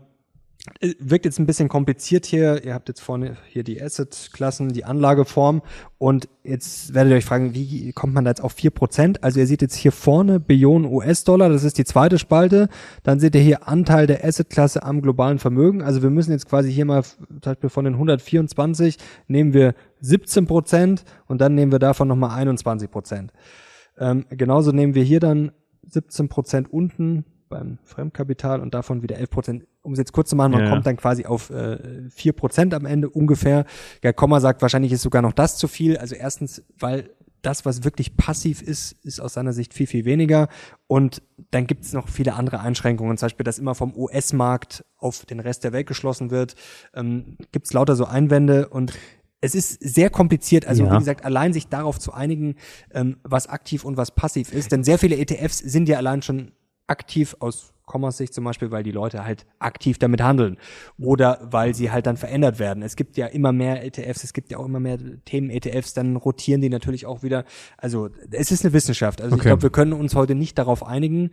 äh, 0.79 0.93
wirkt 0.97 1.25
jetzt 1.25 1.37
ein 1.37 1.45
bisschen 1.45 1.69
kompliziert 1.69 2.25
hier. 2.25 2.63
Ihr 2.65 2.73
habt 2.73 2.87
jetzt 2.87 3.01
vorne 3.01 3.37
hier 3.47 3.63
die 3.63 3.79
Asset-Klassen, 3.79 4.69
die 4.69 4.83
Anlageform. 4.83 5.61
Und 5.99 6.27
jetzt 6.43 6.95
werdet 6.95 7.11
ihr 7.11 7.17
euch 7.17 7.25
fragen, 7.25 7.53
wie 7.53 7.93
kommt 7.93 8.15
man 8.15 8.25
da 8.25 8.31
jetzt 8.31 8.41
auf 8.41 8.55
4%? 8.55 9.21
Also 9.21 9.39
ihr 9.39 9.45
seht 9.45 9.61
jetzt 9.61 9.75
hier 9.75 9.91
vorne 9.91 10.39
Billionen 10.39 10.91
US-Dollar, 10.91 11.49
das 11.49 11.63
ist 11.63 11.77
die 11.77 11.85
zweite 11.85 12.17
Spalte. 12.17 12.69
Dann 13.03 13.19
seht 13.19 13.35
ihr 13.35 13.41
hier 13.41 13.67
Anteil 13.67 14.07
der 14.07 14.25
Asset-Klasse 14.25 14.81
am 14.81 15.03
globalen 15.03 15.37
Vermögen. 15.37 15.83
Also 15.83 16.01
wir 16.01 16.09
müssen 16.09 16.31
jetzt 16.31 16.49
quasi 16.49 16.71
hier 16.71 16.85
mal, 16.85 17.03
zum 17.03 17.39
Beispiel 17.43 17.69
von 17.69 17.85
den 17.85 17.93
124 17.93 18.97
nehmen 19.27 19.53
wir 19.53 19.75
17 20.05 20.45
Prozent 20.45 21.03
und 21.27 21.41
dann 21.41 21.55
nehmen 21.55 21.71
wir 21.71 21.79
davon 21.79 22.07
nochmal 22.07 22.31
21 22.37 22.89
Prozent. 22.89 23.31
Ähm, 23.97 24.25
genauso 24.29 24.71
nehmen 24.71 24.95
wir 24.95 25.03
hier 25.03 25.19
dann 25.19 25.51
17 25.87 26.29
Prozent 26.29 26.71
unten 26.71 27.25
beim 27.49 27.77
Fremdkapital 27.83 28.59
und 28.59 28.73
davon 28.73 29.03
wieder 29.03 29.17
11 29.17 29.29
Prozent. 29.29 29.67
Um 29.81 29.93
es 29.93 29.99
jetzt 29.99 30.13
kurz 30.13 30.29
zu 30.29 30.35
machen, 30.35 30.51
man 30.51 30.65
Ja, 30.65 30.69
kommt 30.69 30.85
dann 30.85 30.97
quasi 30.97 31.25
auf 31.25 31.49
äh, 31.51 32.09
4 32.09 32.33
Prozent 32.33 32.73
am 32.73 32.85
Ende 32.85 33.09
ungefähr. 33.09 33.65
Der 34.03 34.13
Komma 34.13 34.39
sagt, 34.39 34.61
wahrscheinlich 34.61 34.91
ist 34.91 35.03
sogar 35.03 35.21
noch 35.21 35.33
das 35.33 35.57
zu 35.57 35.67
viel. 35.67 35.97
Also 35.97 36.15
erstens, 36.15 36.63
weil 36.77 37.11
das, 37.45 37.63
was 37.63 37.83
wirklich 37.83 38.17
passiv 38.17 38.61
ist, 38.61 38.93
ist 39.03 39.19
aus 39.19 39.33
seiner 39.33 39.53
Sicht 39.53 39.73
viel, 39.73 39.85
viel 39.85 40.05
weniger. 40.05 40.47
Und 40.87 41.21
dann 41.51 41.67
gibt 41.67 41.85
es 41.85 41.93
noch 41.93 42.09
viele 42.09 42.33
andere 42.33 42.59
Einschränkungen, 42.59 43.17
zum 43.17 43.27
Beispiel, 43.27 43.43
dass 43.43 43.59
immer 43.59 43.75
vom 43.75 43.95
US-Markt 43.95 44.83
auf 44.97 45.25
den 45.25 45.39
Rest 45.39 45.63
der 45.63 45.71
Welt 45.71 45.85
geschlossen 45.85 46.31
wird. 46.31 46.55
Ähm, 46.95 47.37
gibt 47.51 47.67
es 47.67 47.73
lauter 47.73 47.95
so 47.95 48.05
Einwände 48.05 48.69
und 48.69 48.93
es 49.45 49.55
ist 49.55 49.77
sehr 49.81 50.09
kompliziert, 50.09 50.65
also 50.65 50.83
Ja. 50.83 50.93
wie 50.93 50.97
gesagt, 50.99 51.23
allein 51.23 51.53
sich 51.53 51.67
darauf 51.67 51.99
zu 51.99 52.13
einigen, 52.13 52.55
ähm, 52.93 53.17
was 53.23 53.47
aktiv 53.47 53.85
und 53.85 53.97
was 53.97 54.11
passiv 54.11 54.51
ist. 54.51 54.71
Denn 54.71 54.83
sehr 54.83 54.97
viele 54.97 55.15
ETFs 55.17 55.59
sind 55.59 55.87
ja 55.87 55.97
allein 55.97 56.21
schon 56.21 56.51
aktiv 56.87 57.35
aus 57.39 57.71
Commerce 57.87 58.17
Sicht 58.17 58.33
zum 58.33 58.43
Beispiel, 58.43 58.71
weil 58.71 58.81
die 58.83 58.91
Leute 58.91 59.23
halt 59.25 59.45
aktiv 59.59 59.99
damit 59.99 60.21
handeln 60.23 60.57
oder 60.97 61.39
weil 61.51 61.75
sie 61.75 61.91
halt 61.91 62.07
dann 62.07 62.17
verändert 62.17 62.57
werden. 62.57 62.81
Es 62.81 62.95
gibt 62.95 63.15
ja 63.15 63.27
immer 63.27 63.51
mehr 63.51 63.85
ETFs, 63.85 64.23
es 64.23 64.33
gibt 64.33 64.49
ja 64.51 64.57
auch 64.57 64.65
immer 64.65 64.79
mehr 64.79 64.97
Themen-ETFs, 65.25 65.93
dann 65.93 66.15
rotieren 66.15 66.61
die 66.61 66.69
natürlich 66.69 67.05
auch 67.05 67.21
wieder. 67.21 67.45
Also 67.77 68.09
es 68.31 68.51
ist 68.51 68.65
eine 68.65 68.73
Wissenschaft. 68.73 69.21
Also 69.21 69.35
ich 69.35 69.41
Okay. 69.41 69.49
glaube, 69.49 69.61
wir 69.63 69.69
können 69.69 69.93
uns 69.93 70.15
heute 70.15 70.33
nicht 70.33 70.57
darauf 70.57 70.83
einigen. 70.85 71.29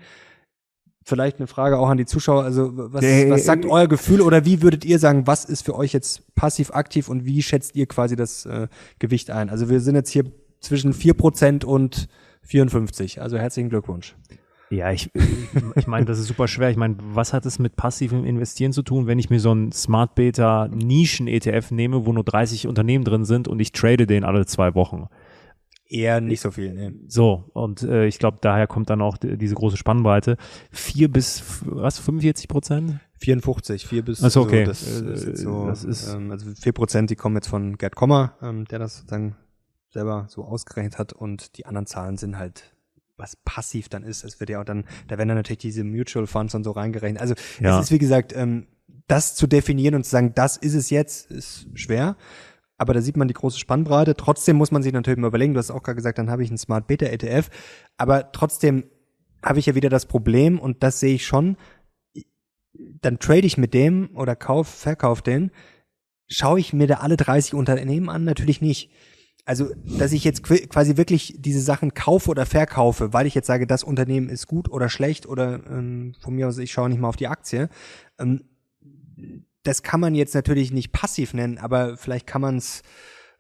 Vielleicht 1.05 1.39
eine 1.39 1.47
Frage 1.47 1.79
auch 1.79 1.89
an 1.89 1.99
die 1.99 2.05
Zuschauer. 2.05 2.45
Also 2.45 2.71
was, 2.75 3.03
Äh, 3.03 3.31
was 3.31 3.45
sagt 3.45 3.67
euer 3.67 3.89
Gefühl 3.89 4.21
oder 4.21 4.45
wie 4.45 4.63
würdet 4.63 4.85
ihr 4.85 4.99
sagen, 4.99 5.27
was 5.27 5.45
ist 5.45 5.65
für 5.65 5.75
euch 5.75 5.93
jetzt 5.93 6.35
passiv-aktiv 6.35 7.09
und 7.09 7.25
wie 7.25 7.43
schätzt 7.43 7.75
ihr 7.75 7.87
quasi 7.87 8.17
das 8.17 8.47
äh, 8.47 8.69
Gewicht 8.99 9.31
ein? 9.31 9.51
Also 9.51 9.69
wir 9.69 9.81
sind 9.81 9.97
jetzt 9.97 10.11
hier 10.11 10.25
zwischen 10.61 10.93
4% 10.95 11.65
und 11.65 12.09
54. 12.43 13.21
Also 13.21 13.39
herzlichen 13.39 13.69
Glückwunsch. 13.69 14.15
Ja, 14.71 14.91
ich, 14.91 15.11
ich 15.75 15.87
meine, 15.87 16.07
das 16.07 16.19
ist 16.19 16.29
super 16.29 16.49
schwer. 16.49 16.71
Ich 16.71 16.79
meine, 16.79 16.97
was 16.99 17.35
hat 17.35 17.45
es 17.45 17.59
mit 17.59 17.77
passivem 17.77 18.25
Investieren 18.25 18.73
zu 18.73 18.83
tun, 18.83 19.07
wenn 19.07 19.19
ich 19.19 19.29
mir 19.29 19.39
so 19.39 19.51
einen 19.51 19.71
Smart 19.71 20.15
Beta 20.15 20.69
Nischen 20.69 21.29
ETF 21.29 21.73
nehme, 21.73 22.07
wo 22.07 22.13
nur 22.13 22.25
30 22.25 22.67
Unternehmen 22.67 23.05
drin 23.05 23.27
sind 23.27 23.49
und 23.49 23.61
ich 23.61 23.73
trade 23.73 24.07
den 24.07 24.25
alle 24.25 24.47
zwei 24.47 24.75
Wochen? 24.75 25.09
Eher 25.93 26.21
nicht 26.21 26.41
so 26.41 26.51
viel, 26.51 26.73
ne? 26.73 26.95
So, 27.09 27.51
und 27.53 27.83
äh, 27.83 28.07
ich 28.07 28.19
glaube, 28.19 28.39
daher 28.41 28.67
kommt 28.67 28.89
dann 28.91 29.03
auch 29.03 29.17
die, 29.19 29.37
diese 29.37 29.55
große 29.55 29.77
Spannbreite. 29.77 30.37
Vier 30.71 31.11
bis, 31.11 31.43
was, 31.65 31.99
45 31.99 32.49
Prozent? 32.49 33.01
54, 33.19 33.87
4 33.87 34.03
bis 34.05 34.25
Ach 34.25 34.31
so, 34.31 34.43
okay. 34.43 34.65
das, 34.65 34.83
ist 34.83 35.03
Äh, 35.03 35.31
jetzt 35.31 35.43
so, 35.43 35.67
das 35.67 35.85
ist- 35.85 36.13
ähm, 36.13 36.31
also 36.31 36.51
4 36.55 36.73
Prozent, 36.73 37.11
die 37.11 37.17
kommen 37.17 37.37
jetzt 37.37 37.49
von 37.49 37.77
Gerd 37.79 37.95
Kommer, 37.95 38.37
ähm, 38.43 38.65
der 38.65 38.79
das 38.79 38.97
sozusagen 38.97 39.37
selber 39.91 40.27
so 40.29 40.45
ausgerechnet 40.45 40.99
hat 40.99 41.13
und 41.13 41.57
die 41.59 41.67
anderen 41.67 41.87
Zahlen 41.87 42.17
sind 42.17 42.39
halt 42.39 42.75
was 43.19 43.37
passiv 43.37 43.89
dann 43.91 44.03
ist. 44.03 44.25
Es 44.25 44.41
wird 44.41 44.51
ja 44.51 44.61
auch 44.61 44.65
dann, 44.65 44.85
da 45.07 45.19
werden 45.19 45.29
dann 45.29 45.37
natürlich 45.37 45.59
diese 45.59 45.85
Mutual 45.85 46.27
Funds 46.27 46.55
und 46.55 46.65
so 46.65 46.71
reingerechnet. 46.73 47.21
Also 47.21 47.35
Ja. 47.61 47.79
es 47.79 47.85
ist 47.87 47.93
wie 47.93 47.99
gesagt, 47.99 48.35
ähm, 48.35 48.67
das 49.07 49.35
zu 49.37 49.47
definieren 49.47 49.95
und 49.95 50.05
zu 50.05 50.11
sagen, 50.11 50.33
das 50.35 50.57
ist 50.57 50.75
es 50.75 50.89
jetzt, 50.91 51.31
ist 51.31 51.67
schwer. 51.75 52.17
Aber 52.83 52.95
da 52.95 53.01
sieht 53.01 53.17
man 53.17 53.29
die 53.29 53.35
große 53.35 53.61
Spannbreite. 53.61 54.17
Trotzdem 54.17 54.57
muss 54.57 54.73
man 54.73 54.83
sich 54.83 54.93
natürlich 54.93 55.21
mal 55.21 55.29
überlegen, 55.29 55.55
du 55.55 55.59
hast 55.61 55.71
auch 55.71 55.85
gerade 55.85 55.95
gesagt, 55.95 56.19
dann 56.19 56.29
habe 56.29 56.43
ich 56.43 56.49
einen 56.51 56.59
Smart 56.59 56.89
Beta 56.89 57.07
ETF. 57.07 57.49
Aber 57.97 58.33
trotzdem 58.33 58.83
habe 59.41 59.61
ich 59.61 59.67
ja 59.67 59.77
wieder 59.77 59.89
das 59.89 60.07
Problem 60.07 60.59
und 60.59 60.83
das 60.83 60.99
sehe 60.99 61.15
ich 61.15 61.25
schon. 61.25 61.57
Dann 62.75 63.21
trade 63.21 63.47
ich 63.47 63.57
mit 63.57 63.73
dem 63.73 64.11
oder 64.17 64.35
kauf, 64.35 64.67
verkauf 64.67 65.23
den. 65.23 65.53
Schaue 66.27 66.59
ich 66.59 66.73
mir 66.73 66.89
da 66.89 66.95
alle 66.97 67.17
30 67.17 67.55
Unternehmen 67.55 68.09
an? 68.09 68.25
Natürlich 68.25 68.61
nicht. 68.61 68.91
Also, 69.45 69.69
dass 69.99 70.11
ich 70.11 70.25
jetzt 70.25 70.45
qu- 70.45 70.67
quasi 70.67 70.97
wirklich 70.97 71.37
diese 71.39 71.61
Sachen 71.61 71.95
kaufe 71.95 72.31
oder 72.31 72.47
verkaufe, 72.47 73.13
weil 73.13 73.29
ich 73.29 73.35
jetzt 73.37 73.47
sage, 73.47 73.69
das 73.69 73.85
Unternehmen 73.85 74.29
ist 74.29 74.49
gut 74.49 74.69
oder 74.69 74.89
schlecht 74.89 75.27
oder 75.27 75.65
ähm, 75.71 76.17
von 76.19 76.35
mir 76.35 76.49
aus, 76.49 76.59
ich 76.59 76.73
schaue 76.73 76.89
nicht 76.89 77.01
mal 77.01 77.09
auf 77.09 77.17
die 77.17 77.29
Aktie. 77.29 77.69
Ähm, 78.19 78.43
das 79.63 79.83
kann 79.83 80.01
man 80.01 80.15
jetzt 80.15 80.35
natürlich 80.35 80.73
nicht 80.73 80.93
passiv 80.93 81.35
nennen, 81.35 81.59
aber 81.59 81.97
vielleicht 81.97 82.27
kann 82.27 82.43
man 82.43 82.57
es 82.57 82.83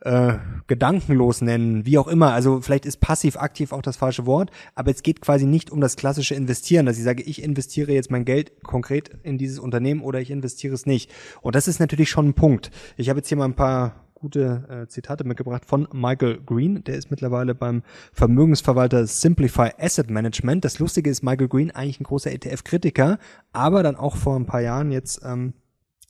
äh, 0.04 0.34
gedankenlos 0.66 1.42
nennen, 1.42 1.86
wie 1.86 1.98
auch 1.98 2.08
immer. 2.08 2.32
Also 2.32 2.60
vielleicht 2.60 2.86
ist 2.86 3.00
passiv 3.00 3.36
aktiv 3.36 3.72
auch 3.72 3.82
das 3.82 3.96
falsche 3.96 4.26
Wort, 4.26 4.50
aber 4.74 4.90
es 4.90 5.02
geht 5.02 5.20
quasi 5.20 5.46
nicht 5.46 5.70
um 5.70 5.80
das 5.80 5.96
klassische 5.96 6.34
Investieren, 6.34 6.86
dass 6.86 6.98
ich 6.98 7.04
sage, 7.04 7.22
ich 7.22 7.42
investiere 7.42 7.92
jetzt 7.92 8.10
mein 8.10 8.24
Geld 8.24 8.62
konkret 8.62 9.10
in 9.22 9.38
dieses 9.38 9.58
Unternehmen 9.58 10.02
oder 10.02 10.20
ich 10.20 10.30
investiere 10.30 10.74
es 10.74 10.86
nicht. 10.86 11.10
Und 11.40 11.54
das 11.54 11.68
ist 11.68 11.78
natürlich 11.78 12.10
schon 12.10 12.28
ein 12.28 12.34
Punkt. 12.34 12.70
Ich 12.96 13.08
habe 13.08 13.20
jetzt 13.20 13.28
hier 13.28 13.38
mal 13.38 13.44
ein 13.44 13.54
paar 13.54 14.06
gute 14.14 14.84
äh, 14.84 14.88
Zitate 14.88 15.24
mitgebracht 15.24 15.64
von 15.66 15.88
Michael 15.92 16.40
Green. 16.46 16.84
Der 16.84 16.94
ist 16.94 17.10
mittlerweile 17.10 17.56
beim 17.56 17.82
Vermögensverwalter 18.12 19.06
Simplify 19.06 19.70
Asset 19.78 20.10
Management. 20.10 20.64
Das 20.64 20.78
Lustige 20.78 21.10
ist, 21.10 21.22
Michael 21.22 21.48
Green 21.48 21.72
eigentlich 21.72 22.00
ein 22.00 22.04
großer 22.04 22.30
ETF-Kritiker, 22.30 23.18
aber 23.52 23.82
dann 23.82 23.96
auch 23.96 24.14
vor 24.14 24.36
ein 24.36 24.46
paar 24.46 24.60
Jahren 24.60 24.92
jetzt 24.92 25.22
ähm, 25.24 25.54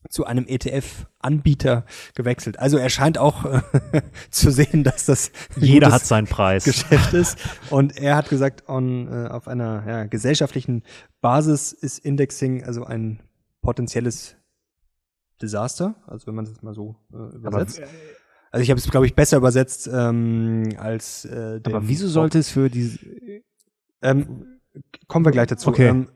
zu 0.09 0.25
einem 0.27 0.47
ETF-Anbieter 0.47 1.85
gewechselt. 2.15 2.59
Also 2.59 2.77
er 2.77 2.91
scheint 2.91 3.19
auch 3.19 3.45
äh, 3.45 3.63
zu 4.31 4.51
sehen, 4.51 4.85
dass 4.85 5.07
das 5.07 5.31
Jeder 5.57 5.93
hat 5.93 6.05
seinen 6.05 6.27
Preis. 6.27 6.65
Geschäft 6.65 7.15
ist. 7.15 7.39
Und 7.71 7.97
er 7.97 8.17
hat 8.17 8.29
gesagt, 8.29 8.69
on, 8.69 9.09
äh, 9.09 9.29
auf 9.29 9.49
einer 9.49 9.85
ja, 9.87 10.05
gesellschaftlichen 10.05 10.83
Basis 11.21 11.73
ist 11.73 11.99
Indexing 11.99 12.65
also 12.65 12.85
ein 12.85 13.21
potenzielles 13.63 14.37
Desaster, 15.41 15.95
also 16.07 16.27
wenn 16.27 16.35
man 16.35 16.45
das 16.45 16.63
mal 16.63 16.75
so 16.75 16.97
äh, 17.13 17.17
Aber 17.17 17.35
übersetzt. 17.35 17.83
Also 18.51 18.63
ich 18.63 18.71
habe 18.71 18.79
es, 18.79 18.91
glaube 18.91 19.07
ich, 19.07 19.15
besser 19.15 19.39
übersetzt 19.39 19.89
ähm, 19.93 20.75
als 20.77 21.25
äh, 21.25 21.61
Aber 21.65 21.89
wieso 21.89 22.07
sollte 22.07 22.39
es 22.39 22.51
für 22.51 22.69
diese 22.69 22.99
Ähm, 24.03 24.61
kommen 25.09 25.25
wir 25.25 25.33
gleich 25.33 25.47
dazu. 25.47 25.71
Okay. 25.71 25.89
Ähm, 25.89 26.09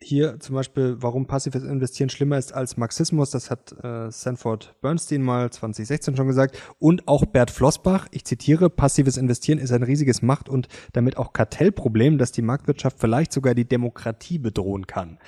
hier 0.00 0.38
zum 0.40 0.54
Beispiel, 0.54 0.96
warum 0.98 1.26
passives 1.26 1.62
Investieren 1.62 2.10
schlimmer 2.10 2.36
ist 2.36 2.52
als 2.52 2.76
Marxismus, 2.76 3.30
das 3.30 3.50
hat 3.50 3.72
äh, 3.82 4.10
Sanford 4.10 4.74
Bernstein 4.80 5.22
mal 5.22 5.50
2016 5.50 6.16
schon 6.16 6.26
gesagt. 6.26 6.60
Und 6.78 7.08
auch 7.08 7.24
Bert 7.24 7.50
Flossbach, 7.50 8.08
ich 8.10 8.24
zitiere, 8.24 8.70
passives 8.70 9.16
Investieren 9.16 9.58
ist 9.58 9.72
ein 9.72 9.82
riesiges 9.82 10.22
Macht- 10.22 10.48
und 10.48 10.68
damit 10.92 11.16
auch 11.16 11.32
Kartellproblem, 11.32 12.18
das 12.18 12.32
die 12.32 12.42
Marktwirtschaft 12.42 12.98
vielleicht 12.98 13.32
sogar 13.32 13.54
die 13.54 13.66
Demokratie 13.66 14.38
bedrohen 14.38 14.86
kann. 14.86 15.18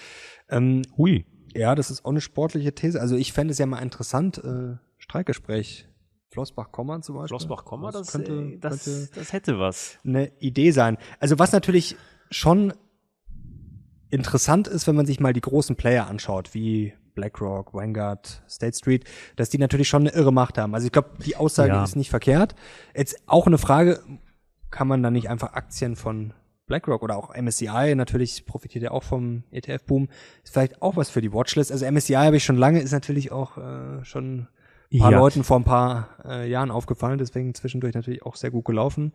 Ähm, 0.49 0.83
Hui. 0.97 1.25
ja, 1.55 1.75
das 1.75 1.91
ist 1.91 2.05
auch 2.05 2.11
eine 2.11 2.21
sportliche 2.21 2.75
These. 2.75 3.01
Also 3.01 3.17
ich 3.17 3.33
fände 3.33 3.53
es 3.53 3.59
ja 3.59 3.67
mal 3.67 3.81
interessant, 3.81 4.39
äh, 4.39 4.77
Streikgespräch. 4.99 5.89
Flossbach-Komma 6.31 7.01
zum 7.01 7.15
Beispiel. 7.15 7.29
Schlossbach-Komma, 7.29 7.93
das, 7.93 8.13
könnte, 8.13 8.33
äh, 8.33 8.59
das, 8.59 8.85
könnte 8.85 9.11
das 9.15 9.33
hätte 9.33 9.59
was. 9.59 9.99
eine 10.05 10.33
Idee 10.39 10.71
sein. 10.73 10.99
Also 11.19 11.39
was 11.39 11.53
natürlich 11.53 11.97
schon 12.31 12.75
interessant 14.11 14.69
ist, 14.69 14.87
wenn 14.87 14.95
man 14.97 15.07
sich 15.07 15.21
mal 15.21 15.33
die 15.33 15.41
großen 15.41 15.77
Player 15.77 16.07
anschaut, 16.07 16.55
wie 16.55 16.95
BlackRock, 17.15 17.73
Vanguard, 17.75 18.43
State 18.49 18.77
Street, 18.77 19.05
dass 19.37 19.49
die 19.49 19.59
natürlich 19.59 19.89
schon 19.89 20.03
eine 20.03 20.11
irre 20.17 20.33
Macht 20.33 20.59
haben. 20.59 20.75
Also 20.75 20.87
ich 20.87 20.93
glaube, 20.93 21.11
die 21.25 21.37
Aussage 21.37 21.71
Ja. 21.73 21.85
ist 21.85 21.97
nicht 21.97 22.11
verkehrt. 22.11 22.55
Jetzt 22.95 23.17
auch 23.27 23.47
eine 23.47 23.59
Frage, 23.59 24.01
kann 24.71 24.87
man 24.89 25.03
dann 25.03 25.15
nicht 25.15 25.31
einfach 25.31 25.55
Aktien 25.55 25.97
von 25.97 26.35
BlackRock 26.67 27.03
oder 27.03 27.17
auch 27.17 27.33
MSCI, 27.35 27.95
natürlich 27.95 28.45
profitiert 28.45 28.83
ja 28.85 28.91
auch 28.91 29.05
vom 29.05 29.45
ETF-Boom, 29.53 30.09
ist 30.43 30.53
vielleicht 30.53 30.83
auch 30.83 30.97
was 30.97 31.09
für 31.09 31.21
die 31.21 31.33
Watchlist. 31.33 31.71
Also 31.73 31.87
MSCI 31.87 32.15
habe 32.15 32.37
ich 32.37 32.45
schon 32.45 32.57
lange, 32.57 32.81
ist 32.81 32.91
natürlich 32.93 33.31
auch 33.33 33.57
äh, 33.57 34.05
schon 34.05 34.49
ein 34.93 34.99
paar 34.99 35.13
Ja. 35.13 35.19
Leuten 35.19 35.45
vor 35.45 35.59
ein 35.59 35.65
paar 35.65 36.09
äh, 36.25 36.51
Jahren 36.51 36.71
aufgefallen, 36.73 37.19
deswegen 37.19 37.55
zwischendurch 37.55 37.95
natürlich 37.95 38.25
auch 38.25 38.35
sehr 38.37 38.51
gut 38.51 38.65
gelaufen. 38.65 39.13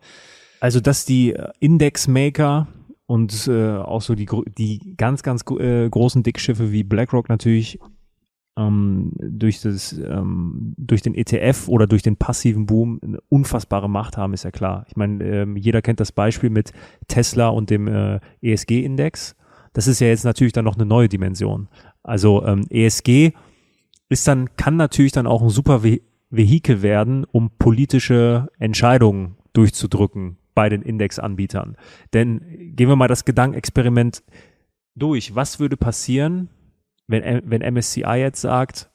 Also, 0.60 0.80
dass 0.80 1.04
die 1.04 1.34
äh, 1.34 1.50
Indexmaker 1.60 2.68
und 3.06 3.48
äh, 3.48 3.76
auch 3.76 4.02
so 4.02 4.14
die, 4.14 4.28
die 4.56 4.94
ganz, 4.96 5.22
ganz 5.22 5.44
äh, 5.58 5.88
großen 5.88 6.22
Dickschiffe 6.22 6.72
wie 6.72 6.84
BlackRock 6.84 7.28
natürlich 7.28 7.78
ähm, 8.56 9.12
durch, 9.18 9.60
das, 9.60 9.92
ähm, 9.92 10.74
durch 10.76 11.02
den 11.02 11.14
ETF 11.14 11.68
oder 11.68 11.86
durch 11.86 12.02
den 12.02 12.16
passiven 12.16 12.66
Boom 12.66 13.00
eine 13.02 13.18
unfassbare 13.28 13.88
Macht 13.88 14.16
haben, 14.16 14.34
ist 14.34 14.44
ja 14.44 14.50
klar. 14.50 14.84
Ich 14.88 14.96
meine, 14.96 15.24
ähm, 15.24 15.56
jeder 15.56 15.82
kennt 15.82 16.00
das 16.00 16.12
Beispiel 16.12 16.50
mit 16.50 16.72
Tesla 17.08 17.48
und 17.48 17.70
dem 17.70 17.88
äh, 17.88 18.20
ESG-Index. 18.42 19.36
Das 19.72 19.86
ist 19.86 20.00
ja 20.00 20.08
jetzt 20.08 20.24
natürlich 20.24 20.52
dann 20.52 20.66
noch 20.66 20.76
eine 20.76 20.86
neue 20.86 21.08
Dimension. 21.08 21.68
Also 22.02 22.44
ähm, 22.44 22.66
ESG 22.68 23.32
ist 24.08 24.28
dann, 24.28 24.54
kann 24.56 24.76
natürlich 24.76 25.12
dann 25.12 25.26
auch 25.26 25.42
ein 25.42 25.50
super 25.50 25.82
Ve 25.82 26.00
Vehikel 26.34 26.80
werden, 26.80 27.26
um 27.30 27.50
politische 27.58 28.48
Entscheidungen 28.58 29.36
durchzudrücken 29.52 30.38
bei 30.54 30.68
den 30.68 30.82
Indexanbietern. 30.82 31.76
Denn 32.12 32.40
gehen 32.76 32.88
wir 32.88 32.96
mal 32.96 33.08
das 33.08 33.24
Gedankenexperiment 33.24 34.22
durch. 34.94 35.34
Was 35.34 35.58
würde 35.60 35.76
passieren, 35.76 36.48
wenn, 37.06 37.22
M- 37.22 37.42
wenn 37.46 37.62
MSCI 37.74 38.00
jetzt 38.18 38.40
sagt, 38.40 38.90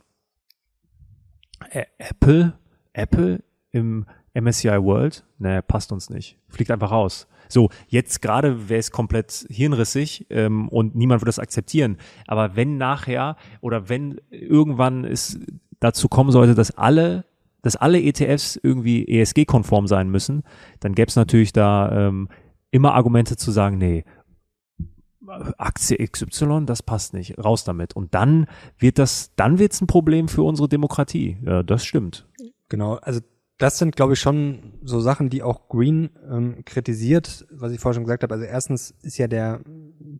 Ä- 1.73 1.87
Apple, 1.97 2.53
Apple 2.93 3.43
im 3.71 4.05
MSCI 4.33 4.69
World, 4.83 5.25
ne, 5.39 5.61
passt 5.63 5.91
uns 5.91 6.09
nicht. 6.09 6.37
Fliegt 6.49 6.69
einfach 6.71 6.91
raus. 6.91 7.27
So, 7.49 7.69
jetzt 7.87 8.21
gerade 8.21 8.69
wäre 8.69 8.79
es 8.79 8.91
komplett 8.91 9.45
hirnrissig 9.49 10.27
ähm, 10.29 10.67
und 10.69 10.95
niemand 10.95 11.21
würde 11.21 11.29
das 11.29 11.39
akzeptieren. 11.39 11.97
Aber 12.27 12.55
wenn 12.55 12.77
nachher 12.77 13.37
oder 13.61 13.89
wenn 13.89 14.19
irgendwann 14.29 15.05
es 15.05 15.39
dazu 15.79 16.07
kommen 16.09 16.31
sollte, 16.31 16.55
dass 16.55 16.77
alle, 16.77 17.25
dass 17.67 17.75
alle 17.75 18.01
ETFs 18.01 18.57
irgendwie 18.63 19.05
ESG-konform 19.05 19.87
sein 19.87 20.09
müssen, 20.09 20.43
dann 20.79 20.95
gäbe 20.95 21.09
es 21.09 21.17
natürlich 21.17 21.51
da 21.51 22.07
ähm, 22.07 22.29
immer 22.71 22.93
Argumente 22.93 23.35
zu 23.35 23.51
sagen, 23.51 23.77
nee, 23.77 24.05
Aktie 25.57 25.97
XY, 25.97 26.63
das 26.65 26.81
passt 26.81 27.13
nicht, 27.13 27.37
raus 27.37 27.65
damit. 27.65 27.93
Und 27.93 28.13
dann 28.13 28.47
wird 28.79 28.99
das, 28.99 29.33
dann 29.35 29.59
wird 29.59 29.73
es 29.73 29.81
ein 29.81 29.87
Problem 29.87 30.29
für 30.29 30.43
unsere 30.43 30.69
Demokratie. 30.69 31.39
Ja, 31.43 31.61
das 31.61 31.83
stimmt. 31.83 32.25
Genau, 32.69 32.93
also 33.01 33.19
das 33.57 33.79
sind, 33.79 33.97
glaube 33.97 34.13
ich, 34.13 34.19
schon 34.21 34.79
so 34.81 35.01
Sachen, 35.01 35.29
die 35.29 35.43
auch 35.43 35.67
Green 35.67 36.11
ähm, 36.31 36.63
kritisiert, 36.63 37.45
was 37.51 37.73
ich 37.73 37.81
vorher 37.81 37.95
schon 37.95 38.05
gesagt 38.05 38.23
habe. 38.23 38.33
Also 38.33 38.45
erstens 38.45 38.91
ist 39.01 39.17
ja 39.17 39.27
der 39.27 39.59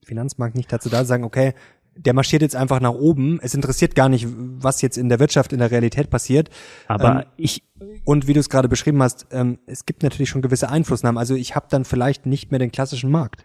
Finanzmarkt 0.04 0.58
nicht 0.58 0.74
dazu 0.74 0.90
da, 0.90 1.00
zu 1.00 1.06
sagen, 1.06 1.24
okay, 1.24 1.54
der 1.98 2.14
marschiert 2.14 2.42
jetzt 2.42 2.56
einfach 2.56 2.80
nach 2.80 2.94
oben. 2.94 3.40
Es 3.42 3.54
interessiert 3.54 3.96
gar 3.96 4.10
nicht, 4.10 4.28
was 4.30 4.82
jetzt 4.82 4.98
in 4.98 5.10
der 5.10 5.20
Wirtschaft, 5.20 5.54
in 5.54 5.60
der 5.60 5.72
Realität 5.72 6.10
passiert. 6.10 6.50
Aber 6.88 7.22
Ähm, 7.22 7.26
ich, 7.38 7.64
Und 8.04 8.28
wie 8.28 8.34
du 8.34 8.40
es 8.40 8.50
gerade 8.50 8.70
beschrieben 8.70 9.02
hast, 9.02 9.28
ähm, 9.32 9.60
es 9.66 9.86
gibt 9.86 10.04
natürlich 10.04 10.30
schon 10.30 10.42
gewisse 10.42 10.70
Einflussnahmen. 10.70 11.18
Also 11.18 11.36
ich 11.36 11.56
habe 11.56 11.68
dann 11.70 11.86
vielleicht 11.86 12.26
nicht 12.26 12.52
mehr 12.52 12.60
den 12.60 12.72
klassischen 12.72 13.12
Markt. 13.12 13.44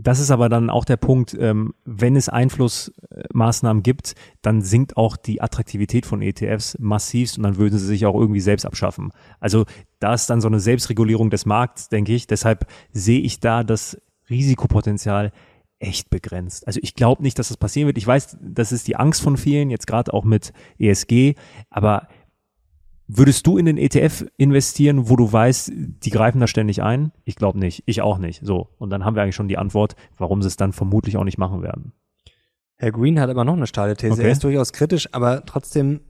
Das 0.00 0.20
ist 0.20 0.30
aber 0.30 0.48
dann 0.48 0.70
auch 0.70 0.84
der 0.84 0.96
Punkt, 0.96 1.34
ähm, 1.34 1.74
wenn 1.84 2.14
es 2.14 2.28
Einflussmaßnahmen 2.28 3.82
gibt, 3.82 4.14
dann 4.42 4.62
sinkt 4.62 4.96
auch 4.96 5.16
die 5.16 5.42
Attraktivität 5.42 6.06
von 6.06 6.22
ETFs 6.22 6.76
massivst 6.78 7.36
und 7.36 7.42
dann 7.42 7.56
würden 7.56 7.80
sie 7.80 7.86
sich 7.86 8.06
auch 8.06 8.14
irgendwie 8.14 8.40
selbst 8.40 8.64
abschaffen. 8.64 9.10
Also 9.40 9.66
da 9.98 10.14
ist 10.14 10.30
dann 10.30 10.40
so 10.40 10.46
eine 10.46 10.60
Selbstregulierung 10.60 11.30
des 11.30 11.46
Markts, 11.46 11.88
denke 11.88 12.14
ich. 12.14 12.28
Deshalb 12.28 12.66
sehe 12.92 13.20
ich 13.20 13.40
da 13.40 13.64
das 13.64 14.00
Risikopotenzial 14.30 15.32
echt 15.80 16.10
begrenzt. 16.10 16.66
Also 16.66 16.80
ich 16.82 16.94
glaube 16.94 17.22
nicht, 17.22 17.38
dass 17.38 17.48
das 17.48 17.56
passieren 17.56 17.86
wird. 17.86 17.98
Ich 17.98 18.06
weiß, 18.06 18.38
das 18.40 18.72
ist 18.72 18.88
die 18.88 18.96
Angst 18.96 19.22
von 19.22 19.36
vielen, 19.36 19.70
jetzt 19.70 19.86
gerade 19.86 20.12
auch 20.12 20.24
mit 20.24 20.52
ESG, 20.78 21.34
aber 21.70 22.08
Würdest 23.10 23.46
du 23.46 23.56
in 23.56 23.64
den 23.64 23.78
ETF 23.78 24.26
investieren, 24.36 25.08
wo 25.08 25.16
du 25.16 25.32
weißt, 25.32 25.72
die 25.74 26.10
greifen 26.10 26.40
da 26.40 26.46
ständig 26.46 26.82
ein? 26.82 27.10
Ich 27.24 27.36
glaube 27.36 27.58
nicht. 27.58 27.82
Ich 27.86 28.02
auch 28.02 28.18
nicht. 28.18 28.44
So. 28.44 28.68
Und 28.76 28.90
dann 28.90 29.02
haben 29.02 29.16
wir 29.16 29.22
eigentlich 29.22 29.34
schon 29.34 29.48
die 29.48 29.56
Antwort, 29.56 29.96
warum 30.18 30.42
sie 30.42 30.48
es 30.48 30.58
dann 30.58 30.74
vermutlich 30.74 31.16
auch 31.16 31.24
nicht 31.24 31.38
machen 31.38 31.62
werden. 31.62 31.92
Herr 32.76 32.92
Green 32.92 33.18
hat 33.18 33.30
aber 33.30 33.46
noch 33.46 33.56
eine 33.56 33.66
steile 33.66 33.96
These. 33.96 34.12
Okay. 34.12 34.24
Er 34.24 34.30
ist 34.30 34.44
durchaus 34.44 34.74
kritisch, 34.74 35.08
aber 35.12 35.46
trotzdem 35.46 36.00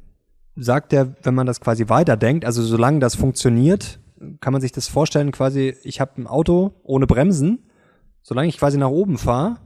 sagt 0.56 0.92
er, 0.92 1.14
wenn 1.22 1.36
man 1.36 1.46
das 1.46 1.60
quasi 1.60 1.88
weiterdenkt, 1.88 2.44
also 2.44 2.64
solange 2.64 2.98
das 2.98 3.14
funktioniert, 3.14 4.00
kann 4.40 4.52
man 4.52 4.60
sich 4.60 4.72
das 4.72 4.88
vorstellen, 4.88 5.30
quasi, 5.30 5.76
ich 5.84 6.00
habe 6.00 6.20
ein 6.20 6.26
Auto 6.26 6.74
ohne 6.82 7.06
Bremsen, 7.06 7.67
solange 8.22 8.48
ich 8.48 8.58
quasi 8.58 8.78
nach 8.78 8.88
oben 8.88 9.18
fahre, 9.18 9.56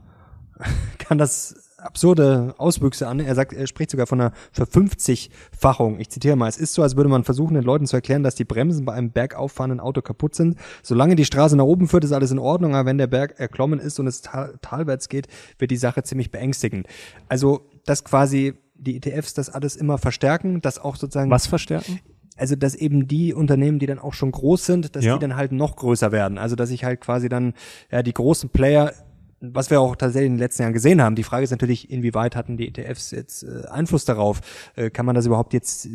kann 0.99 1.17
das 1.17 1.55
absurde 1.83 2.55
Auswüchse 2.57 3.07
an. 3.07 3.19
Er 3.19 3.35
sagt, 3.35 3.53
er 3.53 3.67
spricht 3.67 3.91
sogar 3.91 4.07
von 4.07 4.19
einer 4.19 4.31
Verfünfzigfachung. 4.51 5.99
Ich 5.99 6.09
zitiere 6.09 6.35
mal, 6.35 6.47
es 6.47 6.57
ist 6.57 6.73
so, 6.73 6.81
als 6.81 6.95
würde 6.95 7.09
man 7.09 7.23
versuchen, 7.23 7.53
den 7.55 7.63
Leuten 7.63 7.85
zu 7.85 7.95
erklären, 7.95 8.23
dass 8.23 8.35
die 8.35 8.45
Bremsen 8.45 8.85
bei 8.85 8.93
einem 8.93 9.11
bergauffahrenden 9.11 9.79
Auto 9.79 10.01
kaputt 10.01 10.35
sind. 10.35 10.57
Solange 10.81 11.15
die 11.15 11.25
Straße 11.25 11.55
nach 11.55 11.65
oben 11.65 11.87
führt, 11.87 12.03
ist 12.03 12.13
alles 12.13 12.31
in 12.31 12.39
Ordnung, 12.39 12.75
aber 12.75 12.87
wenn 12.87 12.97
der 12.97 13.07
Berg 13.07 13.39
erklommen 13.39 13.79
ist 13.79 13.99
und 13.99 14.07
es 14.07 14.21
tal 14.21 14.57
talwärts 14.61 15.09
geht, 15.09 15.27
wird 15.59 15.71
die 15.71 15.77
Sache 15.77 16.03
ziemlich 16.03 16.31
beängstigend. 16.31 16.87
Also, 17.27 17.69
dass 17.85 18.03
quasi 18.03 18.53
die 18.75 18.97
ETFs 18.97 19.33
das 19.33 19.49
alles 19.49 19.75
immer 19.75 19.97
verstärken, 19.97 20.61
dass 20.61 20.79
auch 20.79 20.95
sozusagen 20.95 21.31
Was 21.31 21.47
verstärken? 21.47 21.99
Also 22.43 22.57
dass 22.57 22.75
eben 22.75 23.07
die 23.07 23.33
Unternehmen, 23.33 23.79
die 23.79 23.85
dann 23.85 23.99
auch 23.99 24.13
schon 24.13 24.29
groß 24.29 24.65
sind, 24.65 24.97
dass 24.97 25.05
Ja. 25.05 25.13
die 25.13 25.19
dann 25.21 25.37
halt 25.37 25.53
noch 25.53 25.77
größer 25.77 26.11
werden. 26.11 26.37
Also 26.37 26.57
dass 26.57 26.71
ich 26.71 26.83
halt 26.83 26.99
quasi 26.99 27.29
dann 27.29 27.53
ja 27.89 28.03
die 28.03 28.11
großen 28.13 28.49
Player, 28.49 28.91
was 29.39 29.69
wir 29.69 29.79
auch 29.79 29.95
tatsächlich 29.95 30.27
in 30.27 30.33
den 30.33 30.39
letzten 30.39 30.63
Jahren 30.63 30.73
gesehen 30.73 31.01
haben. 31.01 31.15
Die 31.15 31.23
Frage 31.23 31.45
ist 31.45 31.51
natürlich, 31.51 31.89
inwieweit 31.89 32.35
hatten 32.35 32.57
die 32.57 32.67
ETFs 32.67 33.11
jetzt 33.11 33.43
äh, 33.43 33.65
Einfluss 33.69 34.03
darauf? 34.03 34.41
Äh, 34.75 34.89
kann 34.89 35.05
man 35.05 35.15
das 35.15 35.25
überhaupt 35.25 35.53
jetzt 35.53 35.85
äh, 35.85 35.89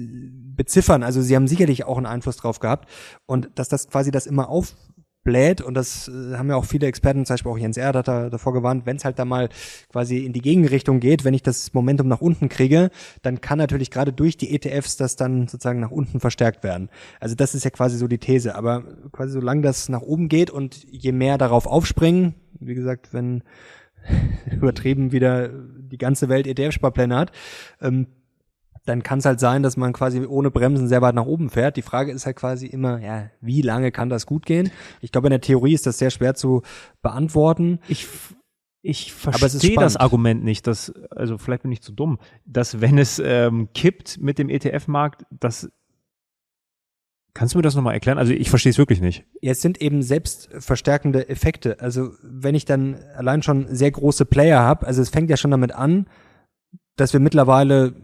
beziffern? 0.56 1.02
Also 1.02 1.20
sie 1.20 1.36
haben 1.36 1.48
sicherlich 1.48 1.84
auch 1.84 1.98
einen 1.98 2.06
Einfluss 2.06 2.38
drauf 2.38 2.60
gehabt 2.60 2.88
und 3.26 3.50
dass 3.54 3.68
das 3.68 3.86
quasi 3.90 4.10
das 4.10 4.26
immer 4.26 4.48
aufbläht 5.28 5.60
und 5.60 5.74
das 5.74 6.08
äh, 6.08 6.36
haben 6.36 6.48
ja 6.48 6.56
auch 6.56 6.64
viele 6.64 6.86
Experten, 6.86 7.24
zum 7.26 7.34
Beispiel 7.34 7.52
auch 7.52 7.58
Jens 7.58 7.76
Erd 7.76 7.96
hat 7.96 8.08
da 8.08 8.30
davor 8.30 8.52
gewarnt, 8.52 8.86
wenn 8.86 8.96
es 8.96 9.04
halt 9.04 9.18
da 9.18 9.24
mal 9.24 9.48
quasi 9.90 10.18
in 10.24 10.32
die 10.32 10.40
Gegenrichtung 10.40 11.00
geht, 11.00 11.24
wenn 11.24 11.34
ich 11.34 11.42
das 11.42 11.74
Momentum 11.74 12.08
nach 12.08 12.20
unten 12.20 12.48
kriege, 12.48 12.90
dann 13.22 13.40
kann 13.40 13.58
natürlich 13.58 13.90
gerade 13.90 14.12
durch 14.12 14.36
die 14.36 14.54
ETFs 14.54 14.96
das 14.96 15.16
dann 15.16 15.48
sozusagen 15.48 15.80
nach 15.80 15.90
unten 15.90 16.20
verstärkt 16.20 16.64
werden. 16.64 16.88
Also 17.20 17.34
das 17.34 17.54
ist 17.54 17.64
ja 17.64 17.70
quasi 17.70 17.98
so 17.98 18.08
die 18.08 18.18
These. 18.18 18.54
Aber 18.54 18.84
quasi 19.12 19.32
solange 19.32 19.62
das 19.62 19.88
nach 19.88 20.02
oben 20.02 20.28
geht 20.28 20.50
und 20.50 20.84
je 20.90 21.12
mehr 21.12 21.38
darauf 21.38 21.66
aufspringen, 21.66 22.34
wie 22.60 22.74
gesagt, 22.74 23.12
wenn 23.12 23.42
übertrieben 24.50 25.12
wieder 25.12 25.48
die 25.48 25.98
ganze 25.98 26.28
Welt 26.28 26.46
ETF-Sparpläne 26.46 27.16
hat, 27.16 27.32
ähm, 27.80 28.06
dann 28.88 29.02
kann 29.02 29.18
es 29.18 29.26
halt 29.26 29.38
sein, 29.38 29.62
dass 29.62 29.76
man 29.76 29.92
quasi 29.92 30.24
ohne 30.24 30.50
Bremsen 30.50 30.88
sehr 30.88 31.02
weit 31.02 31.14
nach 31.14 31.26
oben 31.26 31.50
fährt. 31.50 31.76
Die 31.76 31.82
Frage 31.82 32.10
ist 32.10 32.24
halt 32.24 32.36
quasi 32.36 32.66
immer, 32.66 33.00
ja, 33.00 33.30
wie 33.40 33.60
lange 33.60 33.92
kann 33.92 34.08
das 34.08 34.24
gut 34.24 34.46
gehen? 34.46 34.70
Ich 35.00 35.12
glaube, 35.12 35.28
in 35.28 35.32
der 35.32 35.42
Theorie 35.42 35.74
ist 35.74 35.86
das 35.86 35.98
sehr 35.98 36.10
schwer 36.10 36.34
zu 36.34 36.62
beantworten. 37.02 37.80
Ich, 37.88 38.06
ich 38.80 39.12
verstehe 39.12 39.76
das. 39.76 39.96
Argument 39.96 40.42
nicht, 40.42 40.66
dass, 40.66 40.92
also 41.10 41.36
vielleicht 41.36 41.62
bin 41.62 41.72
ich 41.72 41.82
zu 41.82 41.92
dumm, 41.92 42.18
dass 42.46 42.80
wenn 42.80 42.96
es 42.96 43.20
ähm, 43.22 43.68
kippt 43.74 44.20
mit 44.20 44.38
dem 44.38 44.48
ETF-Markt, 44.48 45.24
dass 45.30 45.70
Kannst 47.34 47.54
du 47.54 47.58
mir 47.58 47.62
das 47.62 47.76
nochmal 47.76 47.94
erklären? 47.94 48.18
Also 48.18 48.32
ich 48.32 48.50
verstehe 48.50 48.70
es 48.70 48.78
wirklich 48.78 49.00
nicht. 49.00 49.24
Ja, 49.40 49.52
es 49.52 49.60
sind 49.60 49.80
eben 49.80 50.02
selbstverstärkende 50.02 51.28
Effekte. 51.28 51.78
Also 51.78 52.10
wenn 52.20 52.56
ich 52.56 52.64
dann 52.64 52.96
allein 53.16 53.44
schon 53.44 53.72
sehr 53.72 53.92
große 53.92 54.24
Player 54.24 54.58
habe, 54.58 54.84
also 54.84 55.02
es 55.02 55.10
fängt 55.10 55.30
ja 55.30 55.36
schon 55.36 55.52
damit 55.52 55.72
an, 55.72 56.08
dass 56.96 57.12
wir 57.12 57.20
mittlerweile 57.20 57.94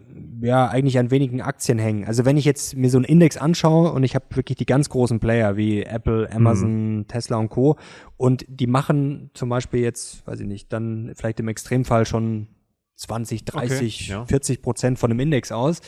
ja 0.41 0.69
eigentlich 0.69 0.99
an 0.99 1.11
wenigen 1.11 1.41
Aktien 1.41 1.79
hängen. 1.79 2.05
Also 2.05 2.25
wenn 2.25 2.37
ich 2.37 2.45
jetzt 2.45 2.77
mir 2.77 2.91
so 2.91 2.99
einen 2.99 3.05
Index 3.05 3.37
anschaue 3.37 3.93
und 3.93 4.05
ich 4.05 4.15
habe 4.15 4.25
wirklich 4.31 4.57
die 4.57 4.67
ganz 4.67 4.89
großen 4.89 5.21
Player 5.21 5.57
wie 5.57 5.83
Apple, 5.83 6.31
Amazon, 6.31 6.99
mhm. 6.99 7.09
Tesla 7.09 7.37
und 7.37 7.49
Co. 7.49 7.77
und 8.17 8.45
die 8.49 8.67
machen 8.67 9.31
zum 9.35 9.49
Beispiel 9.49 9.81
jetzt, 9.81 10.27
weiß 10.27 10.41
ich 10.41 10.47
nicht, 10.47 10.73
dann 10.73 11.13
vielleicht 11.15 11.41
im 11.41 11.49
Extremfall 11.49 12.07
schon 12.07 12.49
20, 12.97 13.45
30, 13.45 14.03
okay, 14.03 14.11
ja. 14.11 14.27
40 14.27 14.63
Prozent 14.63 14.99
von 14.99 15.11
dem 15.11 15.21
Index 15.21 15.53
aus, 15.53 15.81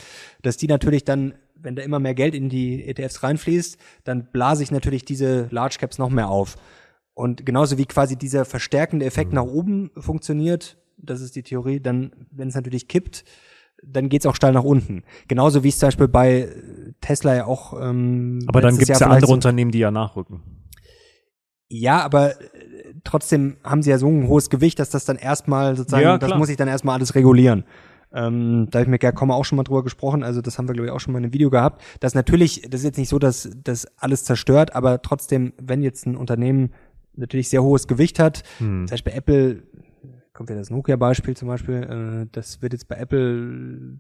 dass 0.43 0.57
die 0.57 0.67
natürlich 0.67 1.05
dann, 1.05 1.35
wenn 1.55 1.77
da 1.77 1.83
immer 1.83 2.01
mehr 2.01 2.15
Geld 2.15 2.35
in 2.35 2.49
die 2.49 2.85
ETFs 2.85 3.23
reinfließt, 3.23 3.79
dann 4.05 4.31
blase 4.31 4.63
ich 4.63 4.71
natürlich 4.71 5.05
diese 5.05 5.49
Large 5.51 5.77
Caps 5.79 5.99
noch 5.99 6.11
mehr 6.11 6.29
auf. 6.29 6.57
Und 7.15 7.47
genauso 7.47 7.79
wie 7.79 7.87
quasi 7.87 8.17
dieser 8.17 8.45
verstärkende 8.45 9.07
Effekt 9.07 9.31
mhm. 9.31 9.37
nach 9.37 9.45
oben 9.45 9.91
funktioniert, 9.97 10.77
das 10.99 11.21
ist 11.21 11.37
die 11.37 11.43
Theorie, 11.43 11.81
dann, 11.81 12.13
wenn 12.31 12.49
es 12.49 12.55
natürlich 12.55 12.89
kippt, 12.89 13.25
dann 13.83 14.09
geht's 14.09 14.27
auch 14.27 14.35
steil 14.35 14.53
nach 14.53 14.65
unten. 14.65 15.03
Genauso 15.29 15.63
wie 15.65 15.69
es 15.69 15.79
zum 15.79 15.89
Beispiel 15.89 16.09
bei 16.09 16.49
Tesla 17.01 17.35
ja 17.35 17.47
auch. 17.47 17.81
Ähm, 17.81 18.41
aber 18.47 18.61
dann 18.61 18.77
gibt's 18.77 18.99
ja 18.99 19.07
andere 19.07 19.27
so 19.27 19.33
Unternehmen, 19.33 19.71
die 19.71 19.79
ja 19.79 19.91
nachrücken. 19.91 20.43
Ja, 21.69 22.03
aber 22.03 22.41
äh, 22.41 22.95
trotzdem 23.05 23.57
haben 23.65 23.83
sie 23.83 23.91
ja 23.91 23.99
so 23.99 24.09
ein 24.09 24.29
hohes 24.29 24.51
Gewicht, 24.51 24.79
dass 24.79 24.91
das 24.91 25.05
dann 25.05 25.17
erstmal 25.17 25.77
sozusagen, 25.77 26.05
ja, 26.05 26.19
das 26.19 26.35
muss 26.37 26.49
ich 26.49 26.57
dann 26.57 26.69
erstmal 26.69 26.97
alles 26.97 27.15
regulieren. 27.15 27.65
Ähm, 28.13 28.69
da 28.71 28.79
habe 28.79 28.85
ich 28.85 28.91
mit 28.91 29.01
Gerkomma 29.01 29.35
auch 29.35 29.45
schon 29.45 29.57
mal 29.57 29.65
drüber 29.65 29.83
gesprochen, 29.83 30.23
also 30.23 30.41
das 30.41 30.59
haben 30.59 30.69
wir, 30.69 30.75
glaube 30.75 30.87
ich, 30.87 30.93
auch 30.93 31.01
schon 31.01 31.13
mal 31.13 31.19
in 31.19 31.25
einem 31.25 31.35
Video 31.35 31.51
gehabt. 31.51 31.83
Das 32.01 32.15
natürlich, 32.15 32.63
das 32.63 32.81
ist 32.81 32.85
jetzt 32.85 32.99
nicht 32.99 33.09
so, 33.09 33.19
dass 33.19 33.51
das 33.63 33.87
alles 33.99 34.25
zerstört, 34.25 34.75
aber 34.75 35.03
trotzdem, 35.03 35.53
wenn 35.61 35.83
jetzt 35.83 36.07
ein 36.07 36.17
Unternehmen 36.17 36.73
natürlich 37.15 37.49
sehr 37.49 37.63
hohes 37.63 37.89
Gewicht 37.89 38.19
hat, 38.19 38.43
hm. 38.59 38.87
zum 38.87 38.95
Beispiel 38.95 39.13
Apple, 39.13 39.63
kommt 40.37 40.51
ja 40.51 40.57
das 40.57 40.71
Nokia-Beispiel 40.71 41.37
zum 41.37 41.49
Beispiel, 41.49 41.83
äh, 41.83 42.29
das 42.31 42.63
wird 42.63 42.73
jetzt 42.73 42.89
bei 42.89 42.97
Apple 42.97 43.99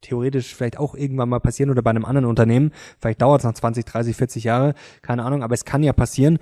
theoretisch 0.00 0.54
vielleicht 0.54 0.78
auch 0.78 0.94
irgendwann 0.94 1.28
mal 1.28 1.40
passieren 1.40 1.70
oder 1.70 1.82
bei 1.82 1.90
einem 1.90 2.04
anderen 2.04 2.26
Unternehmen. 2.26 2.70
Vielleicht 3.00 3.20
dauert 3.20 3.40
es 3.40 3.44
noch 3.44 3.54
20, 3.54 3.84
30, 3.84 4.16
40 4.16 4.44
Jahre, 4.44 4.74
keine 5.02 5.24
Ahnung, 5.24 5.42
aber 5.42 5.54
es 5.54 5.64
kann 5.64 5.82
ja 5.82 5.92
passieren. 5.92 6.38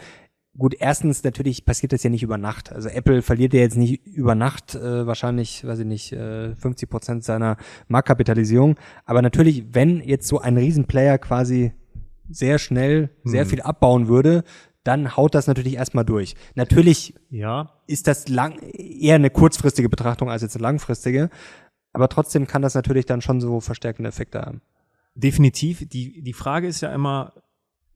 Gut, 0.58 0.74
erstens 0.78 1.22
natürlich 1.22 1.64
passiert 1.64 1.92
das 1.92 2.02
ja 2.02 2.10
nicht 2.10 2.22
über 2.22 2.38
Nacht. 2.38 2.72
Also 2.72 2.88
Apple 2.88 3.22
verliert 3.22 3.52
ja 3.52 3.60
jetzt 3.60 3.76
nicht 3.76 4.06
über 4.06 4.34
Nacht 4.34 4.74
äh, 4.74 5.06
wahrscheinlich, 5.06 5.66
weiß 5.66 5.80
ich 5.80 5.86
nicht, 5.86 6.12
äh, 6.12 6.54
50 6.54 6.88
Prozent 6.88 7.24
seiner 7.24 7.56
Marktkapitalisierung. 7.88 8.76
Aber 9.04 9.20
natürlich, 9.20 9.74
wenn 9.74 10.00
jetzt 10.00 10.28
so 10.28 10.40
ein 10.40 10.56
Riesenplayer 10.56 11.18
quasi 11.18 11.72
sehr 12.28 12.58
schnell 12.58 13.10
sehr 13.22 13.42
hm. 13.42 13.50
viel 13.50 13.60
abbauen 13.60 14.08
würde, 14.08 14.44
dann 14.86 15.16
haut 15.16 15.34
das 15.34 15.46
natürlich 15.46 15.74
erstmal 15.74 16.04
durch. 16.04 16.34
Natürlich 16.54 17.14
ja. 17.30 17.72
ist 17.86 18.06
das 18.06 18.28
lang, 18.28 18.58
eher 18.60 19.16
eine 19.16 19.30
kurzfristige 19.30 19.88
Betrachtung 19.88 20.30
als 20.30 20.42
jetzt 20.42 20.56
eine 20.56 20.62
langfristige, 20.62 21.30
aber 21.92 22.08
trotzdem 22.08 22.46
kann 22.46 22.62
das 22.62 22.74
natürlich 22.74 23.06
dann 23.06 23.22
schon 23.22 23.40
so 23.40 23.60
verstärkende 23.60 24.08
Effekte 24.08 24.40
haben. 24.40 24.60
Definitiv. 25.14 25.88
Die, 25.88 26.22
die 26.22 26.32
Frage 26.32 26.68
ist 26.68 26.82
ja 26.82 26.92
immer, 26.92 27.32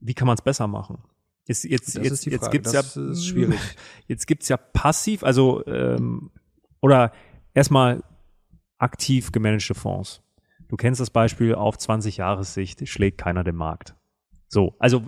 wie 0.01 0.15
kann 0.15 0.27
man 0.27 0.37
es 0.37 0.43
besser 0.43 0.67
machen? 0.67 0.99
Jetzt, 1.47 1.65
jetzt, 1.65 1.97
das 1.97 2.05
jetzt, 2.05 2.27
jetzt 2.27 2.51
gibt's 2.51 2.73
das 2.73 2.95
ja, 2.95 3.11
ist 3.11 3.27
schwierig. 3.27 3.59
Jetzt 4.07 4.27
gibt's 4.27 4.49
ja 4.49 4.57
passiv, 4.57 5.25
also 5.25 5.67
ähm, 5.67 6.31
oder 6.81 7.13
erstmal 7.55 8.03
aktiv 8.79 9.33
gemanagte 9.33 9.75
Fonds. 9.75 10.23
Du 10.69 10.77
kennst 10.77 11.01
das 11.01 11.11
Beispiel 11.11 11.55
auf 11.55 11.77
20 11.77 12.19
Jahressicht 12.19 12.87
schlägt 12.89 13.19
keiner 13.19 13.43
den 13.43 13.57
Markt. 13.57 13.97
So, 14.49 14.75
also 14.79 15.03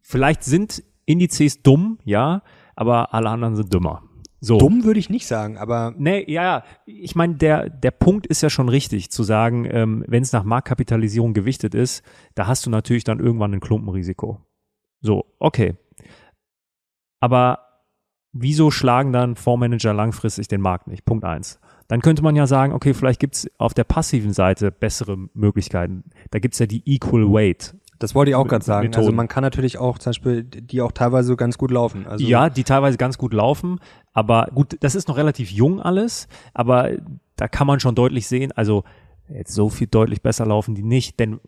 vielleicht 0.00 0.42
sind 0.42 0.82
Indizes 1.08 1.62
dumm, 1.62 1.98
ja, 2.04 2.42
aber 2.76 3.14
alle 3.14 3.30
anderen 3.30 3.56
sind 3.56 3.72
dümmer. 3.72 4.02
So. 4.40 4.58
Dumm 4.58 4.84
würde 4.84 5.00
ich 5.00 5.10
nicht 5.10 5.26
sagen, 5.26 5.58
aber. 5.58 5.94
Nee, 5.96 6.24
ja, 6.30 6.42
ja. 6.42 6.64
Ich 6.86 7.16
meine, 7.16 7.34
der, 7.34 7.68
der 7.68 7.90
Punkt 7.90 8.26
ist 8.26 8.42
ja 8.42 8.50
schon 8.50 8.68
richtig, 8.68 9.10
zu 9.10 9.24
sagen, 9.24 9.66
ähm, 9.68 10.04
wenn 10.06 10.22
es 10.22 10.32
nach 10.32 10.44
Marktkapitalisierung 10.44 11.34
gewichtet 11.34 11.74
ist, 11.74 12.04
da 12.36 12.46
hast 12.46 12.64
du 12.64 12.70
natürlich 12.70 13.02
dann 13.02 13.18
irgendwann 13.18 13.52
ein 13.52 13.60
Klumpenrisiko. 13.60 14.40
So, 15.00 15.24
okay. 15.40 15.76
Aber 17.20 17.58
wieso 18.32 18.70
schlagen 18.70 19.12
dann 19.12 19.34
Fondsmanager 19.34 19.92
langfristig 19.92 20.46
den 20.46 20.60
Markt 20.60 20.86
nicht? 20.86 21.04
Punkt 21.04 21.24
eins. 21.24 21.58
Dann 21.88 22.02
könnte 22.02 22.22
man 22.22 22.36
ja 22.36 22.46
sagen, 22.46 22.74
okay, 22.74 22.94
vielleicht 22.94 23.18
gibt's 23.18 23.48
auf 23.58 23.74
der 23.74 23.84
passiven 23.84 24.32
Seite 24.32 24.70
bessere 24.70 25.16
Möglichkeiten. 25.32 26.04
Da 26.30 26.38
gibt's 26.38 26.58
ja 26.58 26.66
die 26.66 26.82
Equal 26.84 27.32
Weight. 27.32 27.74
Das 27.98 28.14
wollte 28.14 28.30
ich 28.30 28.34
auch 28.36 28.46
gerade 28.46 28.64
sagen. 28.64 28.94
Also 28.94 29.12
man 29.12 29.28
kann 29.28 29.42
natürlich 29.42 29.78
auch 29.78 29.98
zum 29.98 30.10
Beispiel, 30.10 30.44
die 30.44 30.82
auch 30.82 30.92
teilweise 30.92 31.34
ganz 31.36 31.58
gut 31.58 31.70
laufen. 31.70 32.06
Also 32.06 32.24
ja, 32.24 32.48
die 32.48 32.64
teilweise 32.64 32.96
ganz 32.96 33.18
gut 33.18 33.32
laufen, 33.32 33.80
aber 34.12 34.48
gut, 34.54 34.76
das 34.80 34.94
ist 34.94 35.08
noch 35.08 35.16
relativ 35.16 35.50
jung 35.50 35.80
alles, 35.80 36.28
aber 36.54 36.92
da 37.36 37.48
kann 37.48 37.66
man 37.66 37.80
schon 37.80 37.94
deutlich 37.94 38.26
sehen, 38.28 38.52
also 38.52 38.84
jetzt 39.28 39.52
so 39.52 39.68
viel 39.68 39.86
deutlich 39.86 40.22
besser 40.22 40.46
laufen 40.46 40.74
die 40.74 40.82
nicht, 40.82 41.18
denn 41.20 41.40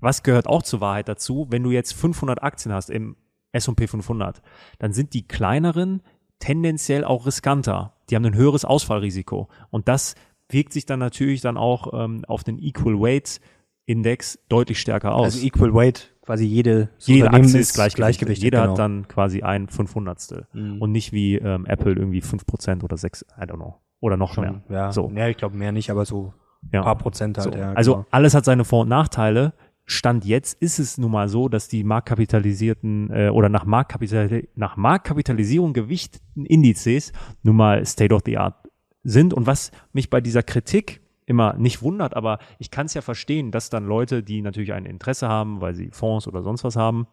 was 0.00 0.22
gehört 0.22 0.48
auch 0.48 0.62
zur 0.62 0.80
Wahrheit 0.80 1.08
dazu, 1.08 1.46
wenn 1.50 1.62
du 1.62 1.70
jetzt 1.70 1.94
500 1.94 2.42
Aktien 2.42 2.74
hast 2.74 2.90
im 2.90 3.16
S&P 3.52 3.86
500, 3.86 4.42
dann 4.78 4.92
sind 4.92 5.14
die 5.14 5.26
kleineren 5.26 6.02
tendenziell 6.40 7.04
auch 7.04 7.26
riskanter. 7.26 7.94
Die 8.10 8.16
haben 8.16 8.24
ein 8.24 8.34
höheres 8.34 8.64
Ausfallrisiko 8.64 9.48
und 9.70 9.86
das 9.86 10.16
wirkt 10.48 10.72
sich 10.72 10.86
dann 10.86 10.98
natürlich 10.98 11.40
dann 11.40 11.56
auch 11.56 11.92
ähm, 11.92 12.24
auf 12.26 12.42
den 12.42 12.58
Equal 12.58 13.00
Weight 13.00 13.40
Index 13.86 14.38
deutlich 14.48 14.80
stärker 14.80 15.14
aus. 15.14 15.24
Also 15.34 15.46
Equal 15.46 15.74
Weight, 15.74 16.14
quasi 16.22 16.44
jede, 16.44 16.90
jede 16.98 17.30
Aktie 17.30 17.60
ist 17.60 17.74
gleich 17.74 17.94
Gleichgewicht. 17.94 18.42
Jeder 18.42 18.60
genau. 18.60 18.72
hat 18.72 18.78
dann 18.78 19.08
quasi 19.08 19.42
ein 19.42 19.68
Fünfhundertstel 19.68 20.46
mhm. 20.52 20.80
und 20.80 20.92
nicht 20.92 21.12
wie 21.12 21.36
ähm, 21.36 21.66
Apple 21.66 21.92
irgendwie 21.92 22.20
fünf 22.20 22.46
Prozent 22.46 22.84
oder 22.84 22.96
sechs, 22.96 23.24
I 23.36 23.42
don't 23.42 23.56
know. 23.56 23.80
Oder 24.00 24.16
noch 24.16 24.34
Schon, 24.34 24.44
mehr. 24.44 24.62
Ja, 24.68 24.92
so. 24.92 25.10
ja 25.14 25.28
ich 25.28 25.36
glaube 25.36 25.56
mehr 25.56 25.72
nicht, 25.72 25.90
aber 25.90 26.04
so 26.04 26.32
ja. 26.72 26.82
paar 26.82 26.98
Prozent 26.98 27.38
halt. 27.38 27.52
So. 27.52 27.58
Ja, 27.58 27.72
also 27.72 27.94
genau. 27.94 28.06
alles 28.10 28.34
hat 28.34 28.44
seine 28.44 28.64
Vor- 28.64 28.82
und 28.82 28.88
Nachteile. 28.88 29.54
Stand 29.84 30.24
jetzt 30.24 30.60
ist 30.62 30.78
es 30.78 30.96
nun 30.96 31.10
mal 31.10 31.28
so, 31.28 31.48
dass 31.48 31.66
die 31.68 31.82
marktkapitalisierten 31.82 33.10
äh, 33.10 33.28
oder 33.30 33.48
nach, 33.48 33.64
Marktkapital 33.64 34.44
nach 34.54 34.76
Marktkapitalisierung 34.76 35.72
gewichteten 35.72 36.46
Indizes 36.46 37.12
nun 37.42 37.56
mal 37.56 37.84
State 37.84 38.14
of 38.14 38.22
the 38.24 38.38
Art 38.38 38.68
sind. 39.02 39.34
Und 39.34 39.46
was 39.46 39.72
mich 39.92 40.08
bei 40.08 40.20
dieser 40.20 40.44
Kritik 40.44 41.01
immer 41.32 41.54
nicht 41.54 41.82
wundert, 41.82 42.14
aber 42.14 42.38
ich 42.58 42.70
kann 42.70 42.86
es 42.86 42.94
ja 42.94 43.00
verstehen, 43.00 43.50
dass 43.50 43.70
dann 43.70 43.86
Leute, 43.86 44.22
die 44.22 44.42
natürlich 44.42 44.72
ein 44.72 44.84
Interesse 44.84 45.28
haben, 45.28 45.60
weil 45.60 45.74
sie 45.74 45.90
Fonds 45.90 46.28
oder 46.28 46.42
sonst 46.42 46.62
was 46.62 46.76
haben, 46.76 47.08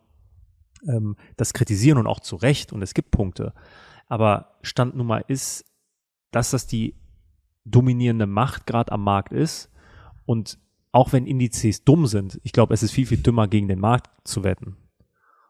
ähm, 0.88 1.15
das 1.38 1.53
kritisieren 1.53 1.97
und 1.97 2.05
auch 2.05 2.20
zu 2.20 2.36
Recht 2.36 2.72
und 2.72 2.82
es 2.82 2.93
gibt 2.93 3.11
Punkte. 3.11 3.53
Aber 4.07 4.57
Stand 4.61 4.95
nun 4.95 5.07
mal 5.07 5.24
ist, 5.28 5.65
dass 6.32 6.51
das 6.51 6.67
die 6.67 6.95
dominierende 7.65 8.28
Macht 8.28 8.67
gerade 8.67 8.91
am 8.91 9.03
Markt 9.03 9.32
ist 9.32 9.72
und 10.26 10.59
auch 10.91 11.13
wenn 11.13 11.26
Indizes 11.26 11.84
dumm 11.84 12.07
sind, 12.07 12.39
ich 12.43 12.51
glaube, 12.51 12.74
es 12.74 12.84
ist 12.84 12.91
viel, 12.91 13.05
viel 13.05 13.20
dümmer, 13.20 13.47
gegen 13.47 13.67
den 13.67 13.80
Markt 13.80 14.09
zu 14.24 14.43
wetten. 14.43 14.76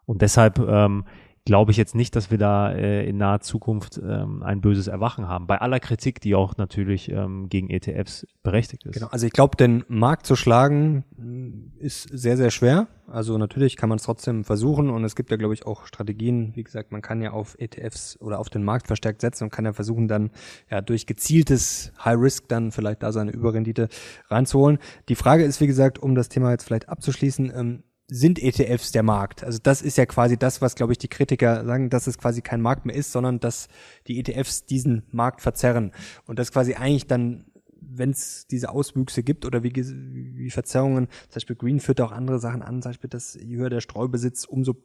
Und 0.06 0.22
deshalb 0.22 0.60
ähm, 0.60 1.06
glaube 1.46 1.72
ich 1.72 1.78
jetzt 1.78 1.96
nicht, 1.96 2.16
dass 2.16 2.32
wir 2.32 2.38
da 2.38 2.72
äh, 2.72 3.08
in 3.08 3.18
naher 3.18 3.42
Zukunft 3.42 4.00
ähm, 4.04 4.44
ein 4.44 4.62
böses 4.62 4.88
Erwachen 4.88 5.28
haben. 5.28 5.48
Bei 5.48 5.60
aller 5.60 5.80
Kritik, 5.80 6.22
die 6.22 6.36
auch 6.36 6.58
natürlich 6.58 7.10
ähm, 7.10 7.50
gegen 7.50 7.70
ETFs 7.70 8.28
berechtigt 8.44 8.86
ist. 8.86 8.94
Genau, 8.94 9.08
also 9.08 9.26
ich 9.26 9.34
glaube, 9.34 9.58
den 9.58 9.84
Markt 9.88 10.26
zu 10.26 10.36
schlagen 10.36 11.04
mm, 11.18 11.80
ist 11.80 12.04
sehr, 12.04 12.38
sehr 12.38 12.52
schwer. 12.52 12.88
Also 13.08 13.38
natürlich 13.38 13.76
kann 13.76 13.90
man 13.90 13.98
es 13.98 14.04
trotzdem 14.04 14.44
versuchen 14.44 14.90
und 14.90 15.04
es 15.04 15.16
gibt 15.16 15.32
ja, 15.32 15.38
glaube 15.38 15.54
ich, 15.54 15.66
auch 15.66 15.88
Strategien. 15.88 16.56
Wie 16.56 16.64
gesagt, 16.64 16.92
man 16.92 17.02
kann 17.02 17.22
ja 17.22 17.32
auf 17.32 17.56
ETFs 17.58 18.20
oder 18.22 18.40
auf 18.40 18.50
den 18.50 18.64
Markt 18.64 18.88
verstärkt 18.88 19.22
setzen 19.22 19.46
und 19.46 19.50
kann 19.50 19.66
ja 19.66 19.74
versuchen, 19.74 20.08
dann 20.08 20.32
ja 20.70 20.82
durch 20.82 21.08
gezieltes 21.08 21.92
High 22.04 22.20
Risk 22.20 22.48
dann 22.50 22.72
vielleicht 22.72 23.02
da 23.02 23.12
seine 23.12 23.32
Überrendite 23.32 23.90
reinzuholen. 24.30 24.78
Die 25.10 25.16
Frage 25.16 25.44
ist, 25.44 25.60
wie 25.62 25.68
gesagt, 25.68 26.00
um 26.00 26.16
das 26.16 26.30
Thema 26.30 26.52
jetzt 26.52 26.66
vielleicht 26.66 26.90
abzuschließen, 26.90 27.52
ähm, 27.56 27.84
sind 28.10 28.42
ETFs 28.42 28.92
der 28.92 29.04
Markt. 29.04 29.44
Also 29.44 29.60
das 29.62 29.82
ist 29.82 29.98
ja 29.98 30.06
quasi 30.06 30.38
das, 30.38 30.62
was, 30.62 30.76
glaube 30.76 30.94
ich, 30.94 30.98
die 30.98 31.08
Kritiker 31.08 31.64
sagen, 31.66 31.90
dass 31.90 32.08
es 32.08 32.18
quasi 32.18 32.42
kein 32.42 32.62
Markt 32.62 32.86
mehr 32.86 32.96
ist, 32.96 33.12
sondern 33.12 33.40
dass 33.40 33.68
die 34.08 34.20
ETFs 34.20 34.66
diesen 34.66 35.04
Markt 35.12 35.42
verzerren. 35.42 35.92
Und 36.26 36.40
das 36.40 36.52
quasi 36.52 36.74
eigentlich 36.74 37.08
dann, 37.08 37.46
wenn 37.80 38.10
es 38.10 38.48
diese 38.48 38.70
Auswüchse 38.70 39.24
gibt 39.24 39.46
oder 39.46 39.64
wie, 39.64 39.74
wie 39.76 40.50
Verzerrungen, 40.50 41.08
zum 41.30 41.36
Beispiel 41.36 41.56
Green 41.56 41.80
führt 41.80 42.02
auch 42.02 42.12
andere 42.12 42.40
Sachen 42.40 42.62
an, 42.62 42.82
zum 42.82 42.90
Beispiel, 42.90 43.10
dass 43.10 43.36
je 43.36 43.58
höher 43.58 43.70
der 43.70 43.82
Streubesitz, 43.82 44.46
umso 44.46 44.76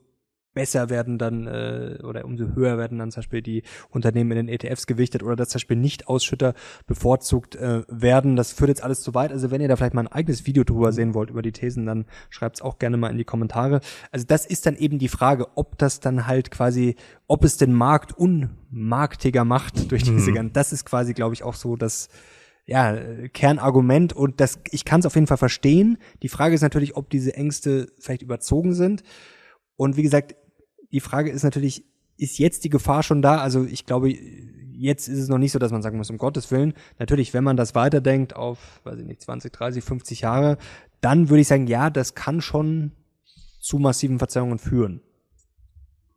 besser 0.55 0.89
werden 0.89 1.19
dann 1.19 1.47
äh, 1.47 1.99
oder 2.03 2.25
umso 2.25 2.55
höher 2.55 2.79
werden 2.79 2.99
dann 2.99 3.11
zum 3.11 3.21
Beispiel 3.21 3.43
die 3.43 3.63
Unternehmen 3.91 4.31
in 4.33 4.47
den 4.47 4.49
ETFs 4.49 4.87
gewichtet 4.87 5.23
oder 5.23 5.37
dass 5.37 5.51
zum 5.51 5.59
Beispiel 5.59 5.77
Nicht-Ausschütter 5.77 6.55
bevorzugt 6.87 7.57
äh, 7.57 7.83
werden. 7.89 8.37
Das 8.37 8.53
führt 8.53 8.69
jetzt 8.69 8.83
alles 8.83 9.03
zu 9.03 9.15
weit. 9.15 9.33
Also 9.33 9.51
wenn 9.51 9.61
ihr 9.61 9.69
da 9.69 9.77
vielleicht 9.77 9.95
mal 9.95 10.03
ein 10.03 10.13
eigenes 10.13 10.47
Video 10.47 10.65
drüber 10.65 10.93
sehen 10.93 11.15
wollt 11.15 11.31
über 11.31 11.43
die 11.43 11.53
Thesen, 11.53 11.87
dann 11.87 12.07
schreibt 12.31 12.57
es 12.57 12.63
auch 12.63 12.79
gerne 12.79 12.97
mal 12.97 13.11
in 13.11 13.19
die 13.19 13.25
Kommentare. 13.25 13.81
Also 14.11 14.25
das 14.27 14.47
ist 14.47 14.67
dann 14.67 14.77
eben 14.77 14.99
die 14.99 15.09
Frage, 15.09 15.49
ob 15.57 15.77
das 15.79 16.01
dann 16.01 16.27
halt 16.27 16.51
quasi, 16.51 16.97
ob 17.27 17.45
es 17.45 17.57
den 17.57 17.73
Markt 17.73 18.13
unmarktiger 18.17 19.45
macht 19.45 19.91
durch 19.91 20.05
diese 20.05 20.31
mhm. 20.31 20.35
ganzen. 20.35 20.53
Das 20.53 20.73
ist 20.73 20.85
quasi, 20.85 21.15
glaube 21.15 21.35
ich, 21.35 21.43
auch 21.43 21.55
so 21.55 21.77
das 21.77 22.09
ja, 22.67 22.97
Kernargument 23.29 24.15
und 24.15 24.41
das, 24.41 24.59
ich 24.71 24.85
kann 24.87 25.01
es 25.01 25.07
auf 25.07 25.15
jeden 25.15 25.27
Fall 25.27 25.37
verstehen. 25.37 25.99
Die 26.23 26.29
Frage 26.29 26.55
ist 26.55 26.63
natürlich, 26.63 26.97
ob 26.97 27.11
diese 27.11 27.35
Ängste 27.35 27.93
vielleicht 27.99 28.23
überzogen 28.23 28.73
sind. 28.73 29.03
Und 29.77 29.97
wie 29.97 30.03
gesagt, 30.03 30.35
die 30.95 31.01
Frage 31.01 31.31
ist 31.31 31.43
natürlich, 31.43 31.85
ist 32.17 32.39
jetzt 32.39 32.65
die 32.65 32.71
Gefahr 32.71 33.03
schon 33.03 33.21
da? 33.21 33.39
Also 33.39 33.65
ich 33.65 33.85
glaube, 33.85 34.11
jetzt 34.73 35.09
ist 35.09 35.19
es 35.19 35.29
noch 35.29 35.39
nicht 35.39 35.53
so, 35.53 35.59
dass 35.59 35.73
man 35.73 35.83
sagen 35.83 35.99
muss, 35.99 36.09
um 36.11 36.19
Gottes 36.19 36.51
Willen. 36.51 36.73
Natürlich, 36.99 37.35
wenn 37.35 37.45
man 37.45 37.57
das 37.57 37.75
weiterdenkt 37.75 38.35
auf, 38.37 38.81
weiß 38.85 39.01
ich 39.01 39.05
nicht, 39.07 39.21
20, 39.21 39.53
30, 39.53 39.85
50 39.85 40.21
Jahre, 40.21 40.57
dann 41.01 41.29
würde 41.29 41.41
ich 41.41 41.49
sagen, 41.49 41.67
ja, 41.67 41.91
das 41.91 42.15
kann 42.15 42.41
schon 42.41 42.93
zu 43.61 43.79
massiven 43.79 44.19
Verzerrungen 44.19 44.59
führen. 44.59 45.01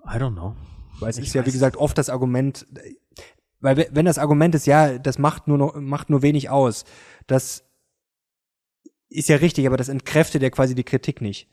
I 0.06 0.18
don't 0.18 0.34
know. 0.34 0.56
Weil 1.00 1.10
es 1.10 1.18
Ich 1.18 1.26
ist 1.28 1.34
ja, 1.34 1.46
wie 1.46 1.52
gesagt, 1.52 1.76
oft 1.78 1.98
das 1.98 2.10
Argument, 2.10 2.66
weil 3.60 3.78
we- 3.78 3.90
wenn 3.92 4.06
das 4.06 4.18
Argument 4.20 4.54
ist, 4.56 4.66
ja, 4.68 4.98
das 5.00 5.18
macht 5.18 5.48
nur 5.48 5.58
noch, 5.58 5.76
macht 5.76 6.10
nur 6.10 6.22
wenig 6.22 6.50
aus, 6.50 6.86
das 7.28 7.64
ist 9.10 9.30
ja 9.30 9.38
richtig, 9.38 9.66
aber 9.68 9.78
das 9.78 9.90
entkräftet 9.90 10.42
ja 10.42 10.50
quasi 10.50 10.76
die 10.76 10.84
Kritik 10.84 11.22
nicht. 11.22 11.50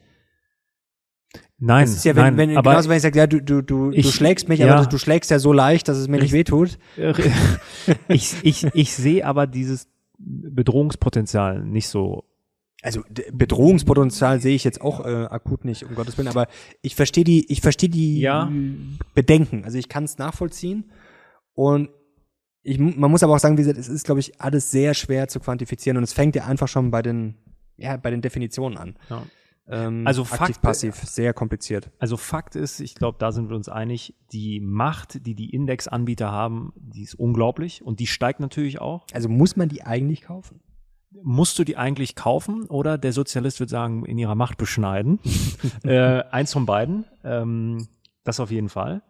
Nein, 1.58 1.86
Das 1.86 1.96
ist 1.96 2.04
ja, 2.04 2.14
wenn, 2.16 2.22
nein, 2.22 2.36
wenn 2.36 2.56
aber 2.56 2.70
genauso 2.72 2.88
wenn 2.90 2.96
ich 2.96 3.02
sage, 3.02 3.18
ja, 3.18 3.26
du, 3.26 3.40
du, 3.40 3.62
du, 3.62 3.90
du 3.90 3.96
Ich- 3.96 4.14
schlägst 4.14 4.48
mich, 4.48 4.60
ja. 4.60 4.74
aber 4.74 4.86
du 4.86 4.98
schlägst 4.98 5.30
ja 5.30 5.38
so 5.38 5.52
leicht, 5.52 5.88
dass 5.88 5.96
es 5.98 6.08
mir 6.08 6.18
nicht 6.20 6.32
wehtut. 6.32 6.78
ich, 8.08 8.34
ich, 8.42 8.64
ich 8.74 8.94
sehe 8.94 9.24
aber 9.26 9.46
dieses 9.46 9.88
Bedrohungspotenzial 10.18 11.62
nicht 11.64 11.88
so. 11.88 12.24
Also 12.82 13.02
Bedrohungspotenzial 13.32 14.40
sehe 14.40 14.54
ich 14.54 14.62
jetzt 14.64 14.80
auch 14.82 15.04
äh, 15.06 15.24
akut 15.30 15.64
nicht, 15.64 15.84
um 15.84 15.94
Gottes 15.94 16.18
Willen, 16.18 16.28
aber 16.28 16.48
ich 16.82 16.94
verstehe 16.94 17.24
die, 17.24 17.50
ich 17.50 17.62
verstehe 17.62 17.88
die 17.88 18.20
Ja. 18.20 18.50
Bedenken. 19.14 19.64
Also 19.64 19.78
ich 19.78 19.88
kann 19.88 20.04
es 20.04 20.18
nachvollziehen 20.18 20.90
und 21.54 21.88
ich, 22.62 22.78
man 22.78 23.10
muss 23.10 23.22
aber 23.22 23.34
auch 23.34 23.38
sagen, 23.38 23.56
wie 23.56 23.62
gesagt, 23.62 23.78
es 23.78 23.88
ist, 23.88 24.04
glaube 24.04 24.20
ich, 24.20 24.40
alles 24.40 24.70
sehr 24.70 24.92
schwer 24.94 25.28
zu 25.28 25.40
quantifizieren 25.40 25.96
und 25.96 26.02
es 26.02 26.12
fängt 26.12 26.34
ja 26.36 26.44
einfach 26.46 26.68
schon 26.68 26.90
bei 26.90 27.00
den, 27.02 27.36
ja, 27.76 27.96
bei 27.96 28.10
den 28.10 28.20
Definitionen 28.22 28.76
an. 28.78 28.96
Ja. 29.08 29.22
Ähm, 29.66 30.06
Also 30.06 30.22
aktiv, 30.22 30.38
Fakt- 30.38 30.62
passiv, 30.62 30.94
sehr 30.96 31.32
kompliziert. 31.32 31.90
Also 31.98 32.16
Fakt 32.16 32.54
ist, 32.56 32.80
ich 32.80 32.94
glaube, 32.94 33.16
da 33.18 33.32
sind 33.32 33.48
wir 33.48 33.56
uns 33.56 33.68
einig, 33.68 34.14
die 34.32 34.60
Macht, 34.60 35.24
die 35.26 35.34
die 35.34 35.50
Indexanbieter 35.50 36.30
haben, 36.30 36.72
die 36.76 37.02
ist 37.02 37.14
unglaublich 37.14 37.82
und 37.82 38.00
die 38.00 38.06
steigt 38.06 38.40
natürlich 38.40 38.80
auch. 38.80 39.06
Also 39.14 39.28
muss 39.28 39.56
man 39.56 39.68
die 39.68 39.82
eigentlich 39.82 40.22
kaufen? 40.22 40.60
Musst 41.22 41.58
du 41.58 41.64
die 41.64 41.76
eigentlich 41.76 42.16
kaufen 42.16 42.64
oder 42.66 42.98
der 42.98 43.12
Sozialist 43.12 43.60
wird 43.60 43.70
sagen, 43.70 44.04
in 44.04 44.18
ihrer 44.18 44.34
Macht 44.34 44.58
beschneiden? 44.58 45.20
äh, 45.84 46.22
eins 46.30 46.52
von 46.52 46.66
beiden. 46.66 47.04
Ähm, 47.22 47.86
das 48.24 48.40
auf 48.40 48.50
jeden 48.50 48.68
Fall. 48.68 49.02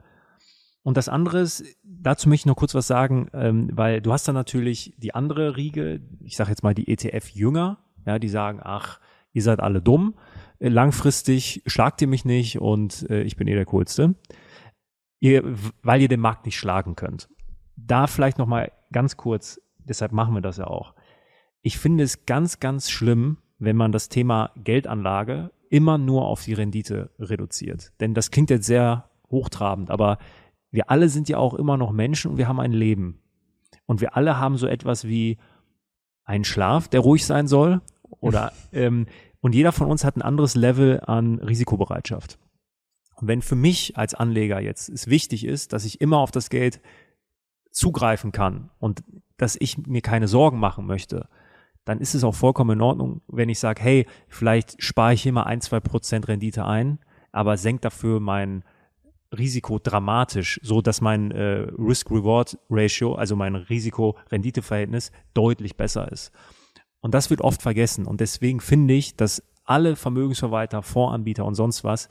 Und 0.83 0.97
das 0.99 1.09
andere 1.09 1.41
ist, 1.41 1.65
dazu 1.83 2.29
möchte 2.29 2.43
ich 2.43 2.47
noch 2.47 2.57
kurz 2.57 2.75
was 2.75 2.87
sagen, 2.87 3.29
ähm, 3.33 3.71
weil 3.73 4.03
du 4.03 4.13
hast 4.13 4.29
dann 4.29 4.35
natürlich 4.35 4.93
die 4.99 5.15
andere 5.15 5.57
Riege, 5.57 6.03
ich 6.21 6.37
sage 6.37 6.51
jetzt 6.51 6.63
mal 6.63 6.75
die 6.75 6.89
ETF-Jünger, 6.89 7.79
ja, 8.07 8.19
die 8.19 8.29
sagen, 8.29 8.61
ach, 8.63 9.01
ihr 9.33 9.43
seid 9.43 9.61
alle 9.61 9.81
dumm, 9.81 10.13
äh, 10.13 10.34
langfristig 10.59 11.63
schlagt 11.67 12.01
ihr 12.03 12.09
mich 12.09 12.25
nicht 12.25 12.61
und 12.61 13.09
äh, 13.11 13.23
ich 13.23 13.37
bin 13.37 13.49
eh 13.49 13.55
der 13.55 13.67
Coolste. 13.67 14.15
Ihr, 15.21 15.43
weil 15.83 16.03
ihr 16.03 16.09
den 16.09 16.21
Markt 16.21 16.45
nicht 16.45 16.59
schlagen 16.59 16.97
könnt. 16.97 17.29
Da 17.77 18.07
vielleicht 18.07 18.39
noch 18.39 18.47
mal 18.47 18.73
ganz 18.93 19.17
kurz, 19.17 19.61
deshalb 19.79 20.13
machen 20.13 20.35
wir 20.35 20.43
das 20.43 20.59
ja 20.59 20.67
auch. 20.67 20.95
Ich 21.63 21.79
finde 21.79 22.05
es 22.05 22.27
ganz, 22.27 22.61
ganz 22.61 22.91
schlimm, 22.91 23.39
wenn 23.59 23.77
man 23.77 23.91
das 23.91 24.09
Thema 24.09 24.53
Geldanlage 24.57 25.51
immer 25.71 25.99
nur 25.99 26.27
auf 26.27 26.45
die 26.45 26.53
Rendite 26.53 27.11
reduziert. 27.19 27.93
Denn 28.01 28.15
das 28.15 28.31
klingt 28.31 28.51
jetzt 28.51 28.67
sehr 28.67 29.09
hochtrabend, 29.31 29.91
aber 29.91 30.19
wir 30.71 30.91
alle 30.91 31.09
sind 31.09 31.29
ja 31.29 31.39
auch 31.39 31.55
immer 31.55 31.77
noch 31.77 31.93
Menschen 31.93 32.33
und 32.33 32.37
wir 32.37 32.49
haben 32.49 32.61
ein 32.61 32.73
Leben. 32.73 33.21
Und 33.87 34.01
wir 34.01 34.17
alle 34.17 34.39
haben 34.39 34.57
so 34.57 34.67
etwas 34.67 35.05
wie 35.05 35.39
einen 36.25 36.45
Schlaf, 36.45 36.89
der 36.89 37.01
ruhig 37.01 37.25
sein 37.25 37.47
soll. 37.47 37.81
Oder 38.21 38.53
ähm, 38.73 39.07
und 39.45 39.55
jeder 39.55 39.73
von 39.73 39.91
uns 39.91 40.05
hat 40.05 40.17
ein 40.17 40.23
anderes 40.23 40.55
Level 40.55 41.03
an 41.05 41.39
Risikobereitschaft. 41.39 42.39
Und 43.17 43.29
wenn 43.29 43.43
für 43.43 43.57
mich 43.57 43.95
als 43.99 44.15
Anleger 44.15 44.59
jetzt 44.59 44.89
es 44.89 45.07
wichtig 45.07 45.45
ist, 45.45 45.75
dass 45.75 45.85
ich 45.85 46.01
immer 46.01 46.17
auf 46.17 46.31
das 46.31 46.49
Geld 46.49 46.81
zugreifen 47.71 48.33
kann 48.33 48.71
und 48.79 49.05
dass 49.37 49.57
ich 49.61 49.77
mir 49.87 50.01
keine 50.01 50.29
Sorgen 50.29 50.59
machen 50.59 50.87
möchte, 50.87 51.29
dann 51.85 52.01
ist 52.01 52.15
es 52.15 52.25
auch 52.25 52.35
vollkommen 52.35 52.79
in 52.79 52.81
Ordnung, 52.81 53.21
wenn 53.27 53.51
ich 53.51 53.59
sage, 53.59 53.83
hey, 53.83 54.07
vielleicht 54.29 54.83
spare 54.83 55.13
ich 55.13 55.23
hier 55.23 55.33
mal 55.35 55.43
ein, 55.43 55.61
zwei 55.61 55.81
Prozent 55.81 56.27
Rendite 56.27 56.65
ein, 56.65 56.99
aber 57.31 57.59
senkt 57.59 57.85
dafür 57.85 58.21
mein 58.21 58.65
Risiko 59.31 59.79
dramatisch, 59.79 60.59
so 60.63 60.81
dass 60.81 61.03
mein 61.03 61.33
äh, 61.33 61.67
Risk-Reward-Ratio, 61.79 63.15
also 63.15 63.37
mein 63.37 63.57
Risiko-Rendite-Verhältnis 63.57 65.13
deutlich 65.35 65.77
besser 65.77 66.11
ist. 66.11 66.33
Und 67.05 67.13
das 67.13 67.29
wird 67.29 67.43
oft 67.43 67.61
vergessen. 67.61 68.07
Und 68.07 68.23
deswegen 68.23 68.61
finde 68.61 68.95
ich, 68.95 69.15
dass 69.15 69.43
alle 69.67 69.95
Vermögensverwalter, 69.95 70.83
Fondsanbieter 70.83 71.45
und 71.45 71.55
sonst 71.55 71.85
was 71.85 72.09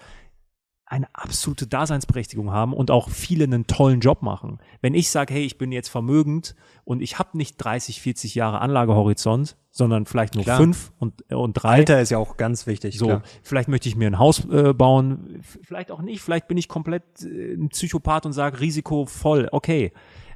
eine 0.85 1.07
absolute 1.13 1.65
Daseinsberechtigung 1.65 2.51
haben 2.51 2.73
und 2.73 2.91
auch 2.91 3.09
viele 3.09 3.45
einen 3.45 3.65
tollen 3.65 4.01
Job 4.01 4.21
machen. 4.21 4.59
Wenn 4.81 4.93
ich 4.93 5.09
sage, 5.09 5.33
hey, 5.33 5.41
ich 5.41 5.57
bin 5.57 5.71
jetzt 5.71 5.89
vermögend 5.89 6.53
und 6.83 7.01
ich 7.01 7.17
habe 7.17 7.35
nicht 7.35 7.55
30, 7.57 8.01
40 8.01 8.35
Jahre 8.35 8.61
Anlagehorizont, 8.61 9.57
sondern 9.71 10.05
vielleicht 10.05 10.35
nur 10.35 10.43
Klar. 10.43 10.57
fünf 10.57 10.91
und, 10.99 11.25
äh, 11.27 11.33
und 11.33 11.53
drei. 11.53 11.69
Alter 11.77 11.99
ist 11.99 12.11
ja 12.11 12.19
auch 12.19 12.37
ganz 12.37 12.67
wichtig. 12.67 12.99
So, 12.99 13.07
klar. 13.07 13.23
vielleicht 13.41 13.69
möchte 13.69 13.89
ich 13.89 13.95
mir 13.95 14.05
ein 14.05 14.19
Haus 14.19 14.45
äh, 14.45 14.75
bauen, 14.75 15.41
vielleicht 15.63 15.89
auch 15.89 16.03
nicht, 16.03 16.21
vielleicht 16.21 16.47
bin 16.47 16.57
ich 16.57 16.67
komplett 16.67 17.23
äh, 17.23 17.55
ein 17.55 17.69
Psychopath 17.69 18.27
und 18.27 18.33
sage 18.33 18.59
risikovoll, 18.59 19.49
okay. 19.51 19.91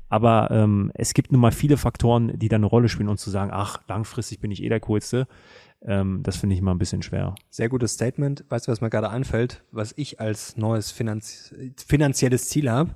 Aber 0.10 0.49
ähm, 0.51 0.91
es 0.93 1.14
gibt 1.14 1.32
nun 1.32 1.41
mal 1.41 1.51
viele 1.51 1.78
Faktoren, 1.78 2.38
die 2.39 2.47
da 2.47 2.55
eine 2.55 2.66
Rolle 2.66 2.89
spielen 2.89 3.10
und 3.10 3.20
zu 3.20 3.30
sagen, 3.30 3.51
ach, 3.53 3.82
langfristig 3.88 4.39
bin 4.39 4.51
ich 4.51 4.64
eh 4.64 4.70
der 4.70 4.80
Coolste, 4.80 5.28
ähm, 5.86 6.22
das 6.24 6.38
finde 6.38 6.53
ich 6.53 6.60
immer 6.60 6.74
ein 6.74 6.80
bisschen 6.80 7.01
schwer. 7.01 7.36
Sehr 7.49 7.70
gutes 7.70 7.93
Statement. 7.93 8.45
Weißt 8.49 8.68
du, 8.68 8.72
was 8.72 8.82
mir 8.82 8.89
gerade 8.89 9.10
einfällt, 9.10 9.64
was 9.72 9.93
ich 9.95 10.20
als 10.20 10.58
neues 10.58 10.91
Finanz 10.91 11.53
finanzielles 11.76 12.49
Ziel 12.49 12.70
habe? 12.70 12.95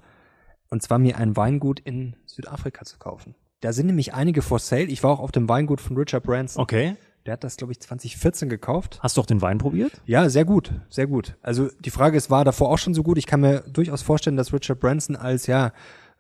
Und 0.70 0.82
zwar 0.82 1.00
mir 1.00 1.18
ein 1.18 1.36
Weingut 1.36 1.80
in 1.82 2.16
Südafrika 2.26 2.86
zu 2.86 2.98
kaufen. 2.98 3.36
Da 3.60 3.74
sind 3.74 3.88
nämlich 3.88 4.14
einige 4.14 4.42
for 4.42 4.58
sale. 4.58 4.86
Ich 4.86 5.04
war 5.04 5.12
auch 5.12 5.20
auf 5.20 5.32
dem 5.32 5.48
Weingut 5.50 5.82
von 5.82 5.98
Richard 5.98 6.24
Branson. 6.24 6.62
Okay. 6.62 6.96
Der 7.26 7.34
hat 7.34 7.44
das, 7.44 7.58
glaube 7.58 7.72
ich, 7.74 7.80
2014 7.80 8.50
gekauft. 8.50 9.00
Hast 9.02 9.18
du 9.18 9.22
auch 9.22 9.28
den 9.28 9.44
Wein 9.44 9.60
probiert? 9.60 10.02
Ja, 10.06 10.28
sehr 10.30 10.44
gut, 10.44 10.72
sehr 10.90 11.06
gut. 11.06 11.36
Also 11.44 11.70
die 11.80 11.92
Frage 11.92 12.18
ist, 12.18 12.32
war 12.32 12.46
davor 12.46 12.70
auch 12.70 12.80
schon 12.80 12.96
so 12.96 13.04
gut? 13.04 13.20
Ich 13.20 13.28
kann 13.28 13.42
mir 13.42 13.60
durchaus 13.72 14.02
vorstellen, 14.02 14.38
dass 14.38 14.52
Richard 14.54 14.80
Branson 14.80 15.16
als 15.16 15.46
ja 15.46 15.72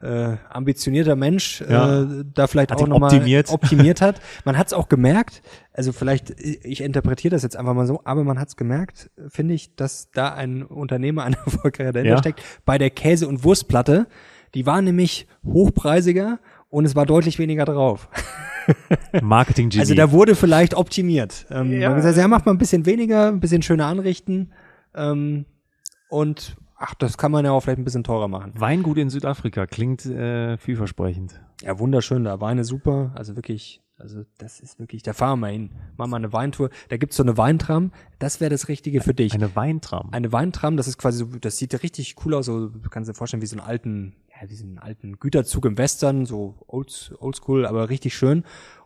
äh, 0.01 0.37
ambitionierter 0.49 1.15
Mensch 1.15 1.61
Ja. 1.61 2.01
äh, 2.01 2.23
da 2.33 2.47
vielleicht 2.47 2.71
Hat 2.71 2.81
auch 2.81 2.87
nochmal 2.87 3.13
optimiert. 3.13 3.49
optimiert 3.51 4.01
hat. 4.01 4.19
Man 4.45 4.57
hat 4.57 4.67
es 4.67 4.73
auch 4.73 4.89
gemerkt, 4.89 5.41
also 5.73 5.91
vielleicht, 5.93 6.31
ich 6.39 6.81
interpretiere 6.81 7.31
das 7.33 7.43
jetzt 7.43 7.55
einfach 7.55 7.73
mal 7.73 7.85
so, 7.87 8.01
aber 8.03 8.23
man 8.23 8.39
hat 8.39 8.47
es 8.49 8.55
gemerkt, 8.55 9.11
finde 9.29 9.53
ich, 9.53 9.75
dass 9.75 10.09
da 10.11 10.33
ein 10.33 10.63
Unternehmer, 10.63 11.23
ein 11.25 11.33
Erfolgreicher 11.33 11.91
dahinter 11.93 12.15
Ja. 12.15 12.17
steckt, 12.19 12.41
bei 12.65 12.77
der 12.77 12.89
Käse- 12.89 13.27
und 13.27 13.43
Wurstplatte. 13.43 14.07
Die 14.53 14.65
war 14.65 14.81
nämlich 14.81 15.27
hochpreisiger 15.45 16.39
und 16.69 16.85
es 16.85 16.95
war 16.95 17.05
deutlich 17.05 17.39
weniger 17.39 17.65
drauf. 17.65 18.09
Marketing 19.21 19.69
Genie. 19.69 19.81
Also 19.81 19.95
da 19.95 20.11
wurde 20.11 20.35
vielleicht 20.35 20.73
optimiert. 20.73 21.45
Ähm, 21.49 21.71
Ja. 21.71 21.79
ja. 21.79 21.87
Man 21.89 21.97
hat 21.97 22.03
gesagt, 22.03 22.17
ja, 22.17 22.27
macht 22.27 22.45
mal 22.45 22.51
ein 22.51 22.57
bisschen 22.57 22.85
weniger, 22.85 23.27
ein 23.29 23.39
bisschen 23.39 23.61
schöner 23.61 23.85
anrichten. 23.87 24.51
Ähm, 24.95 25.45
und 26.09 26.55
ach, 26.81 26.95
das 26.95 27.17
kann 27.17 27.31
man 27.31 27.45
ja 27.45 27.51
auch 27.51 27.61
vielleicht 27.61 27.79
ein 27.79 27.83
bisschen 27.83 28.03
teurer 28.03 28.27
machen. 28.27 28.53
Weingut 28.55 28.97
in 28.97 29.09
Südafrika 29.09 29.67
klingt 29.67 30.05
äh, 30.05 30.57
vielversprechend. 30.57 31.39
Ja, 31.61 31.77
wunderschön, 31.79 32.23
da 32.23 32.41
Weine 32.41 32.63
super. 32.63 33.11
Also 33.15 33.35
wirklich, 33.35 33.81
also 33.97 34.23
das 34.39 34.59
ist 34.59 34.79
wirklich, 34.79 35.03
da 35.03 35.13
fahren 35.13 35.39
wir 35.39 35.49
hin. 35.49 35.69
Machen 35.95 36.09
wir 36.09 36.15
eine 36.15 36.33
Weintour. 36.33 36.69
Da 36.89 36.97
gibt's 36.97 37.15
so 37.17 37.23
eine 37.23 37.37
Weintram. 37.37 37.91
Das 38.17 38.41
wäre 38.41 38.49
das 38.49 38.67
Richtige 38.67 39.01
für 39.01 39.13
dich. 39.13 39.33
Eine 39.33 39.55
Weintram. 39.55 40.09
Eine 40.11 40.31
Weintram, 40.31 40.75
das 40.75 40.87
ist 40.87 40.97
quasi 40.97 41.19
so, 41.19 41.25
das 41.39 41.57
sieht 41.57 41.81
richtig 41.83 42.15
cool 42.25 42.33
aus, 42.33 42.47
so, 42.47 42.67
du 42.67 42.89
kannst 42.89 43.09
dir 43.09 43.13
vorstellen, 43.13 43.43
wie 43.43 43.47
so 43.47 43.57
einen 43.57 43.67
alten, 43.67 44.15
ja, 44.29 44.49
wie 44.49 44.55
so 44.55 44.65
einen 44.65 44.79
alten 44.79 45.19
Güterzug 45.19 45.65
im 45.65 45.77
Western, 45.77 46.25
so 46.25 46.55
old, 46.67 47.13
oldschool, 47.19 47.67
aber 47.67 47.89
richtig 47.89 48.15
schön. 48.15 48.43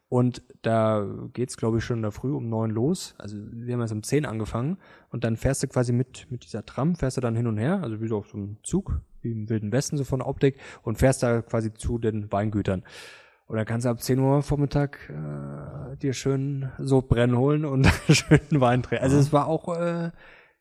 Und 0.07 0.43
da 0.61 1.07
geht's, 1.33 1.57
glaube 1.57 1.79
ich, 1.79 1.83
schon 1.83 1.97
in 1.97 2.03
der 2.03 2.11
Früh 2.11 2.31
um 2.33 2.47
neun 2.47 2.69
los. 2.69 3.15
Also 3.17 3.37
wir 3.37 3.73
haben 3.73 3.81
jetzt 3.81 3.91
um 3.91 4.03
zehn 4.03 4.25
angefangen. 4.25 4.77
Und 5.09 5.23
dann 5.23 5.35
fährst 5.35 5.63
du 5.63 5.67
quasi 5.67 5.93
mit, 5.93 6.29
mit 6.29 6.43
dieser 6.43 6.65
Tram, 6.65 6.95
fährst 6.95 7.17
du 7.17 7.21
dann 7.21 7.35
hin 7.35 7.47
und 7.47 7.57
her, 7.57 7.81
also 7.81 8.01
wie 8.01 8.07
so 8.07 8.17
auf 8.17 8.27
so 8.27 8.37
einem 8.37 8.57
Zug, 8.63 9.01
wie 9.21 9.31
im 9.31 9.49
Wilden 9.49 9.71
Westen, 9.71 9.97
so 9.97 10.03
von 10.03 10.19
der 10.19 10.27
Optik, 10.27 10.59
und 10.83 10.97
fährst 10.97 11.23
da 11.23 11.41
quasi 11.41 11.73
zu 11.73 11.97
den 11.97 12.31
Weingütern. 12.31 12.83
Und 13.47 13.57
dann 13.57 13.65
kannst 13.65 13.85
du 13.85 13.89
ab 13.89 14.01
10 14.01 14.19
Uhr 14.19 14.41
Vormittag 14.41 15.09
äh, 15.09 15.97
dir 15.97 16.13
schön 16.13 16.71
so 16.79 17.01
brennen 17.01 17.37
holen 17.37 17.65
und 17.65 17.85
schönen 18.09 18.61
Wein 18.61 18.83
trinken. 18.83 19.03
Also 19.03 19.17
es 19.17 19.33
war 19.33 19.47
auch 19.47 19.75
äh, 19.75 20.11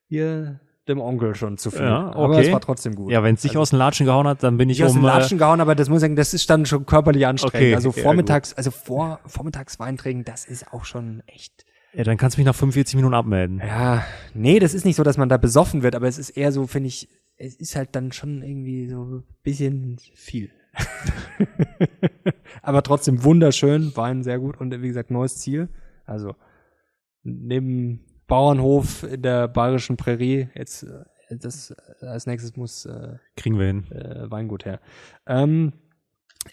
hier 0.07 0.59
dem 0.87 1.01
Onkel 1.01 1.35
schon 1.35 1.57
zu 1.57 1.71
viel. 1.71 1.81
Ja, 1.81 2.11
Aber 2.11 2.35
okay. 2.35 2.45
es 2.45 2.51
war 2.51 2.61
trotzdem 2.61 2.95
gut. 2.95 3.11
Ja, 3.11 3.23
wenn 3.23 3.35
es 3.35 3.41
dich 3.41 3.57
aus 3.57 3.71
den 3.71 3.79
Latschen 3.79 4.05
gehauen 4.05 4.27
hat, 4.27 4.43
dann 4.43 4.57
bin 4.57 4.69
ich 4.69 4.79
Ich 4.79 4.85
aus 4.85 4.91
um 4.91 5.01
den 5.01 5.05
äh, 5.05 5.13
Latschen 5.13 5.37
gehauen, 5.37 5.59
aber 5.61 5.75
das 5.75 5.89
muss 5.89 5.97
ich 5.97 6.01
sagen, 6.01 6.15
das 6.15 6.33
ist 6.33 6.49
dann 6.49 6.65
schon 6.65 6.85
körperlich 6.85 7.25
anstrengend. 7.25 7.55
Okay, 7.55 7.75
also 7.75 7.89
ja, 7.89 8.03
vormittags, 8.03 8.53
also 8.53 8.71
vor 8.71 9.19
vormittags 9.25 9.79
Wein 9.79 9.97
trinken, 9.97 10.23
das 10.25 10.45
ist 10.45 10.71
auch 10.71 10.85
schon 10.85 11.23
echt. 11.27 11.65
ja, 11.93 12.03
dann 12.03 12.17
kannst 12.17 12.37
du 12.37 12.41
mich 12.41 12.45
nach 12.45 12.55
45 12.55 12.95
Minuten 12.95 13.15
abmelden. 13.15 13.59
Ja, 13.65 14.05
nee, 14.33 14.59
das 14.59 14.73
ist 14.73 14.85
nicht 14.85 14.95
so, 14.95 15.03
dass 15.03 15.17
man 15.17 15.29
da 15.29 15.37
besoffen 15.37 15.81
wird, 15.81 15.95
aber 15.95 16.07
es 16.07 16.17
ist 16.17 16.29
eher 16.31 16.51
so, 16.51 16.67
finde 16.67 16.87
ich, 16.87 17.09
es 17.37 17.55
ist 17.55 17.75
halt 17.75 17.95
dann 17.95 18.11
schon 18.11 18.43
irgendwie 18.43 18.87
so 18.87 19.03
ein 19.03 19.23
bisschen 19.43 19.97
viel. 20.13 20.51
aber 22.61 22.83
trotzdem 22.83 23.23
wunderschön, 23.23 23.95
Wein 23.95 24.23
sehr 24.23 24.39
gut 24.39 24.59
und 24.59 24.71
wie 24.81 24.87
gesagt, 24.87 25.09
neues 25.09 25.37
Ziel. 25.37 25.69
Also 26.05 26.35
neben 27.23 28.04
Bauernhof 28.27 29.03
in 29.03 29.21
der 29.21 29.47
bayerischen 29.47 29.97
Prärie, 29.97 30.49
jetzt 30.55 30.83
äh, 30.83 31.03
das 31.37 31.71
als 32.01 32.27
nächstes 32.27 32.55
muss 32.55 32.85
äh, 32.85 33.17
Kriegen 33.35 33.57
wir 33.59 33.65
hin. 33.67 33.91
äh, 33.91 34.29
Weingut 34.29 34.65
her. 34.65 34.79
Ähm, 35.25 35.73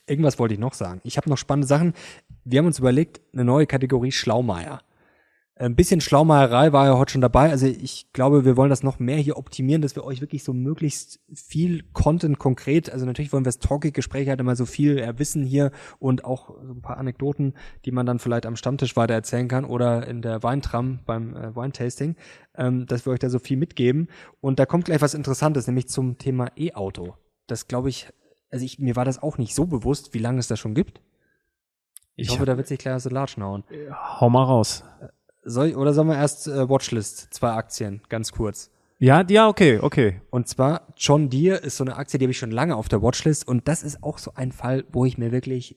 Irgendwas 0.06 0.38
wollte 0.38 0.54
ich 0.54 0.60
noch 0.60 0.72
sagen. 0.72 1.00
Ich 1.04 1.18
habe 1.18 1.28
noch 1.28 1.36
spannende 1.36 1.66
Sachen. 1.66 1.92
Wir 2.44 2.58
haben 2.60 2.66
uns 2.66 2.78
überlegt, 2.78 3.20
eine 3.34 3.44
neue 3.44 3.66
Kategorie 3.66 4.10
Schlaumeier. 4.10 4.80
Ein 5.64 5.76
bisschen 5.76 6.00
Schlaumeierei 6.00 6.72
war 6.72 6.86
ja 6.86 6.98
heute 6.98 7.12
schon 7.12 7.20
dabei. 7.20 7.50
Also 7.50 7.66
ich 7.66 8.12
glaube, 8.12 8.44
wir 8.44 8.56
wollen 8.56 8.70
das 8.70 8.82
noch 8.82 8.98
mehr 8.98 9.18
hier 9.18 9.36
optimieren, 9.36 9.80
dass 9.80 9.94
wir 9.94 10.04
euch 10.04 10.20
wirklich 10.20 10.42
so 10.42 10.52
möglichst 10.52 11.20
viel 11.32 11.84
Content 11.92 12.40
konkret, 12.40 12.90
also 12.90 13.06
natürlich 13.06 13.32
wollen 13.32 13.44
wir 13.44 13.48
das 13.48 13.60
Talking-Gespräch 13.60 14.28
halt 14.28 14.40
immer 14.40 14.56
so 14.56 14.66
viel 14.66 14.98
äh, 14.98 15.16
Wissen 15.20 15.44
hier 15.44 15.70
und 16.00 16.24
auch 16.24 16.48
so 16.64 16.72
ein 16.72 16.82
paar 16.82 16.96
Anekdoten, 16.96 17.54
die 17.84 17.92
man 17.92 18.06
dann 18.06 18.18
vielleicht 18.18 18.44
am 18.44 18.56
Stammtisch 18.56 18.96
weiter 18.96 19.14
erzählen 19.14 19.46
kann 19.46 19.64
oder 19.64 20.04
in 20.08 20.20
der 20.20 20.42
Weintram 20.42 20.98
beim 21.06 21.36
äh, 21.36 21.54
Weintasting, 21.54 22.16
ähm, 22.56 22.86
dass 22.86 23.06
wir 23.06 23.12
euch 23.12 23.20
da 23.20 23.30
so 23.30 23.38
viel 23.38 23.56
mitgeben. 23.56 24.08
Und 24.40 24.58
da 24.58 24.66
kommt 24.66 24.86
gleich 24.86 25.00
was 25.00 25.14
Interessantes, 25.14 25.68
nämlich 25.68 25.86
zum 25.88 26.18
Thema 26.18 26.48
E-Auto. 26.56 27.14
Das 27.46 27.68
glaube 27.68 27.88
ich, 27.88 28.08
also 28.50 28.64
ich, 28.64 28.80
mir 28.80 28.96
war 28.96 29.04
das 29.04 29.22
auch 29.22 29.38
nicht 29.38 29.54
so 29.54 29.66
bewusst, 29.66 30.12
wie 30.12 30.18
lange 30.18 30.40
es 30.40 30.48
das 30.48 30.58
schon 30.58 30.74
gibt. 30.74 31.00
Ich, 32.16 32.24
Ich 32.26 32.30
hoffe, 32.30 32.40
hab- 32.40 32.46
da 32.46 32.56
wird 32.56 32.66
sich 32.66 32.80
gleich 32.80 32.94
aus 32.96 33.04
der 33.04 33.12
Latschen 33.12 33.44
hauen. 33.44 33.62
Hau 34.18 34.28
mal 34.28 34.42
raus. 34.42 34.82
Soll 35.44 35.68
ich, 35.68 35.76
oder 35.76 35.92
sollen 35.92 36.08
wir 36.08 36.16
erst 36.16 36.46
äh, 36.46 36.68
Watchlist, 36.68 37.28
zwei 37.34 37.50
Aktien, 37.52 38.00
ganz 38.08 38.32
kurz. 38.32 38.70
Ja, 38.98 39.24
ja, 39.28 39.48
okay, 39.48 39.80
okay. 39.80 40.20
Und 40.30 40.46
zwar 40.46 40.86
John 40.96 41.28
Deere 41.28 41.56
ist 41.56 41.76
so 41.76 41.84
eine 41.84 41.96
Aktie, 41.96 42.18
die 42.18 42.24
habe 42.26 42.30
ich 42.30 42.38
schon 42.38 42.52
lange 42.52 42.76
auf 42.76 42.88
der 42.88 43.02
Watchlist 43.02 43.48
und 43.48 43.66
das 43.66 43.82
ist 43.82 44.02
auch 44.04 44.18
so 44.18 44.32
ein 44.36 44.52
Fall, 44.52 44.84
wo 44.92 45.04
ich 45.04 45.18
mir 45.18 45.32
wirklich 45.32 45.76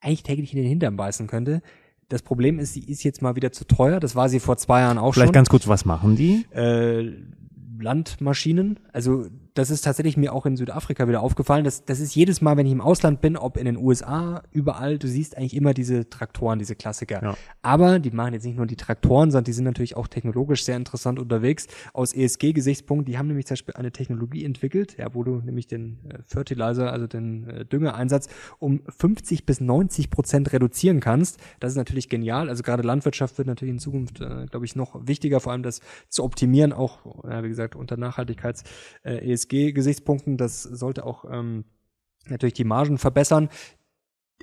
eigentlich 0.00 0.22
täglich 0.22 0.52
in 0.54 0.60
den 0.60 0.68
Hintern 0.68 0.96
beißen 0.96 1.26
könnte. 1.26 1.62
Das 2.08 2.22
Problem 2.22 2.60
ist, 2.60 2.74
sie 2.74 2.84
ist 2.84 3.02
jetzt 3.02 3.20
mal 3.22 3.34
wieder 3.34 3.50
zu 3.50 3.66
teuer. 3.66 3.98
Das 3.98 4.14
war 4.14 4.28
sie 4.28 4.38
vor 4.38 4.56
zwei 4.56 4.80
Jahren 4.80 4.98
auch 4.98 5.12
Vielleicht 5.14 5.28
schon. 5.28 5.32
ganz 5.34 5.48
kurz, 5.48 5.66
was 5.66 5.84
machen 5.84 6.14
die? 6.14 6.46
äh, 6.54 7.12
Landmaschinen. 7.80 8.78
Also 8.92 9.26
das 9.58 9.70
ist 9.70 9.82
tatsächlich 9.82 10.16
mir 10.16 10.32
auch 10.32 10.46
in 10.46 10.56
Südafrika 10.56 11.08
wieder 11.08 11.20
aufgefallen. 11.20 11.64
Das, 11.64 11.84
das 11.84 11.98
ist 11.98 12.14
jedes 12.14 12.40
Mal, 12.40 12.56
wenn 12.56 12.66
ich 12.66 12.70
im 12.70 12.80
Ausland 12.80 13.20
bin, 13.20 13.36
ob 13.36 13.56
in 13.56 13.64
den 13.64 13.76
USA, 13.76 14.44
überall, 14.52 14.98
du 14.98 15.08
siehst 15.08 15.36
eigentlich 15.36 15.56
immer 15.56 15.74
diese 15.74 16.08
Traktoren, 16.08 16.60
diese 16.60 16.76
Klassiker. 16.76 17.20
Ja. 17.20 17.36
Aber 17.60 17.98
die 17.98 18.12
machen 18.12 18.34
jetzt 18.34 18.44
nicht 18.44 18.56
nur 18.56 18.66
die 18.66 18.76
Traktoren, 18.76 19.32
sondern 19.32 19.46
die 19.46 19.52
sind 19.52 19.64
natürlich 19.64 19.96
auch 19.96 20.06
technologisch 20.06 20.64
sehr 20.64 20.76
interessant 20.76 21.18
unterwegs. 21.18 21.66
Aus 21.92 22.12
ESG-Gesichtspunkt, 22.12 23.08
die 23.08 23.18
haben 23.18 23.26
nämlich 23.26 23.46
zum 23.46 23.54
Beispiel 23.56 23.74
eine 23.74 23.90
Technologie 23.90 24.44
entwickelt, 24.44 24.96
ja, 24.96 25.12
wo 25.12 25.24
du 25.24 25.40
nämlich 25.44 25.66
den 25.66 25.98
äh, 26.08 26.18
Fertilizer, 26.22 26.92
also 26.92 27.08
den 27.08 27.48
äh, 27.48 27.64
Düngereinsatz, 27.64 28.28
um 28.60 28.82
50 28.96 29.44
bis 29.44 29.60
90 29.60 30.10
Prozent 30.10 30.52
reduzieren 30.52 31.00
kannst. 31.00 31.40
Das 31.58 31.72
ist 31.72 31.76
natürlich 31.76 32.08
genial. 32.08 32.48
Also 32.48 32.62
gerade 32.62 32.84
Landwirtschaft 32.84 33.38
wird 33.38 33.48
natürlich 33.48 33.74
in 33.74 33.80
Zukunft, 33.80 34.20
äh, 34.20 34.46
glaube 34.48 34.66
ich, 34.66 34.76
noch 34.76 35.04
wichtiger, 35.04 35.40
vor 35.40 35.50
allem 35.50 35.64
das 35.64 35.80
zu 36.08 36.22
optimieren, 36.22 36.72
auch, 36.72 37.24
ja, 37.24 37.42
wie 37.42 37.48
gesagt, 37.48 37.74
unter 37.74 37.96
Nachhaltigkeits-ESG-Gesichtspunkten. 39.48 40.36
das 40.36 40.62
sollte 40.62 41.04
auch 41.04 41.24
ähm, 41.30 41.64
natürlich 42.26 42.54
die 42.54 42.64
Margen 42.64 42.98
verbessern. 42.98 43.48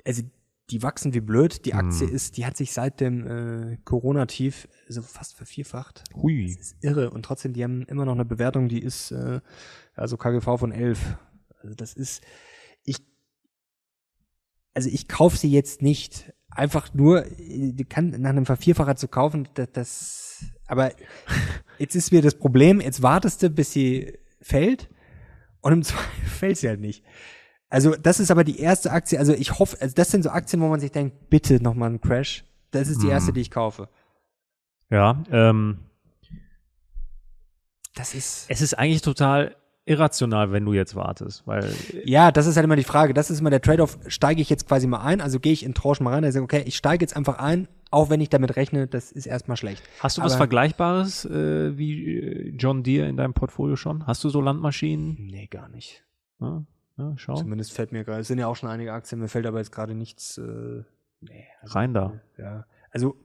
Also 0.04 0.22
die 0.70 0.82
wachsen 0.82 1.14
wie 1.14 1.20
blöd. 1.20 1.64
Die 1.64 1.74
Aktie 1.74 2.08
Hm. 2.08 2.14
ist, 2.14 2.36
die 2.36 2.44
hat 2.44 2.56
sich 2.56 2.72
seit 2.72 3.00
dem 3.00 3.26
äh, 3.26 3.76
Corona-Tief 3.84 4.68
so 4.88 5.02
fast 5.02 5.34
vervierfacht. 5.34 6.02
Das 6.12 6.22
Hui. 6.22 6.46
ist 6.46 6.76
irre. 6.80 7.10
Und 7.10 7.24
trotzdem, 7.24 7.52
die 7.52 7.62
haben 7.62 7.82
immer 7.82 8.04
noch 8.04 8.14
eine 8.14 8.24
Bewertung, 8.24 8.68
die 8.68 8.82
ist, 8.82 9.12
äh, 9.12 9.40
also 9.94 10.16
KGV 10.16 10.58
von 10.58 10.72
11. 10.72 11.16
Also 11.62 11.74
das 11.74 11.94
ist, 11.94 12.22
ich, 12.84 12.98
also 14.74 14.88
ich 14.88 15.08
kaufe 15.08 15.36
sie 15.36 15.50
jetzt 15.50 15.82
nicht 15.82 16.32
einfach 16.50 16.92
nur, 16.94 17.22
die 17.38 17.84
kann 17.84 18.10
nach 18.10 18.30
einem 18.30 18.46
Vervierfacher 18.46 18.96
zu 18.96 19.08
kaufen, 19.08 19.48
das, 19.54 19.68
das, 19.72 20.44
aber 20.66 20.92
jetzt 21.78 21.94
ist 21.94 22.12
mir 22.12 22.22
das 22.22 22.34
Problem, 22.34 22.80
jetzt 22.80 23.02
wartest 23.02 23.42
du, 23.42 23.50
bis 23.50 23.72
sie 23.72 24.18
fällt 24.40 24.88
und 25.66 25.72
im 25.72 25.82
Zweifel 25.84 26.26
fällt 26.26 26.58
sie 26.58 26.68
halt 26.68 26.80
nicht. 26.80 27.04
Also 27.68 27.94
das 27.96 28.20
ist 28.20 28.30
aber 28.30 28.44
die 28.44 28.60
erste 28.60 28.92
Aktie, 28.92 29.18
also 29.18 29.32
ich 29.32 29.58
hoffe, 29.58 29.76
also 29.80 29.94
das 29.94 30.10
sind 30.10 30.22
so 30.22 30.30
Aktien, 30.30 30.62
wo 30.62 30.68
man 30.68 30.78
sich 30.80 30.92
denkt, 30.92 31.28
bitte 31.30 31.60
nochmal 31.62 31.90
ein 31.90 32.00
Crash. 32.00 32.44
Das 32.70 32.88
ist 32.88 33.00
die 33.02 33.06
Hm. 33.06 33.12
erste, 33.12 33.32
die 33.32 33.40
ich 33.40 33.50
kaufe. 33.50 33.88
Ja, 34.90 35.22
ähm, 35.32 35.78
Das 37.94 38.14
ist, 38.14 38.46
es 38.48 38.60
ist 38.60 38.74
eigentlich 38.74 39.02
total 39.02 39.56
irrational, 39.84 40.52
wenn 40.52 40.64
du 40.64 40.72
jetzt 40.74 40.94
wartest, 40.94 41.46
weil 41.46 41.72
Ja, 42.04 42.30
das 42.32 42.46
ist 42.46 42.56
halt 42.56 42.64
immer 42.64 42.76
die 42.76 42.84
Frage. 42.84 43.14
Das 43.14 43.30
ist 43.30 43.40
immer 43.40 43.50
der 43.50 43.60
Trade-off. 43.62 43.98
Steige 44.08 44.42
ich 44.42 44.50
jetzt 44.50 44.66
quasi 44.68 44.86
mal 44.86 45.00
ein? 45.00 45.20
Also 45.20 45.40
gehe 45.40 45.52
ich 45.52 45.64
in 45.64 45.74
Tranchen 45.74 46.04
mal 46.04 46.14
rein 46.14 46.24
und 46.24 46.32
sage, 46.32 46.44
okay, 46.44 46.62
ich 46.66 46.76
steige 46.76 47.02
jetzt 47.04 47.16
einfach 47.16 47.38
ein, 47.38 47.68
auch 47.90 48.10
wenn 48.10 48.20
ich 48.20 48.28
damit 48.28 48.56
rechne, 48.56 48.86
das 48.86 49.12
ist 49.12 49.26
erstmal 49.26 49.56
schlecht. 49.56 49.82
hast 50.00 50.18
du 50.18 50.22
was 50.22 50.32
Aber- 50.32 50.38
Vergleichbares 50.38 51.24
äh, 51.24 51.76
wie 51.78 52.16
äh, 52.18 52.48
John 52.56 52.82
Deere 52.82 53.08
in 53.08 53.16
deinem 53.16 53.34
Portfolio 53.34 53.76
schon? 53.76 54.06
Hast 54.06 54.22
du 54.24 54.28
so 54.28 54.40
Landmaschinen? 54.40 55.16
Nee, 55.26 55.46
gar 55.46 55.68
nicht. 55.68 56.04
Ja, 56.40 56.64
ja, 56.98 57.12
schau. 57.16 57.34
Zumindest 57.36 57.72
fällt 57.72 57.92
mir 57.92 58.04
gerade, 58.04 58.20
es 58.20 58.28
sind 58.28 58.38
ja 58.38 58.46
auch 58.46 58.56
schon 58.56 58.68
einige 58.68 58.92
Aktien, 58.92 59.20
mir 59.20 59.28
fällt 59.28 59.46
aber 59.46 59.58
jetzt 59.58 59.72
gerade 59.72 59.94
nichts, 59.94 60.38
äh, 60.38 60.82
nee. 61.20 61.44
Also, 61.62 61.74
Rein 61.74 61.94
da. 61.94 62.20
Ja. 62.38 62.66
Also, 62.90 63.16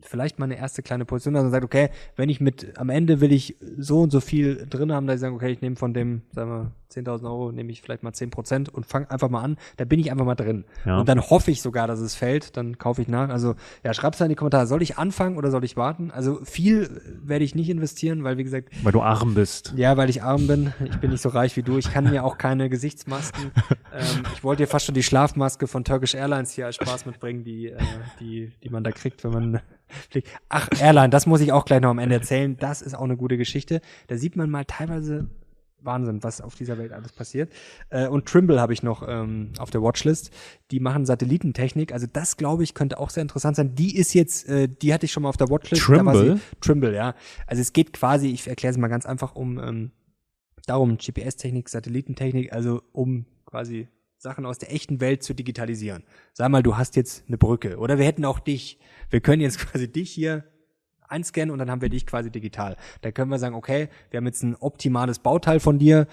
vielleicht 0.00 0.38
mal 0.38 0.44
eine 0.44 0.56
erste 0.56 0.82
kleine 0.82 1.04
Position, 1.04 1.34
dass 1.34 1.42
man 1.42 1.50
sagt, 1.50 1.64
okay, 1.64 1.90
wenn 2.16 2.28
ich 2.28 2.40
mit, 2.40 2.78
am 2.78 2.88
Ende 2.88 3.20
will 3.20 3.32
ich 3.32 3.56
so 3.76 4.00
und 4.02 4.10
so 4.10 4.20
viel 4.20 4.64
drin 4.70 4.92
haben, 4.92 5.06
dass 5.08 5.16
ich 5.16 5.20
sage, 5.20 5.34
okay, 5.34 5.50
ich 5.50 5.60
nehme 5.60 5.74
von 5.76 5.92
dem, 5.92 6.22
sagen 6.32 6.50
wir, 6.50 6.72
10.000 6.90 7.24
Euro, 7.24 7.52
nehme 7.52 7.70
ich 7.70 7.82
vielleicht 7.82 8.02
mal 8.02 8.12
10% 8.12 8.70
und 8.70 8.86
fange 8.86 9.10
einfach 9.10 9.28
mal 9.28 9.42
an, 9.42 9.56
da 9.76 9.84
bin 9.84 10.00
ich 10.00 10.10
einfach 10.10 10.24
mal 10.24 10.34
drin. 10.34 10.64
Ja. 10.84 10.98
Und 11.00 11.08
dann 11.08 11.20
hoffe 11.20 11.50
ich 11.50 11.62
sogar, 11.62 11.86
dass 11.86 12.00
es 12.00 12.14
fällt, 12.14 12.56
dann 12.56 12.78
kaufe 12.78 13.02
ich 13.02 13.08
nach. 13.08 13.28
Also, 13.28 13.54
ja, 13.84 13.92
schreib's 13.94 14.18
da 14.18 14.24
in 14.24 14.30
die 14.30 14.34
Kommentare, 14.34 14.66
soll 14.66 14.82
ich 14.82 14.98
anfangen 14.98 15.36
oder 15.36 15.50
soll 15.50 15.64
ich 15.64 15.76
warten? 15.76 16.10
Also, 16.10 16.40
viel 16.44 17.00
werde 17.22 17.44
ich 17.44 17.54
nicht 17.54 17.68
investieren, 17.68 18.24
weil, 18.24 18.38
wie 18.38 18.44
gesagt, 18.44 18.70
Weil 18.82 18.92
du 18.92 19.02
arm 19.02 19.34
bist. 19.34 19.74
ja, 19.76 19.96
weil 19.96 20.10
ich 20.10 20.22
arm 20.22 20.46
bin. 20.46 20.72
Ich 20.84 20.96
bin 20.98 21.10
nicht 21.10 21.22
so 21.22 21.28
reich 21.28 21.56
wie 21.56 21.62
du. 21.62 21.78
Ich 21.78 21.92
kann 21.92 22.04
mir 22.04 22.24
auch 22.24 22.38
keine 22.38 22.68
Gesichtsmasken. 22.68 23.50
ähm, 23.92 24.22
ich 24.34 24.42
wollte 24.44 24.62
dir 24.62 24.66
fast 24.68 24.86
schon 24.86 24.94
die 24.94 25.02
Schlafmaske 25.02 25.66
von 25.66 25.84
Turkish 25.84 26.14
Airlines 26.14 26.52
hier 26.52 26.66
als 26.66 26.76
Spaß 26.76 27.06
mitbringen, 27.06 27.44
die, 27.44 27.68
äh, 27.68 27.78
die, 28.20 28.52
die 28.62 28.68
man 28.70 28.84
da 28.84 28.92
kriegt, 28.92 29.24
wenn 29.24 29.32
man 29.32 29.60
fliegt. 30.10 30.28
Ach, 30.48 30.68
Airline, 30.80 31.10
das 31.10 31.26
muss 31.26 31.40
ich 31.40 31.52
auch 31.52 31.64
gleich 31.64 31.80
noch 31.80 31.90
am 31.90 31.98
Ende 31.98 32.14
erzählen. 32.16 32.56
Das 32.58 32.82
ist 32.82 32.94
auch 32.94 33.02
eine 33.04 33.16
gute 33.16 33.36
Geschichte. 33.36 33.80
Da 34.06 34.16
sieht 34.16 34.36
man 34.36 34.50
mal 34.50 34.64
teilweise 34.64 35.28
Wahnsinn, 35.80 36.22
was 36.22 36.40
auf 36.40 36.54
dieser 36.54 36.76
Welt 36.78 36.92
alles 36.92 37.12
passiert. 37.12 37.52
Äh, 37.90 38.08
und 38.08 38.26
Trimble 38.26 38.60
habe 38.60 38.72
ich 38.72 38.82
noch 38.82 39.06
ähm, 39.08 39.52
auf 39.58 39.70
der 39.70 39.82
Watchlist. 39.82 40.30
Die 40.70 40.80
machen 40.80 41.06
Satellitentechnik. 41.06 41.92
Also 41.92 42.06
das, 42.12 42.36
glaube 42.36 42.64
ich, 42.64 42.74
könnte 42.74 42.98
auch 42.98 43.10
sehr 43.10 43.22
interessant 43.22 43.56
sein. 43.56 43.74
Die 43.74 43.96
ist 43.96 44.14
jetzt, 44.14 44.48
äh, 44.48 44.68
die 44.68 44.92
hatte 44.92 45.06
ich 45.06 45.12
schon 45.12 45.22
mal 45.22 45.28
auf 45.28 45.36
der 45.36 45.48
Watchlist. 45.50 45.82
Trimble? 45.82 46.36
sie- 46.36 46.40
Trimble, 46.60 46.94
ja. 46.94 47.14
Also 47.46 47.62
es 47.62 47.72
geht 47.72 47.92
quasi, 47.92 48.28
ich 48.28 48.46
erkläre 48.48 48.72
es 48.72 48.78
mal 48.78 48.88
ganz 48.88 49.06
einfach, 49.06 49.34
um 49.34 49.58
ähm, 49.58 49.90
darum 50.66 50.98
GPS-Technik, 50.98 51.68
Satellitentechnik, 51.68 52.52
also 52.52 52.82
um 52.92 53.26
quasi 53.46 53.88
Sachen 54.18 54.44
aus 54.46 54.58
der 54.58 54.72
echten 54.74 55.00
Welt 55.00 55.22
zu 55.22 55.32
digitalisieren. 55.32 56.02
Sag 56.32 56.50
mal, 56.50 56.62
du 56.62 56.76
hast 56.76 56.96
jetzt 56.96 57.24
eine 57.28 57.38
Brücke 57.38 57.78
oder 57.78 57.98
wir 57.98 58.04
hätten 58.04 58.24
auch 58.24 58.40
dich. 58.40 58.78
Wir 59.10 59.20
können 59.20 59.40
jetzt 59.40 59.58
quasi 59.66 59.90
dich 59.90 60.10
hier 60.10 60.44
einscannen 61.08 61.50
und 61.50 61.58
dann 61.58 61.70
haben 61.70 61.82
wir 61.82 61.88
dich 61.88 62.06
quasi 62.06 62.30
digital. 62.30 62.76
Da 63.02 63.10
können 63.10 63.30
wir 63.30 63.38
sagen, 63.38 63.54
okay, 63.54 63.88
wir 64.10 64.18
haben 64.18 64.26
jetzt 64.26 64.42
ein 64.42 64.56
optimales 64.56 65.18
Bauteil 65.18 65.60
von 65.60 65.78
dir. 65.78 66.06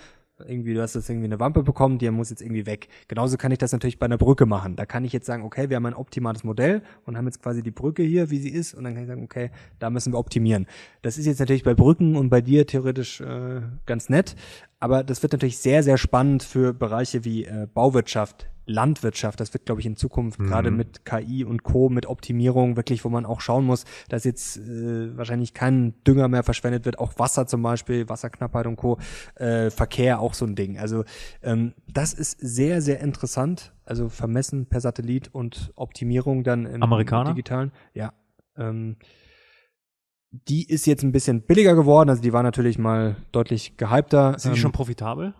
Irgendwie, 0.45 0.73
du 0.73 0.81
hast 0.81 0.95
jetzt 0.95 1.09
irgendwie 1.09 1.27
eine 1.27 1.39
Wampe 1.39 1.63
bekommen, 1.63 1.97
die 1.97 2.11
muss 2.11 2.29
jetzt 2.29 2.41
irgendwie 2.41 2.65
weg. 2.65 2.89
Genauso 3.07 3.37
kann 3.37 3.53
ich 3.53 3.57
das 3.57 3.71
natürlich 3.71 3.99
bei 3.99 4.05
einer 4.05 4.17
Brücke 4.17 4.45
machen. 4.45 4.75
Da 4.75 4.85
kann 4.85 5.05
ich 5.05 5.13
jetzt 5.13 5.25
sagen, 5.25 5.43
okay, 5.43 5.69
wir 5.69 5.77
haben 5.77 5.85
ein 5.85 5.93
optimales 5.93 6.43
Modell 6.43 6.81
und 7.05 7.15
haben 7.15 7.25
jetzt 7.25 7.41
quasi 7.41 7.63
die 7.63 7.71
Brücke 7.71 8.03
hier, 8.03 8.29
wie 8.31 8.39
sie 8.39 8.49
ist, 8.49 8.73
und 8.73 8.83
dann 8.83 8.95
kann 8.95 9.03
ich 9.03 9.07
sagen, 9.07 9.23
okay, 9.23 9.49
da 9.79 9.89
müssen 9.89 10.11
wir 10.11 10.19
optimieren. 10.19 10.67
Das 11.03 11.17
ist 11.17 11.25
jetzt 11.25 11.39
natürlich 11.39 11.63
bei 11.63 11.73
Brücken 11.73 12.17
und 12.17 12.29
bei 12.29 12.41
dir 12.41 12.67
theoretisch 12.67 13.21
äh, 13.21 13.61
ganz 13.85 14.09
nett, 14.09 14.35
aber 14.81 15.05
das 15.05 15.23
wird 15.23 15.31
natürlich 15.31 15.57
sehr, 15.57 15.83
sehr 15.83 15.97
spannend 15.97 16.43
für 16.43 16.73
Bereiche 16.73 17.23
wie 17.23 17.45
äh, 17.45 17.67
Bauwirtschaft, 17.73 18.49
Landwirtschaft. 18.65 19.39
Das 19.39 19.53
wird, 19.53 19.65
glaube 19.65 19.81
ich, 19.81 19.87
in 19.87 19.95
Zukunft 19.95 20.39
gerade 20.39 20.71
mit 20.71 21.05
KI 21.05 21.43
und 21.43 21.63
Co., 21.63 21.89
mit 21.89 22.05
Optimierung 22.07 22.75
wirklich, 22.75 23.05
wo 23.05 23.09
man 23.09 23.25
auch 23.25 23.41
schauen 23.41 23.65
muss, 23.65 23.85
dass 24.09 24.23
jetzt 24.23 24.57
äh, 24.57 25.15
wahrscheinlich 25.17 25.53
kein 25.53 25.93
Dünger 26.05 26.27
mehr 26.27 26.43
verschwendet 26.43 26.85
wird, 26.85 26.99
auch 26.99 27.13
Wasser 27.17 27.47
zum 27.47 27.61
Beispiel, 27.61 28.09
Wasserknappheit 28.09 28.67
und 28.67 28.75
Co., 28.75 28.97
äh, 29.35 29.69
Verkehr 29.69 30.19
auch 30.19 30.33
so 30.33 30.45
ein 30.45 30.55
Ding. 30.55 30.77
Also 30.77 31.03
ähm, 31.43 31.73
das 31.91 32.13
ist 32.13 32.39
sehr, 32.39 32.81
sehr 32.81 32.99
interessant. 32.99 33.73
Also 33.85 34.09
vermessen 34.09 34.65
per 34.65 34.81
Satellit 34.81 35.33
und 35.33 35.71
Optimierung 35.75 36.43
dann 36.43 36.65
im 36.65 36.81
Amerikaner? 36.81 37.31
digitalen. 37.31 37.71
Ja. 37.93 38.13
Ähm, 38.57 38.97
die 40.31 40.67
ist 40.67 40.85
jetzt 40.85 41.03
ein 41.03 41.11
bisschen 41.11 41.41
billiger 41.43 41.75
geworden, 41.75 42.09
also 42.09 42.21
die 42.21 42.33
war 42.33 42.43
natürlich 42.43 42.77
mal 42.77 43.15
deutlich 43.31 43.77
gehypter. 43.77 44.37
Sind 44.37 44.53
die 44.53 44.57
Ähm, 44.57 44.61
schon 44.61 44.71
profitabel? 44.71 45.33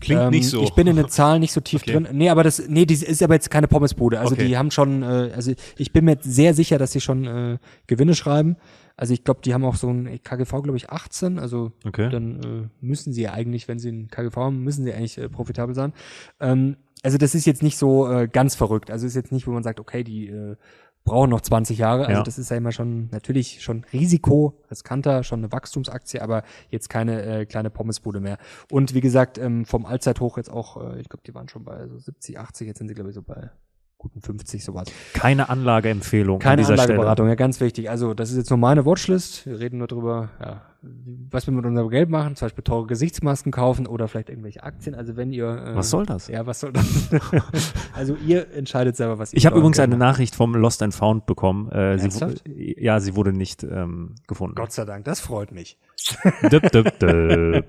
Klingt 0.00 0.20
ähm, 0.22 0.30
nicht 0.30 0.48
so. 0.48 0.62
Ich 0.62 0.72
bin 0.74 0.86
in 0.86 0.96
den 0.96 1.08
Zahlen 1.10 1.40
nicht 1.40 1.52
so 1.52 1.60
tief 1.60 1.82
Okay. 1.82 1.92
drin. 1.92 2.08
Nee, 2.12 2.28
aber 2.30 2.42
das, 2.42 2.68
nee, 2.68 2.86
die 2.86 2.94
ist 2.94 3.22
aber 3.22 3.34
jetzt 3.34 3.50
keine 3.50 3.68
Pommesbude. 3.68 4.18
Also 4.20 4.34
Okay. 4.34 4.48
die 4.48 4.56
haben 4.56 4.70
schon, 4.70 5.02
äh, 5.02 5.30
also 5.34 5.52
ich 5.76 5.92
bin 5.92 6.04
mir 6.04 6.18
sehr 6.20 6.54
sicher, 6.54 6.78
dass 6.78 6.92
sie 6.92 7.00
schon 7.00 7.26
äh, 7.26 7.58
Gewinne 7.86 8.14
schreiben. 8.14 8.56
Also 8.96 9.14
ich 9.14 9.24
glaube, 9.24 9.40
die 9.44 9.54
haben 9.54 9.64
auch 9.64 9.76
so 9.76 9.88
ein 9.88 10.20
KGV, 10.22 10.62
glaube 10.62 10.76
ich, 10.76 10.90
18. 10.90 11.38
Also 11.38 11.72
Okay. 11.84 12.08
dann 12.10 12.40
äh, 12.40 12.68
müssen 12.84 13.12
sie 13.12 13.22
ja 13.22 13.32
eigentlich, 13.32 13.66
wenn 13.68 13.78
sie 13.78 13.90
ein 13.90 14.08
KGV 14.08 14.36
haben, 14.36 14.62
müssen 14.64 14.84
sie 14.84 14.92
eigentlich 14.92 15.18
äh, 15.18 15.28
profitabel 15.28 15.74
sein. 15.74 15.92
Ähm, 16.40 16.76
also 17.02 17.18
das 17.18 17.34
ist 17.34 17.46
jetzt 17.46 17.62
nicht 17.62 17.78
so 17.78 18.08
äh, 18.08 18.28
ganz 18.28 18.54
verrückt. 18.54 18.90
Also 18.90 19.06
ist 19.06 19.16
jetzt 19.16 19.32
nicht, 19.32 19.46
wo 19.46 19.50
man 19.52 19.62
sagt, 19.64 19.80
okay, 19.80 20.04
die 20.04 20.28
äh, 20.28 20.56
brauchen 21.04 21.30
noch 21.30 21.40
20 21.40 21.78
Jahre. 21.78 22.06
Also 22.06 22.18
Ja. 22.20 22.22
das 22.22 22.38
ist 22.38 22.50
ja 22.50 22.56
immer 22.56 22.72
schon 22.72 23.08
natürlich 23.10 23.62
schon 23.62 23.84
Risiko, 23.92 24.58
riskanter, 24.70 25.22
schon 25.24 25.40
eine 25.40 25.52
Wachstumsaktie, 25.52 26.20
aber 26.20 26.42
jetzt 26.70 26.88
keine 26.88 27.22
äh, 27.22 27.46
kleine 27.46 27.70
Pommesbude 27.70 28.20
mehr. 28.20 28.38
Und 28.70 28.94
wie 28.94 29.00
gesagt, 29.00 29.38
ähm, 29.38 29.64
vom 29.64 29.84
Allzeithoch 29.86 30.36
jetzt 30.36 30.50
auch, 30.50 30.76
äh, 30.76 31.00
ich 31.00 31.08
glaube, 31.08 31.22
die 31.26 31.34
waren 31.34 31.48
schon 31.48 31.64
bei 31.64 31.86
so 31.88 31.98
70, 31.98 32.38
80, 32.38 32.66
jetzt 32.68 32.78
sind 32.78 32.88
sie 32.88 32.94
glaube 32.94 33.10
ich 33.10 33.14
so 33.14 33.22
bei 33.22 33.50
guten 33.98 34.20
50 34.20 34.64
sowas. 34.64 34.88
Keine 35.14 35.48
Anlageempfehlung 35.48 36.36
an 36.36 36.40
Keine 36.40 36.62
dieser 36.62 36.72
Anlageberatung, 36.72 37.28
ja, 37.28 37.36
ganz 37.36 37.60
wichtig. 37.60 37.88
Also, 37.88 38.14
das 38.14 38.30
ist 38.30 38.36
jetzt 38.36 38.50
nur 38.50 38.58
meine 38.58 38.84
Watchlist. 38.84 39.46
Wir 39.46 39.60
reden 39.60 39.78
nur 39.78 39.86
drüber, 39.86 40.30
ja, 40.40 40.62
was 40.82 41.46
wir 41.46 41.54
mit 41.54 41.64
unserem 41.64 41.88
Geld 41.88 42.10
machen, 42.10 42.34
zum 42.34 42.46
Beispiel 42.46 42.64
teure 42.64 42.86
Gesichtsmasken 42.86 43.52
kaufen 43.52 43.86
oder 43.86 44.08
vielleicht 44.08 44.28
irgendwelche 44.28 44.62
Aktien. 44.62 44.94
Also, 44.94 45.16
wenn 45.16 45.32
ihr. 45.32 45.46
Äh, 45.46 45.76
Was 45.76 45.90
soll 45.90 46.06
das? 46.06 46.28
Ja, 46.28 46.44
was 46.46 46.60
soll 46.60 46.72
das? 46.72 47.10
also, 47.94 48.16
ihr 48.16 48.52
entscheidet 48.52 48.96
selber, 48.96 49.18
was 49.18 49.32
ihr 49.32 49.36
Ich 49.36 49.46
habe 49.46 49.56
übrigens 49.56 49.76
Geld 49.76 49.88
eine 49.88 49.96
macht. 49.96 50.12
Nachricht 50.12 50.34
vom 50.34 50.54
Lost 50.54 50.82
and 50.82 50.94
Found 50.94 51.26
bekommen. 51.26 51.70
Äh, 51.70 51.98
sie, 51.98 52.74
ja, 52.78 52.98
sie 53.00 53.14
wurde 53.14 53.32
nicht 53.32 53.62
ähm, 53.62 54.16
gefunden. 54.26 54.56
Gott 54.56 54.72
sei 54.72 54.84
Dank, 54.84 55.04
das 55.04 55.20
freut 55.20 55.52
mich. 55.52 55.78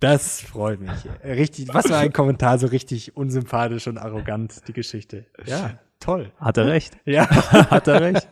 Das 0.00 0.40
freut 0.40 0.80
mich. 0.80 0.90
Richtig, 1.24 1.72
was 1.72 1.86
für 1.86 1.96
ein 1.96 2.12
Kommentar, 2.12 2.58
so 2.58 2.66
richtig 2.66 3.16
unsympathisch 3.16 3.86
und 3.86 3.98
arrogant, 3.98 4.66
die 4.66 4.72
Geschichte. 4.72 5.26
Ja, 5.46 5.78
toll. 6.02 6.30
Hat 6.38 6.56
er 6.56 6.66
recht? 6.66 6.96
Ja. 7.04 7.28
Hat 7.70 7.88
er 7.88 8.00
recht? 8.00 8.28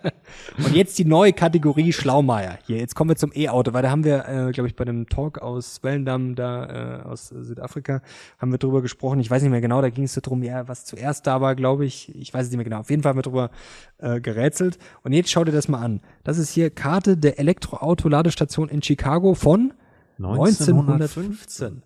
Und 0.59 0.75
jetzt 0.75 0.99
die 0.99 1.05
neue 1.05 1.33
Kategorie 1.33 1.93
Schlaumeier. 1.93 2.59
Hier, 2.67 2.79
jetzt 2.79 2.95
kommen 2.95 3.11
wir 3.11 3.17
zum 3.17 3.33
E-Auto, 3.35 3.73
weil 3.73 3.83
da 3.83 3.91
haben 3.91 4.05
wir, 4.05 4.29
äh, 4.29 4.53
glaube 4.53 4.69
ich, 4.69 4.77
bei 4.77 4.85
dem 4.85 5.09
Talk 5.09 5.39
aus 5.39 5.83
Wellendamm 5.83 6.35
da 6.35 7.01
äh, 7.01 7.03
aus 7.03 7.29
Südafrika, 7.29 8.03
haben 8.39 8.51
wir 8.51 8.59
drüber 8.59 8.83
gesprochen. 8.83 9.21
Ich 9.21 9.31
weiß 9.31 9.43
nicht 9.43 9.51
mehr 9.51 9.61
genau, 9.61 9.83
da 9.83 9.91
ging 9.91 10.05
es 10.05 10.15
so 10.15 10.21
drum, 10.21 10.43
ja, 10.43 10.69
was 10.69 10.85
zuerst 10.85 11.27
da 11.27 11.41
war, 11.41 11.55
glaube 11.55 11.85
ich. 11.85 12.15
Ich 12.15 12.33
weiß 12.33 12.47
es 12.47 12.51
nicht 12.51 12.59
mehr 12.59 12.65
genau. 12.65 12.81
Auf 12.81 12.91
jeden 12.91 13.03
Fall 13.03 13.11
haben 13.11 13.19
wir 13.19 13.23
drüber 13.23 13.51
äh, 13.99 14.21
gerätselt. 14.21 14.79
Und 15.03 15.13
jetzt 15.13 15.31
schau 15.31 15.45
dir 15.45 15.53
das 15.53 15.69
mal 15.69 15.81
an. 15.81 16.01
Das 16.25 16.39
ist 16.39 16.51
hier 16.51 16.71
Karte 16.71 17.17
der 17.17 17.39
Elektroauto-Ladestation 17.39 18.69
in 18.69 18.83
Chicago 18.83 19.35
von 19.35 19.73
1915. 20.19 21.83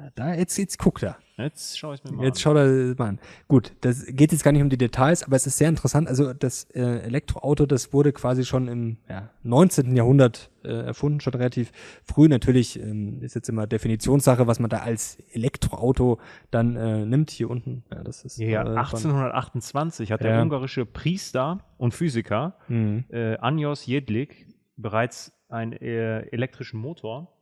Ja, 0.00 0.10
da, 0.14 0.34
jetzt, 0.34 0.56
jetzt 0.58 0.78
guckt 0.78 1.02
er. 1.02 1.16
Jetzt 1.38 1.76
schaue 1.78 1.94
ich 1.96 2.04
mir 2.04 2.12
mal 2.12 2.24
Jetzt 2.24 2.40
schau 2.40 2.54
das 2.54 2.96
mal 2.98 3.08
an. 3.08 3.18
Gut, 3.48 3.72
das 3.80 4.06
geht 4.06 4.30
jetzt 4.32 4.44
gar 4.44 4.52
nicht 4.52 4.62
um 4.62 4.68
die 4.70 4.78
Details, 4.78 5.24
aber 5.24 5.34
es 5.36 5.46
ist 5.46 5.58
sehr 5.58 5.68
interessant. 5.68 6.06
Also 6.06 6.32
das 6.32 6.64
äh, 6.70 6.80
Elektroauto, 7.00 7.66
das 7.66 7.92
wurde 7.92 8.12
quasi 8.12 8.44
schon 8.44 8.68
im 8.68 8.98
ja, 9.08 9.30
19. 9.42 9.96
Jahrhundert 9.96 10.50
äh, 10.64 10.68
erfunden, 10.86 11.20
schon 11.20 11.34
relativ 11.34 11.72
früh. 12.04 12.28
Natürlich 12.28 12.78
ähm, 12.80 13.22
ist 13.22 13.34
jetzt 13.34 13.48
immer 13.48 13.66
Definitionssache, 13.66 14.46
was 14.46 14.60
man 14.60 14.70
da 14.70 14.78
als 14.78 15.18
Elektroauto 15.32 16.18
dann 16.52 16.76
äh, 16.76 17.04
nimmt. 17.06 17.30
Hier 17.30 17.50
unten, 17.50 17.84
ja, 17.92 18.02
das 18.04 18.24
ist 18.24 18.38
Ja, 18.38 18.62
äh, 18.62 18.64
von- 18.66 18.78
1828 18.78 20.12
hat 20.12 20.22
der 20.22 20.40
ungarische 20.42 20.86
Priester 20.86 21.64
und 21.76 21.92
Physiker 21.94 22.56
Mhm. 22.68 23.04
äh, 23.10 23.36
Anjos 23.38 23.86
Jedlik 23.86 24.46
bereits 24.76 25.32
einen 25.48 25.72
äh, 25.72 26.20
elektrischen 26.30 26.78
Motor 26.80 27.32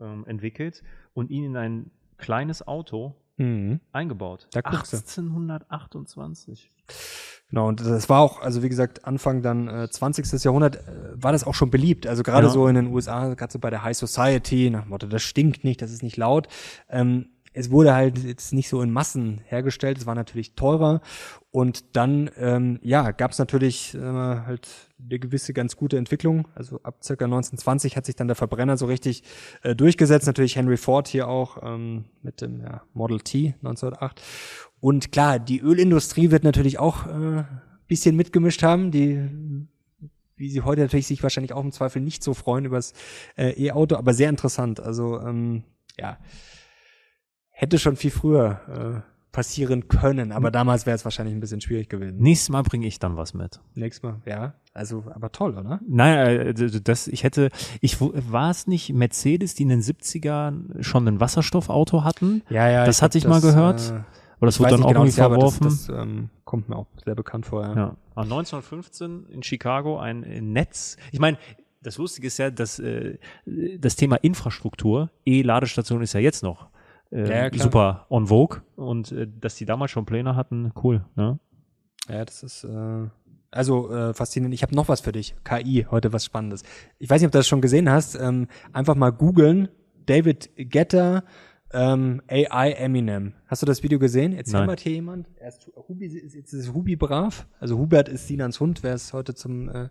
ähm, 0.00 0.24
entwickelt 0.28 0.82
und 1.18 1.30
ihn 1.30 1.44
in 1.44 1.56
ein 1.56 1.90
kleines 2.16 2.66
Auto 2.66 3.14
Mhm. 3.36 3.80
eingebaut. 3.92 4.48
Da 4.52 4.60
guckst 4.62 4.92
du. 4.92 4.96
1828. 4.96 6.70
Genau, 7.50 7.68
und 7.68 7.80
das 7.80 8.08
war 8.08 8.20
auch, 8.20 8.40
also 8.40 8.62
wie 8.62 8.68
gesagt, 8.68 9.04
Anfang 9.04 9.42
dann 9.42 9.68
äh, 9.68 9.88
20. 9.88 10.42
Jahrhundert 10.44 10.76
äh, 10.76 10.82
war 11.14 11.32
das 11.32 11.44
auch 11.44 11.54
schon 11.54 11.70
beliebt. 11.70 12.06
Also 12.06 12.22
gerade 12.22 12.48
Ja. 12.48 12.52
so 12.52 12.66
in 12.68 12.74
den 12.74 12.88
USA, 12.88 13.32
gerade 13.34 13.52
so 13.52 13.58
bei 13.58 13.70
der 13.70 13.82
High 13.84 13.96
Society, 13.96 14.70
nach 14.70 14.82
dem 14.82 14.90
Motto, 14.90 15.06
das 15.06 15.22
stinkt 15.22 15.64
nicht, 15.64 15.80
das 15.80 15.92
ist 15.92 16.02
nicht 16.02 16.16
laut. 16.16 16.48
Ähm, 16.88 17.30
es 17.58 17.72
wurde 17.72 17.92
halt 17.92 18.18
jetzt 18.18 18.52
nicht 18.52 18.68
so 18.68 18.80
in 18.82 18.92
Massen 18.92 19.40
hergestellt, 19.44 19.98
es 19.98 20.06
war 20.06 20.14
natürlich 20.14 20.54
teurer. 20.54 21.00
Und 21.50 21.96
dann, 21.96 22.30
ähm, 22.38 22.78
ja, 22.82 23.10
gab 23.10 23.32
es 23.32 23.38
natürlich 23.38 23.94
äh, 23.94 24.00
halt 24.00 24.68
eine 25.02 25.18
gewisse 25.18 25.52
ganz 25.52 25.74
gute 25.76 25.96
Entwicklung. 25.96 26.46
Also 26.54 26.80
ab 26.84 27.02
circa 27.02 27.24
1920 27.24 27.96
hat 27.96 28.06
sich 28.06 28.14
dann 28.14 28.28
der 28.28 28.36
Verbrenner 28.36 28.76
so 28.76 28.86
richtig 28.86 29.24
äh, 29.62 29.74
durchgesetzt. 29.74 30.28
Natürlich 30.28 30.54
Henry 30.54 30.76
Ford 30.76 31.08
hier 31.08 31.26
auch 31.26 31.58
ähm, 31.62 32.04
mit 32.22 32.42
dem 32.42 32.60
ja, 32.60 32.82
Model 32.94 33.20
T 33.20 33.54
1908. 33.58 34.22
Und 34.78 35.10
klar, 35.10 35.40
die 35.40 35.58
Ölindustrie 35.58 36.30
wird 36.30 36.44
natürlich 36.44 36.78
auch 36.78 37.06
äh, 37.06 37.42
bisschen 37.88 38.14
mitgemischt 38.14 38.62
haben. 38.62 38.92
Die 38.92 39.66
wie 40.36 40.48
sie 40.48 40.60
heute 40.60 40.82
natürlich 40.82 41.08
sich 41.08 41.24
wahrscheinlich 41.24 41.52
auch 41.52 41.64
im 41.64 41.72
Zweifel 41.72 42.00
nicht 42.00 42.22
so 42.22 42.32
freuen 42.32 42.64
übers 42.64 42.92
äh, 43.36 43.60
E-Auto, 43.60 43.96
aber 43.96 44.14
sehr 44.14 44.28
interessant. 44.30 44.78
Also 44.78 45.20
ähm, 45.20 45.64
ja, 45.98 46.18
hätte 47.58 47.80
schon 47.80 47.96
viel 47.96 48.12
früher 48.12 49.02
äh, 49.04 49.32
passieren 49.32 49.88
können, 49.88 50.30
aber 50.30 50.52
damals 50.52 50.86
wäre 50.86 50.94
es 50.94 51.04
wahrscheinlich 51.04 51.34
ein 51.34 51.40
bisschen 51.40 51.60
schwierig 51.60 51.88
gewesen. 51.88 52.18
Nächstes 52.18 52.50
Mal 52.50 52.62
bringe 52.62 52.86
ich 52.86 53.00
dann 53.00 53.16
was 53.16 53.34
mit. 53.34 53.60
Nächstes 53.74 54.04
Mal, 54.04 54.20
ja. 54.26 54.54
Also, 54.74 55.04
aber 55.12 55.32
toll, 55.32 55.58
oder? 55.58 55.80
Nein, 55.86 56.56
äh, 56.56 56.80
das, 56.80 57.08
ich 57.08 57.24
hätte, 57.24 57.50
ich 57.80 58.00
war 58.00 58.50
es 58.50 58.68
nicht 58.68 58.92
Mercedes, 58.92 59.56
die 59.56 59.64
in 59.64 59.70
den 59.70 59.82
70ern 59.82 60.82
schon 60.84 61.08
ein 61.08 61.18
Wasserstoffauto 61.18 62.04
hatten? 62.04 62.42
Ja, 62.48 62.70
ja. 62.70 62.84
Das 62.86 62.98
glaub, 62.98 63.04
hatte 63.06 63.18
ich 63.18 63.26
mal 63.26 63.40
gehört. 63.40 63.80
Äh, 63.80 63.92
Oder 63.92 64.04
das 64.40 64.54
ich 64.54 64.60
wurde 64.60 64.70
dann 64.70 64.84
auch 64.84 64.88
genau 64.88 65.00
irgendwie 65.00 65.16
das 65.16 65.24
aber 65.24 65.38
das, 65.38 65.56
verworfen? 65.56 65.78
das 65.88 65.88
ähm, 65.88 66.30
kommt 66.44 66.68
mir 66.68 66.76
auch 66.76 66.86
sehr 67.04 67.16
bekannt 67.16 67.44
vor. 67.44 67.62
Ja. 67.62 67.74
Ja. 67.74 67.96
Aber 68.14 68.22
1915 68.22 69.26
in 69.30 69.42
Chicago 69.42 69.98
ein 69.98 70.22
äh, 70.22 70.40
Netz. 70.40 70.96
Ich 71.10 71.18
meine, 71.18 71.38
das 71.82 71.98
Lustige 71.98 72.28
ist 72.28 72.38
ja, 72.38 72.52
dass 72.52 72.78
äh, 72.78 73.18
das 73.46 73.96
Thema 73.96 74.14
Infrastruktur, 74.16 75.10
E-Ladestation 75.26 76.02
ist 76.02 76.12
ja 76.12 76.20
jetzt 76.20 76.44
noch 76.44 76.68
äh, 77.10 77.48
Ja, 77.50 77.58
super 77.58 78.06
on 78.10 78.26
vogue 78.26 78.62
und 78.76 79.12
äh, 79.12 79.26
dass 79.40 79.56
die 79.56 79.66
damals 79.66 79.90
schon 79.90 80.06
Pläne 80.06 80.36
hatten, 80.36 80.72
cool. 80.82 81.04
Ne? 81.16 81.38
Ja, 82.08 82.24
das 82.24 82.42
ist 82.42 82.64
äh, 82.64 83.06
also 83.50 83.90
äh, 83.90 84.14
faszinierend. 84.14 84.54
Ich 84.54 84.62
habe 84.62 84.74
noch 84.74 84.88
was 84.88 85.00
für 85.00 85.12
dich. 85.12 85.34
KI, 85.44 85.86
heute 85.90 86.12
was 86.12 86.24
Spannendes. 86.24 86.62
Ich 86.98 87.08
weiß 87.08 87.20
nicht, 87.20 87.26
ob 87.26 87.32
du 87.32 87.38
das 87.38 87.48
schon 87.48 87.60
gesehen 87.60 87.90
hast. 87.90 88.14
Ähm, 88.14 88.48
einfach 88.72 88.94
mal 88.94 89.10
googeln. 89.10 89.68
David 90.06 90.50
Getter, 90.56 91.22
ähm, 91.70 92.22
AI 92.28 92.72
Eminem. 92.72 93.34
Hast 93.46 93.60
du 93.60 93.66
das 93.66 93.82
Video 93.82 93.98
gesehen? 93.98 94.32
Jetzt 94.32 94.52
Nein. 94.52 94.74
hier 94.78 94.92
jemand. 94.92 95.28
Erst 95.38 95.70
Hubi 95.76 96.06
ist, 96.06 96.34
jetzt 96.34 96.52
ist 96.52 96.72
Hubi 96.72 96.96
brav. 96.96 97.46
Also 97.60 97.76
Hubert 97.78 98.08
ist 98.08 98.26
Sinans 98.26 98.58
Hund, 98.60 98.82
wer 98.82 98.94
es 98.94 99.12
heute 99.12 99.34
zum 99.34 99.68
äh, 99.68 99.88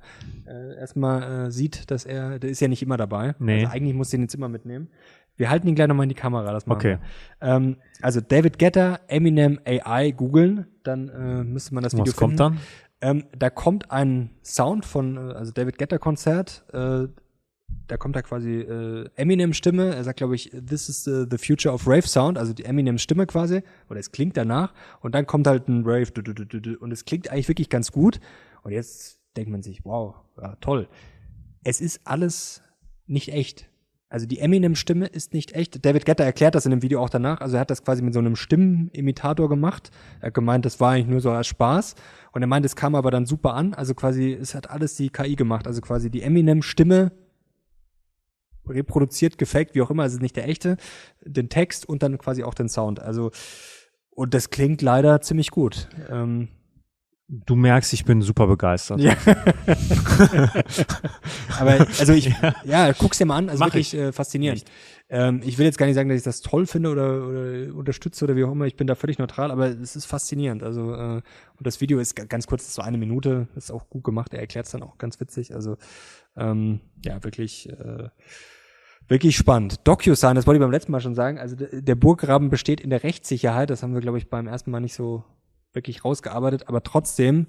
äh, 0.47 0.75
erstmal 0.79 1.47
äh, 1.47 1.51
sieht, 1.51 1.91
dass 1.91 2.05
er, 2.05 2.39
der 2.39 2.49
ist 2.49 2.59
ja 2.61 2.67
nicht 2.67 2.81
immer 2.81 2.97
dabei. 2.97 3.35
Nee. 3.37 3.65
Also 3.65 3.73
eigentlich 3.75 3.95
muss 3.95 4.09
den 4.09 4.21
jetzt 4.21 4.33
immer 4.33 4.49
mitnehmen. 4.49 4.89
Wir 5.37 5.49
halten 5.49 5.67
ihn 5.67 5.75
gleich 5.75 5.87
nochmal 5.87 6.03
in 6.03 6.09
die 6.09 6.15
Kamera, 6.15 6.51
das 6.51 6.65
machen 6.65 6.77
Okay. 6.79 6.97
wir. 7.39 7.47
Ähm, 7.47 7.77
also 8.01 8.19
David 8.21 8.57
Getter, 8.59 8.99
Eminem 9.07 9.59
AI 9.65 10.11
googeln, 10.11 10.65
dann 10.83 11.09
äh, 11.09 11.43
müsste 11.43 11.73
man 11.75 11.83
das 11.83 11.93
Video 11.93 12.07
Was 12.07 12.15
kommt 12.15 12.37
finden. 12.39 12.57
dann? 13.01 13.19
Ähm, 13.19 13.25
da 13.37 13.49
kommt 13.51 13.91
ein 13.91 14.31
Sound 14.43 14.83
von, 14.85 15.17
äh, 15.17 15.33
also 15.33 15.51
David 15.51 15.77
Getter 15.77 15.99
Konzert, 15.99 16.65
äh, 16.73 17.07
da 17.87 17.95
kommt 17.97 18.15
da 18.15 18.21
quasi 18.21 18.61
äh, 18.61 19.07
Eminem 19.15 19.53
Stimme, 19.53 19.93
er 19.95 20.03
sagt 20.03 20.17
glaube 20.17 20.35
ich, 20.35 20.49
this 20.51 20.89
is 20.89 21.03
the, 21.03 21.25
the 21.29 21.37
future 21.37 21.73
of 21.73 21.87
Rave 21.87 22.07
Sound, 22.07 22.37
also 22.37 22.53
die 22.53 22.65
Eminem 22.65 22.97
Stimme 22.97 23.27
quasi, 23.27 23.61
oder 23.89 23.99
es 23.99 24.11
klingt 24.11 24.35
danach 24.35 24.73
und 25.01 25.13
dann 25.15 25.25
kommt 25.27 25.45
halt 25.47 25.67
ein 25.67 25.83
Rave 25.85 26.11
du, 26.11 26.21
du, 26.21 26.33
du, 26.33 26.45
du, 26.45 26.59
du, 26.59 26.77
und 26.79 26.91
es 26.91 27.05
klingt 27.05 27.29
eigentlich 27.31 27.47
wirklich 27.47 27.69
ganz 27.69 27.91
gut 27.91 28.19
und 28.63 28.71
jetzt 28.71 29.19
denkt 29.37 29.51
man 29.51 29.61
sich, 29.61 29.85
wow, 29.85 30.15
ja, 30.41 30.55
toll. 30.61 30.87
Es 31.63 31.79
ist 31.81 32.01
alles 32.05 32.61
nicht 33.05 33.31
echt. 33.31 33.69
Also 34.09 34.25
die 34.25 34.39
Eminem-Stimme 34.39 35.05
ist 35.07 35.33
nicht 35.33 35.53
echt. 35.53 35.83
David 35.85 36.05
Getter 36.05 36.23
erklärt 36.23 36.55
das 36.55 36.65
in 36.65 36.71
dem 36.71 36.81
Video 36.81 37.01
auch 37.01 37.09
danach. 37.09 37.41
Also 37.41 37.57
er 37.57 37.61
hat 37.61 37.69
das 37.69 37.83
quasi 37.83 38.01
mit 38.01 38.13
so 38.13 38.19
einem 38.19 38.37
Stimmenimitator 38.37 39.49
gemacht. 39.49 39.91
Er 40.21 40.27
hat 40.27 40.33
gemeint, 40.33 40.65
das 40.65 40.79
war 40.79 40.91
eigentlich 40.91 41.07
nur 41.07 41.19
so 41.19 41.31
als 41.31 41.47
Spaß. 41.47 41.95
Und 42.31 42.41
er 42.41 42.47
meint, 42.47 42.65
es 42.65 42.77
kam 42.77 42.95
aber 42.95 43.11
dann 43.11 43.25
super 43.25 43.53
an. 43.53 43.73
Also 43.73 43.93
quasi, 43.95 44.31
es 44.31 44.55
hat 44.55 44.69
alles 44.69 44.95
die 44.95 45.09
KI 45.09 45.35
gemacht. 45.35 45.67
Also 45.67 45.81
quasi 45.81 46.09
die 46.09 46.21
Eminem-Stimme 46.21 47.11
reproduziert, 48.69 49.37
gefaked, 49.37 49.75
wie 49.75 49.81
auch 49.81 49.89
immer, 49.89 50.05
es 50.05 50.13
ist 50.13 50.21
nicht 50.21 50.35
der 50.35 50.47
echte, 50.47 50.77
den 51.23 51.49
Text 51.49 51.87
und 51.87 52.03
dann 52.03 52.17
quasi 52.17 52.43
auch 52.43 52.53
den 52.53 52.69
Sound. 52.69 52.99
Also, 52.99 53.31
und 54.11 54.33
das 54.33 54.49
klingt 54.49 54.81
leider 54.81 55.21
ziemlich 55.21 55.51
gut. 55.51 55.87
Ähm, 56.09 56.49
Du 57.29 57.55
merkst, 57.57 57.91
ich 57.91 58.05
bin 58.05 58.21
super 58.21 58.47
begeistert. 58.47 59.01
ja. 59.01 59.13
Aber 61.59 61.71
also 61.99 62.13
ich, 62.13 62.33
ja, 62.63 62.91
guck's 62.93 63.17
dir 63.17 63.25
mal 63.25 63.35
an, 63.37 63.49
also 63.49 63.59
Mach 63.59 63.67
wirklich 63.67 63.93
äh, 63.93 64.11
faszinierend. 64.13 64.63
Ähm, 65.09 65.41
ich 65.43 65.57
will 65.57 65.65
jetzt 65.65 65.77
gar 65.77 65.85
nicht 65.87 65.95
sagen, 65.95 66.07
dass 66.09 66.17
ich 66.17 66.23
das 66.23 66.41
toll 66.41 66.65
finde 66.67 66.89
oder, 66.89 67.27
oder 67.27 67.75
unterstütze 67.75 68.23
oder 68.25 68.35
wie 68.37 68.43
auch 68.45 68.51
immer. 68.51 68.65
Ich 68.65 68.77
bin 68.77 68.87
da 68.87 68.95
völlig 68.95 69.17
neutral, 69.19 69.51
aber 69.51 69.67
es 69.67 69.95
ist 69.97 70.05
faszinierend. 70.05 70.63
Also 70.63 70.93
äh, 70.93 71.15
und 71.15 71.23
das 71.67 71.81
Video 71.81 71.99
ist 71.99 72.15
ga- 72.15 72.25
ganz 72.25 72.47
kurz, 72.47 72.61
das 72.63 72.69
ist 72.69 72.75
so 72.75 72.81
eine 72.81 72.97
Minute, 72.97 73.47
ist 73.55 73.71
auch 73.71 73.89
gut 73.89 74.03
gemacht. 74.05 74.33
Er 74.33 74.39
erklärt 74.39 74.65
es 74.65 74.71
dann 74.71 74.83
auch 74.83 74.97
ganz 74.97 75.19
witzig. 75.19 75.53
Also 75.53 75.77
ähm, 76.37 76.79
ja, 77.03 77.23
wirklich. 77.23 77.69
Äh, 77.69 78.09
Wirklich 79.09 79.37
spannend. 79.37 79.87
DocuSign, 79.87 80.35
das 80.35 80.45
wollte 80.47 80.57
ich 80.57 80.61
beim 80.61 80.71
letzten 80.71 80.91
Mal 80.91 80.99
schon 80.99 81.15
sagen. 81.15 81.39
Also 81.39 81.55
der, 81.55 81.81
der 81.81 81.95
Burggraben 81.95 82.49
besteht 82.49 82.81
in 82.81 82.89
der 82.89 83.03
Rechtssicherheit. 83.03 83.69
Das 83.69 83.81
haben 83.81 83.93
wir, 83.93 84.01
glaube 84.01 84.17
ich, 84.17 84.29
beim 84.29 84.47
ersten 84.47 84.69
Mal 84.69 84.81
nicht 84.81 84.95
so 84.95 85.23
wirklich 85.73 86.03
rausgearbeitet. 86.03 86.67
Aber 86.67 86.83
trotzdem 86.83 87.47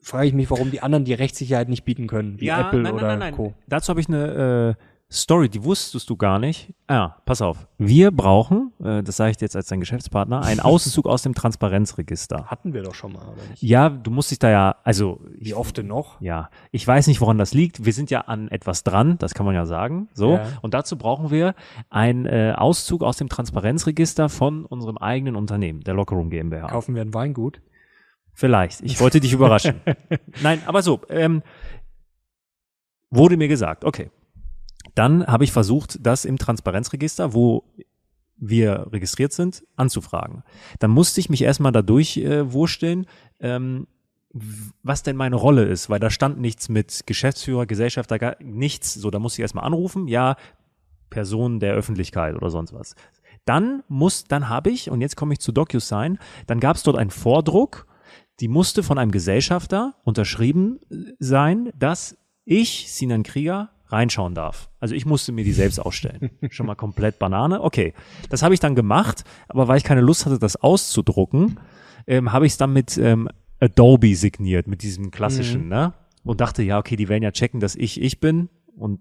frage 0.00 0.28
ich 0.28 0.34
mich, 0.34 0.50
warum 0.50 0.70
die 0.70 0.80
anderen 0.80 1.04
die 1.04 1.14
Rechtssicherheit 1.14 1.68
nicht 1.68 1.84
bieten 1.84 2.06
können, 2.06 2.40
wie 2.40 2.48
Apple 2.48 2.92
oder 2.92 3.32
Co. 3.32 3.54
Dazu 3.66 3.90
habe 3.90 4.00
ich 4.00 4.08
eine, 4.08 4.76
Story, 5.10 5.48
die 5.48 5.64
wusstest 5.64 6.10
du 6.10 6.16
gar 6.16 6.38
nicht. 6.38 6.74
Ah, 6.86 7.16
pass 7.24 7.40
auf. 7.40 7.66
Wir 7.78 8.10
brauchen, 8.10 8.72
äh, 8.84 9.02
das 9.02 9.16
sage 9.16 9.30
ich 9.30 9.36
dir 9.38 9.46
jetzt 9.46 9.56
als 9.56 9.68
dein 9.68 9.80
Geschäftspartner, 9.80 10.42
einen 10.42 10.60
Auszug 10.60 11.06
aus 11.06 11.22
dem 11.22 11.34
Transparenzregister. 11.34 12.44
Hatten 12.46 12.74
wir 12.74 12.82
doch 12.82 12.94
schon 12.94 13.14
mal, 13.14 13.22
oder 13.22 13.42
nicht? 13.50 13.62
Ja, 13.62 13.88
du 13.88 14.10
musst 14.10 14.30
dich 14.30 14.38
da 14.38 14.50
ja, 14.50 14.76
also 14.84 15.20
Wie 15.30 15.54
oft 15.54 15.78
denn 15.78 15.86
noch? 15.86 16.20
ja, 16.20 16.50
ich 16.72 16.86
weiß 16.86 17.06
nicht, 17.06 17.22
woran 17.22 17.38
das 17.38 17.54
liegt. 17.54 17.86
Wir 17.86 17.94
sind 17.94 18.10
ja 18.10 18.20
an 18.22 18.48
etwas 18.48 18.84
dran, 18.84 19.16
das 19.16 19.32
kann 19.32 19.46
man 19.46 19.54
ja 19.54 19.64
sagen. 19.64 20.08
So. 20.12 20.34
Ja. 20.34 20.46
Und 20.60 20.74
dazu 20.74 20.98
brauchen 20.98 21.30
wir 21.30 21.54
einen 21.88 22.26
äh, 22.26 22.52
Auszug 22.54 23.02
aus 23.02 23.16
dem 23.16 23.30
Transparenzregister 23.30 24.28
von 24.28 24.66
unserem 24.66 24.98
eigenen 24.98 25.36
Unternehmen, 25.36 25.80
der 25.80 25.94
Lockerroom 25.94 26.28
GmbH. 26.28 26.66
Kaufen 26.66 26.94
wir 26.94 27.00
ein 27.00 27.14
Weingut? 27.14 27.62
Vielleicht. 28.34 28.82
Ich 28.82 29.00
wollte 29.00 29.20
dich 29.20 29.32
überraschen. 29.32 29.80
Nein, 30.42 30.60
aber 30.66 30.82
so, 30.82 31.00
ähm, 31.08 31.42
wurde 33.08 33.38
mir 33.38 33.48
gesagt, 33.48 33.86
okay. 33.86 34.10
Dann 34.98 35.24
habe 35.28 35.44
ich 35.44 35.52
versucht, 35.52 36.04
das 36.04 36.24
im 36.24 36.38
Transparenzregister, 36.38 37.32
wo 37.32 37.62
wir 38.36 38.88
registriert 38.90 39.32
sind, 39.32 39.62
anzufragen. 39.76 40.42
Dann 40.80 40.90
musste 40.90 41.20
ich 41.20 41.30
mich 41.30 41.42
erstmal 41.42 41.70
dadurch 41.70 42.16
äh, 42.16 42.52
wursteln, 42.52 43.06
ähm, 43.38 43.86
was 44.82 45.04
denn 45.04 45.14
meine 45.14 45.36
Rolle 45.36 45.66
ist, 45.66 45.88
weil 45.88 46.00
da 46.00 46.10
stand 46.10 46.40
nichts 46.40 46.68
mit 46.68 47.06
Geschäftsführer, 47.06 47.66
Gesellschafter, 47.66 48.18
gar 48.18 48.42
nichts. 48.42 48.92
So, 48.94 49.12
da 49.12 49.20
musste 49.20 49.40
ich 49.40 49.42
erstmal 49.42 49.64
anrufen, 49.64 50.08
ja, 50.08 50.34
Person 51.10 51.60
der 51.60 51.74
Öffentlichkeit 51.74 52.34
oder 52.34 52.50
sonst 52.50 52.72
was. 52.72 52.96
Dann 53.44 53.84
muss, 53.86 54.24
dann 54.24 54.48
habe 54.48 54.70
ich, 54.70 54.90
und 54.90 55.00
jetzt 55.00 55.14
komme 55.14 55.32
ich 55.32 55.38
zu 55.38 55.52
DocuSign, 55.52 56.18
dann 56.48 56.58
gab 56.58 56.74
es 56.74 56.82
dort 56.82 56.98
einen 56.98 57.10
Vordruck, 57.10 57.86
die 58.40 58.48
musste 58.48 58.82
von 58.82 58.98
einem 58.98 59.12
Gesellschafter 59.12 59.94
unterschrieben 60.02 60.80
äh, 60.90 61.12
sein, 61.20 61.70
dass 61.78 62.18
ich, 62.44 62.92
Sinan 62.92 63.22
Krieger, 63.22 63.70
reinschauen 63.90 64.34
darf. 64.34 64.70
Also 64.80 64.94
ich 64.94 65.06
musste 65.06 65.32
mir 65.32 65.44
die 65.44 65.52
selbst 65.52 65.78
ausstellen. 65.78 66.30
Schon 66.50 66.66
mal 66.66 66.74
komplett 66.74 67.18
Banane. 67.18 67.62
Okay, 67.62 67.94
das 68.28 68.42
habe 68.42 68.54
ich 68.54 68.60
dann 68.60 68.74
gemacht, 68.74 69.24
aber 69.48 69.68
weil 69.68 69.78
ich 69.78 69.84
keine 69.84 70.00
Lust 70.00 70.26
hatte, 70.26 70.38
das 70.38 70.56
auszudrucken, 70.56 71.58
ähm, 72.06 72.32
habe 72.32 72.46
ich 72.46 72.52
es 72.52 72.58
dann 72.58 72.72
mit 72.72 72.96
ähm, 72.98 73.28
Adobe 73.60 74.14
signiert, 74.14 74.66
mit 74.66 74.82
diesem 74.82 75.10
klassischen, 75.10 75.68
ne? 75.68 75.94
Und 76.24 76.40
dachte, 76.40 76.62
ja, 76.62 76.78
okay, 76.78 76.96
die 76.96 77.08
werden 77.08 77.22
ja 77.22 77.32
checken, 77.32 77.60
dass 77.60 77.74
ich 77.74 78.00
ich 78.00 78.20
bin. 78.20 78.48
Und 78.76 79.00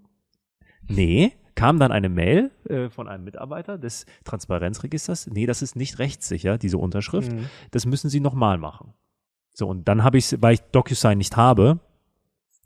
nee, 0.88 1.33
kam 1.55 1.79
dann 1.79 1.91
eine 1.91 2.07
Mail 2.07 2.51
äh, 2.69 2.89
von 2.89 3.07
einem 3.07 3.23
Mitarbeiter 3.23 3.77
des 3.77 4.05
Transparenzregisters. 4.23 5.27
Nee, 5.27 5.45
das 5.45 5.61
ist 5.61 5.75
nicht 5.75 5.99
rechtssicher, 5.99 6.57
diese 6.57 6.77
Unterschrift. 6.77 7.33
Mhm. 7.33 7.47
Das 7.71 7.85
müssen 7.85 8.09
Sie 8.09 8.19
nochmal 8.19 8.57
machen. 8.57 8.93
So, 9.53 9.67
und 9.67 9.88
dann 9.88 10.03
habe 10.03 10.19
ich 10.19 10.35
weil 10.39 10.53
ich 10.53 10.61
DocuSign 10.71 11.17
nicht 11.17 11.35
habe, 11.35 11.79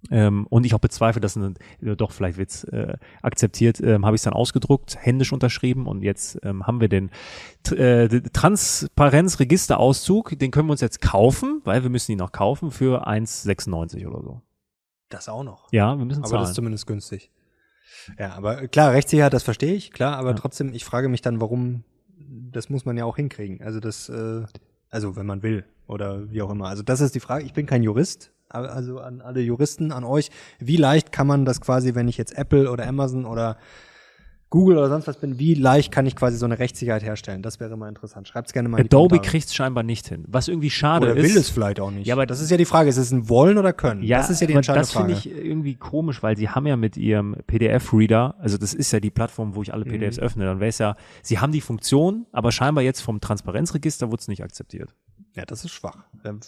ähm, 0.10 0.47
und 0.49 0.66
ich 0.66 0.74
auch 0.74 0.80
bezweifle, 0.80 1.22
dass 1.22 1.36
ein, 1.36 1.56
äh, 1.82 1.95
doch 1.95 2.12
vielleicht 2.12 2.38
wird's 2.38 2.64
äh, 2.66 2.95
akzeptiert, 3.22 3.80
ähm, 3.82 4.06
habe 4.06 4.16
ich 4.16 4.20
es 4.22 4.24
dann 4.24 4.34
ausgedruckt, 4.34 4.97
händisch 4.99 5.32
unterschrieben 5.32 5.86
und 5.86 6.02
jetzt 6.02 6.39
ähm, 6.43 6.66
haben 6.66 6.82
wir 6.82 6.88
den 6.89 7.12
äh, 7.72 8.08
Transparenzregisterauszug, 9.12 10.38
den 10.39 10.52
können 10.52 10.68
wir 10.68 10.72
uns 10.72 10.82
jetzt 10.82 11.02
kaufen, 11.02 11.62
weil 11.64 11.84
wir 11.84 11.89
müssen 11.89 12.12
ihn 12.12 12.18
noch 12.18 12.32
kaufen 12.32 12.72
für 12.72 13.08
1,96 13.08 14.08
oder 14.08 14.22
so. 14.24 14.41
Das 15.10 15.28
auch 15.30 15.43
noch. 15.43 15.72
Ja, 15.72 15.97
wir 15.97 16.06
müssen 16.06 16.22
Aber 16.22 16.30
zahlen. 16.30 16.41
das 16.41 16.49
ist 16.52 16.56
zumindest 16.56 16.88
günstig. 16.88 17.32
Ja, 18.18 18.34
aber 18.34 18.68
klar, 18.68 18.93
Rechtssicherheit, 18.93 19.34
das 19.34 19.43
verstehe 19.43 19.74
ich, 19.74 19.91
klar, 19.91 20.16
aber 20.18 20.30
Ja. 20.30 20.36
trotzdem, 20.36 20.74
ich 20.74 20.86
frage 20.86 21.10
mich 21.10 21.22
dann, 21.22 21.41
warum, 21.41 21.84
das 22.52 22.70
muss 22.70 22.86
man 22.86 22.97
ja 22.97 23.06
auch 23.06 23.18
hinkriegen. 23.18 23.62
Also 23.62 23.80
das, 23.80 24.10
äh, 24.10 24.43
also 24.89 25.16
wenn 25.16 25.26
man 25.26 25.43
will 25.43 25.66
oder 25.88 26.32
wie 26.32 26.41
auch 26.41 26.49
immer. 26.49 26.68
Also 26.68 26.84
das 26.84 27.02
ist 27.02 27.14
die 27.16 27.20
Frage. 27.20 27.43
Ich 27.45 27.54
bin 27.54 27.66
kein 27.66 27.84
Jurist, 27.84 28.32
aber 28.41 28.41
also 28.54 28.99
an 28.99 29.22
alle 29.22 29.41
Juristen, 29.41 29.91
an 29.91 30.04
euch, 30.04 30.30
wie 30.60 30.78
leicht 30.78 31.12
kann 31.12 31.28
man 31.28 31.45
das 31.45 31.62
quasi, 31.62 31.95
wenn 31.95 32.08
ich 32.08 32.18
jetzt 32.18 32.38
Apple 32.38 32.70
oder 32.72 32.88
Amazon 32.88 33.26
oder 33.26 33.58
Google 34.49 34.80
oder 34.80 34.89
sonst 34.89 35.08
was 35.08 35.16
bin, 35.18 35.39
wie 35.39 35.54
leicht 35.54 35.93
kann 35.93 36.06
ich 36.06 36.14
quasi 36.14 36.36
so 36.36 36.43
eine 36.43 36.60
Rechtssicherheit 36.60 37.04
herstellen? 37.04 37.41
Das 37.41 37.62
wäre 37.62 37.78
mal 37.78 37.88
interessant. 37.88 38.28
Schreibt's 38.28 38.52
gerne 38.52 38.68
mal 38.68 38.80
in 38.80 38.84
die 38.89 38.93
Adobe 38.93 39.20
kriegt 39.22 39.45
es 39.45 39.56
scheinbar 39.56 39.84
nicht 39.84 40.10
hin. 40.10 40.26
Was 40.28 40.49
irgendwie 40.49 40.70
schade 40.70 41.06
Oder 41.10 41.16
ist. 41.16 41.30
will 41.30 41.38
es 41.38 41.49
vielleicht 41.49 41.80
auch 41.80 41.89
nicht. 41.89 42.06
Ja, 42.06 42.16
aber 42.16 42.26
das 42.26 42.41
ist 42.41 42.52
ja 42.52 42.58
die 42.58 42.66
Frage. 42.66 42.89
Ist 42.89 42.97
es 42.97 43.12
ein 43.14 43.30
Wollen 43.30 43.58
oder 43.58 43.72
Können? 43.72 44.04
Ja, 44.04 44.18
das 44.18 44.30
ist 44.30 44.41
ja 44.41 44.47
die 44.47 44.54
entscheidende 44.54 44.82
das 44.82 44.91
Frage. 44.91 45.16
finde 45.16 45.22
ich 45.32 45.45
irgendwie 45.45 45.76
komisch, 45.76 46.22
weil 46.22 46.36
sie 46.36 46.49
haben 46.49 46.68
ja 46.68 46.76
mit 46.76 46.97
ihrem 46.97 47.38
PDF-Reader, 47.47 48.36
also 48.39 48.58
das 48.58 48.74
ist 48.74 48.91
ja 48.91 48.99
die 48.99 49.10
Plattform, 49.10 49.56
wo 49.56 49.62
ich 49.62 49.74
alle 49.74 49.86
PDFs 49.86 50.18
Mhm. 50.18 50.24
öffne, 50.24 50.43
dann 50.43 50.60
wäre 50.60 50.68
es 50.68 50.80
ja, 50.80 50.97
sie 51.24 51.39
haben 51.39 51.54
die 51.54 51.62
Funktion, 51.62 52.26
aber 52.34 52.52
scheinbar 52.52 52.84
jetzt 52.84 52.99
vom 52.99 53.22
Transparenzregister 53.22 54.12
wurde 54.12 54.20
es 54.20 54.28
nicht 54.28 54.43
akzeptiert. 54.43 54.93
Ja, 55.34 55.46
das 55.46 55.64
ist 55.64 55.72
schwach. 55.72 55.98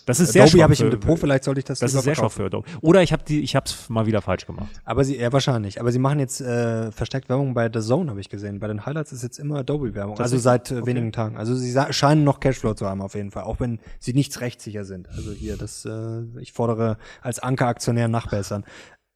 Das 0.05 0.19
ist 0.19 0.33
sehr 0.33 0.43
Adobe 0.43 0.51
schwach 0.51 0.63
habe 0.63 0.73
ich 0.73 0.81
im 0.81 0.91
Depot, 0.91 1.17
vielleicht 1.17 1.45
sollte 1.45 1.59
ich 1.59 1.65
das 1.65 1.79
Das 1.79 1.93
ist 1.93 2.03
sehr 2.03 2.15
schwach 2.15 2.31
für 2.31 2.45
Adobe. 2.45 2.67
Oder 2.81 3.01
ich 3.01 3.13
habe 3.13 3.23
die, 3.25 3.41
ich 3.41 3.55
habe 3.55 3.65
es 3.65 3.89
mal 3.89 4.05
wieder 4.05 4.21
falsch 4.21 4.45
gemacht. 4.45 4.67
Aber 4.83 5.05
sie, 5.05 5.17
ja, 5.17 5.31
wahrscheinlich. 5.31 5.79
Aber 5.79 5.91
sie 5.93 5.99
machen 5.99 6.19
jetzt 6.19 6.41
äh, 6.41 6.91
verstärkt 6.91 7.29
Werbung 7.29 7.53
bei 7.53 7.69
The 7.73 7.79
Zone, 7.79 8.09
habe 8.09 8.19
ich 8.19 8.29
gesehen. 8.29 8.59
Bei 8.59 8.67
den 8.67 8.85
Highlights 8.85 9.13
ist 9.13 9.23
jetzt 9.23 9.39
immer 9.39 9.59
Adobe-Werbung. 9.59 10.19
Also 10.19 10.37
seit 10.37 10.71
äh, 10.71 10.85
wenigen 10.85 11.13
Tagen. 11.13 11.37
Also 11.37 11.55
sie 11.55 11.73
scheinen 11.91 12.25
noch 12.25 12.41
Cashflow 12.41 12.73
zu 12.73 12.85
haben 12.85 13.01
auf 13.01 13.15
jeden 13.15 13.31
Fall, 13.31 13.43
auch 13.43 13.61
wenn 13.61 13.79
sie 13.99 14.13
nichts 14.13 14.41
rechtssicher 14.41 14.83
sind. 14.83 15.07
Also 15.09 15.31
hier, 15.31 15.55
das, 15.55 15.85
äh, 15.85 16.23
ich 16.41 16.51
fordere 16.51 16.97
als 17.21 17.39
Anker-Aktionär 17.39 18.09
nachbessern. 18.09 18.65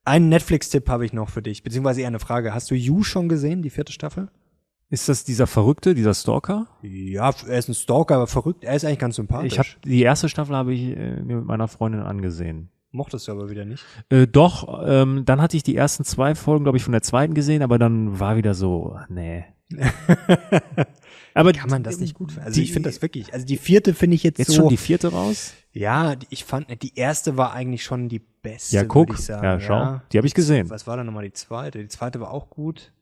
Einen 0.05 0.29
Netflix-Tipp 0.29 0.87
habe 0.87 1.05
ich 1.05 1.11
noch 1.11 1.29
für 1.29 1.41
dich, 1.41 1.63
beziehungsweise 1.63 1.99
eher 1.99 2.07
eine 2.07 2.19
Frage. 2.19 2.53
Hast 2.53 2.71
du 2.71 2.75
You 2.75 3.03
schon 3.03 3.27
gesehen, 3.27 3.61
die 3.61 3.69
vierte 3.69 3.91
Staffel? 3.91 4.29
Ist 4.89 5.09
das 5.09 5.23
dieser 5.25 5.47
Verrückte, 5.47 5.93
dieser 5.95 6.13
Stalker? 6.13 6.67
Ja, 6.81 7.33
er 7.47 7.57
ist 7.57 7.67
ein 7.67 7.75
Stalker, 7.75 8.15
aber 8.15 8.27
verrückt. 8.27 8.63
Er 8.63 8.73
ist 8.75 8.85
eigentlich 8.85 8.99
ganz 8.99 9.17
sympathisch. 9.17 9.51
Ich 9.53 9.59
habe 9.59 9.67
die 9.83 10.01
erste 10.01 10.29
Staffel 10.29 10.55
habe 10.55 10.73
ich 10.73 10.95
äh, 10.95 11.21
mir 11.21 11.37
mit 11.37 11.45
meiner 11.45 11.67
Freundin 11.67 12.01
angesehen. 12.01 12.69
Mochtest 12.91 13.27
du 13.27 13.33
aber 13.33 13.49
wieder 13.49 13.65
nicht. 13.65 13.83
Äh, 14.09 14.27
doch, 14.27 14.81
ähm, 14.87 15.23
dann 15.25 15.41
hatte 15.41 15.57
ich 15.57 15.63
die 15.63 15.75
ersten 15.75 16.05
zwei 16.05 16.35
Folgen, 16.35 16.63
glaube 16.63 16.77
ich, 16.77 16.83
von 16.85 16.93
der 16.93 17.01
zweiten 17.01 17.33
gesehen, 17.33 17.61
aber 17.63 17.77
dann 17.77 18.17
war 18.19 18.37
wieder 18.37 18.53
so, 18.53 18.97
nee. 19.09 19.43
aber 21.33 21.51
Kann 21.51 21.69
man 21.69 21.83
das 21.83 21.99
nicht 21.99 22.13
gut 22.15 22.31
finden? 22.31 22.45
Also 22.47 22.55
die- 22.55 22.63
ich 22.63 22.71
finde 22.73 22.89
das 22.89 23.01
wirklich. 23.01 23.33
Also 23.33 23.45
die 23.45 23.57
vierte 23.57 23.93
finde 23.93 24.15
ich 24.15 24.23
jetzt, 24.23 24.39
jetzt 24.39 24.47
so. 24.51 24.53
schon 24.61 24.69
die 24.69 24.77
vierte 24.77 25.09
raus? 25.11 25.53
Ja, 25.73 26.15
ich 26.29 26.45
fand, 26.45 26.67
die 26.81 26.95
erste 26.95 27.35
war 27.37 27.51
eigentlich 27.53 27.83
schon 27.83 28.09
die 28.09 28.19
beste, 28.19 28.75
Ja, 28.77 28.83
guck. 28.85 29.11
ich 29.13 29.17
sagen. 29.19 29.43
Ja, 29.43 29.59
schau. 29.59 30.01
Die 30.11 30.17
habe 30.17 30.25
ich 30.27 30.33
gesehen. 30.33 30.69
Was 30.69 30.87
war 30.87 30.97
dann 30.97 31.05
nochmal 31.05 31.25
die 31.25 31.33
zweite? 31.33 31.79
Die 31.79 31.87
zweite 31.89 32.19
war 32.19 32.31
auch 32.31 32.49
gut. 32.49 32.93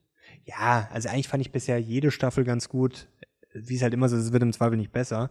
Ja, 0.46 0.88
also 0.92 1.08
eigentlich 1.08 1.28
fand 1.28 1.40
ich 1.40 1.50
bisher 1.50 1.78
jede 1.80 2.10
Staffel 2.12 2.44
ganz 2.44 2.68
gut. 2.68 3.08
Wie 3.52 3.74
es 3.74 3.82
halt 3.82 3.92
immer 3.94 4.08
so 4.08 4.16
ist, 4.16 4.26
es 4.26 4.32
wird 4.32 4.44
im 4.44 4.52
Zweifel 4.52 4.76
nicht 4.76 4.92
besser. 4.92 5.30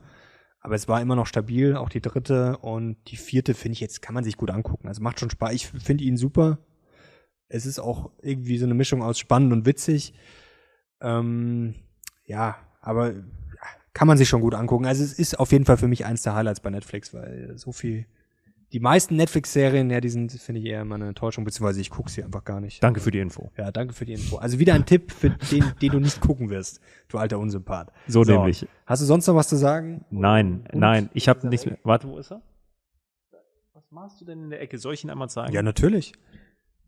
Aber 0.59 0.75
es 0.75 0.87
war 0.87 1.01
immer 1.01 1.15
noch 1.15 1.27
stabil, 1.27 1.75
auch 1.75 1.89
die 1.89 2.01
dritte 2.01 2.57
und 2.57 2.97
die 3.07 3.17
vierte 3.17 3.53
finde 3.53 3.73
ich 3.73 3.79
jetzt, 3.79 4.01
kann 4.01 4.13
man 4.13 4.23
sich 4.23 4.35
gut 4.35 4.51
angucken. 4.51 4.87
Also 4.87 5.01
macht 5.01 5.19
schon 5.19 5.29
Spaß. 5.29 5.53
Ich 5.53 5.67
finde 5.67 6.03
ihn 6.03 6.17
super. 6.17 6.59
Es 7.47 7.65
ist 7.65 7.79
auch 7.79 8.11
irgendwie 8.21 8.57
so 8.57 8.65
eine 8.65 8.73
Mischung 8.73 9.01
aus 9.01 9.17
spannend 9.17 9.53
und 9.53 9.65
witzig. 9.65 10.13
Ähm, 11.01 11.75
ja, 12.25 12.57
aber 12.81 13.13
kann 13.93 14.07
man 14.07 14.17
sich 14.17 14.27
schon 14.27 14.41
gut 14.41 14.55
angucken. 14.55 14.85
Also 14.85 15.03
es 15.03 15.13
ist 15.13 15.39
auf 15.39 15.53
jeden 15.53 15.65
Fall 15.65 15.77
für 15.77 15.87
mich 15.87 16.05
eins 16.05 16.23
der 16.23 16.35
Highlights 16.35 16.59
bei 16.59 16.69
Netflix, 16.71 17.13
weil 17.13 17.57
so 17.57 17.71
viel. 17.71 18.05
Die 18.75 18.81
meisten 18.81 19.15
Netflix-Serien, 19.15 19.89
ja, 19.89 20.01
die 20.01 20.09
sind, 20.09 20.33
finde 20.33 20.59
ich, 20.59 20.67
eher 20.67 20.81
immer 20.81 20.95
eine 20.95 21.07
Enttäuschung, 21.07 21.45
beziehungsweise 21.45 21.79
ich 21.79 21.89
gucke 21.89 22.11
sie 22.11 22.21
einfach 22.21 22.43
gar 22.43 22.59
nicht. 22.59 22.83
Danke 22.83 22.99
für 22.99 23.09
die 23.09 23.19
Info. 23.19 23.49
Ja, 23.55 23.71
danke 23.71 23.93
für 23.93 24.03
die 24.03 24.11
Info. 24.11 24.35
Also 24.35 24.59
wieder 24.59 24.73
ein 24.73 24.85
Tipp, 24.85 25.13
für 25.13 25.29
den, 25.29 25.63
den 25.81 25.91
du 25.93 26.01
nicht 26.01 26.19
gucken 26.19 26.49
wirst, 26.49 26.81
du 27.07 27.17
alter 27.17 27.39
Unsympath. 27.39 27.93
So, 28.05 28.23
nämlich. 28.23 28.67
Hast 28.85 29.01
du 29.01 29.05
sonst 29.05 29.27
noch 29.27 29.35
was 29.35 29.47
zu 29.47 29.55
sagen? 29.55 30.03
Nein, 30.09 30.67
Und? 30.73 30.81
nein, 30.81 31.09
ich 31.13 31.29
habe 31.29 31.47
nichts 31.47 31.65
mehr. 31.65 31.77
Warte, 31.83 32.09
wo 32.09 32.17
ist 32.17 32.33
er? 32.33 32.41
Was 33.71 33.89
machst 33.91 34.19
du 34.19 34.25
denn 34.25 34.43
in 34.43 34.49
der 34.49 34.59
Ecke? 34.59 34.77
Soll 34.77 34.93
ich 34.93 35.05
ihn 35.05 35.09
einmal 35.09 35.29
zeigen? 35.29 35.53
Ja, 35.53 35.63
natürlich. 35.63 36.11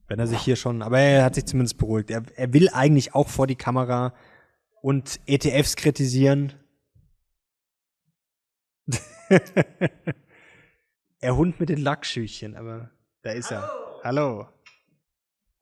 Wenn 0.09 0.19
er 0.19 0.27
sich 0.27 0.39
hier 0.39 0.57
schon, 0.57 0.81
aber 0.81 0.99
er 0.99 1.23
hat 1.23 1.35
sich 1.35 1.45
zumindest 1.45 1.77
beruhigt. 1.77 2.11
Er, 2.11 2.23
er 2.35 2.51
will 2.51 2.67
eigentlich 2.67 3.15
auch 3.15 3.29
vor 3.29 3.47
die 3.47 3.55
Kamera 3.55 4.13
und 4.81 5.21
ETFs 5.25 5.77
kritisieren. 5.77 6.51
er 11.19 11.35
Hund 11.35 11.59
mit 11.59 11.69
den 11.69 11.79
Lackschüchchen, 11.79 12.55
aber 12.55 12.89
da 13.23 13.31
ist 13.31 13.51
er. 13.51 13.69
Hallo. 14.03 14.47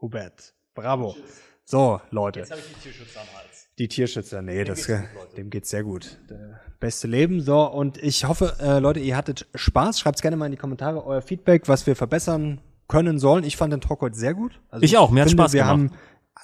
Hubert. 0.02 0.54
Bravo. 0.74 1.16
So, 1.64 2.02
Leute. 2.12 2.42
habe 2.42 2.60
ich 2.60 2.68
die 2.68 2.82
Tierschützer 2.82 3.22
am 3.22 3.28
Hals. 3.38 3.70
Die 3.78 3.88
Tierschützer, 3.88 4.42
nee, 4.42 4.64
das, 4.64 4.90
dem 5.36 5.50
geht's 5.50 5.70
sehr 5.70 5.84
gut. 5.84 6.18
Der 6.30 6.62
beste 6.80 7.08
Leben. 7.08 7.42
So, 7.42 7.66
und 7.66 7.98
ich 7.98 8.26
hoffe, 8.26 8.56
äh, 8.60 8.80
Leute, 8.80 9.00
ihr 9.00 9.18
hattet 9.18 9.48
Spaß. 9.56 10.00
Schreibt's 10.00 10.22
gerne 10.22 10.38
mal 10.38 10.46
in 10.46 10.52
die 10.52 10.58
Kommentare 10.58 11.06
euer 11.06 11.22
Feedback, 11.22 11.68
was 11.68 11.88
wir 11.88 11.96
verbessern 11.96 12.62
können 12.88 13.20
sollen. 13.20 13.44
Ich 13.44 13.58
fand 13.58 13.74
den 13.74 13.82
Talk 13.82 14.02
heute 14.02 14.16
sehr 14.16 14.34
gut. 14.34 14.62
Also 14.70 14.84
Ich 14.84 14.98
auch, 14.98 15.10
mir 15.10 15.24
finde, 15.26 15.42
Spaß 15.44 15.54
wir 15.54 15.64
gemacht. 15.64 15.72
Haben, 15.72 15.92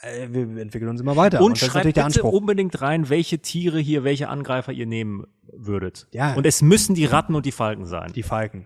äh, 0.01 0.27
wir 0.29 0.61
entwickeln 0.61 0.89
uns 0.89 0.99
immer 0.99 1.15
weiter. 1.15 1.41
Und 1.41 1.57
das 1.57 1.61
ist 1.61 1.71
schreibt 1.71 1.85
bitte 1.85 2.03
Anspruch. 2.03 2.33
unbedingt 2.33 2.81
rein, 2.81 3.09
welche 3.09 3.39
Tiere 3.39 3.79
hier, 3.79 4.03
welche 4.03 4.27
Angreifer 4.27 4.71
ihr 4.71 4.87
nehmen 4.87 5.27
würdet. 5.53 6.07
Ja. 6.11 6.33
Und 6.33 6.45
es 6.45 6.61
müssen 6.61 6.95
die 6.95 7.05
Ratten 7.05 7.35
und 7.35 7.45
die 7.45 7.51
Falken 7.51 7.85
sein. 7.85 8.11
Die 8.13 8.23
Falken. 8.23 8.63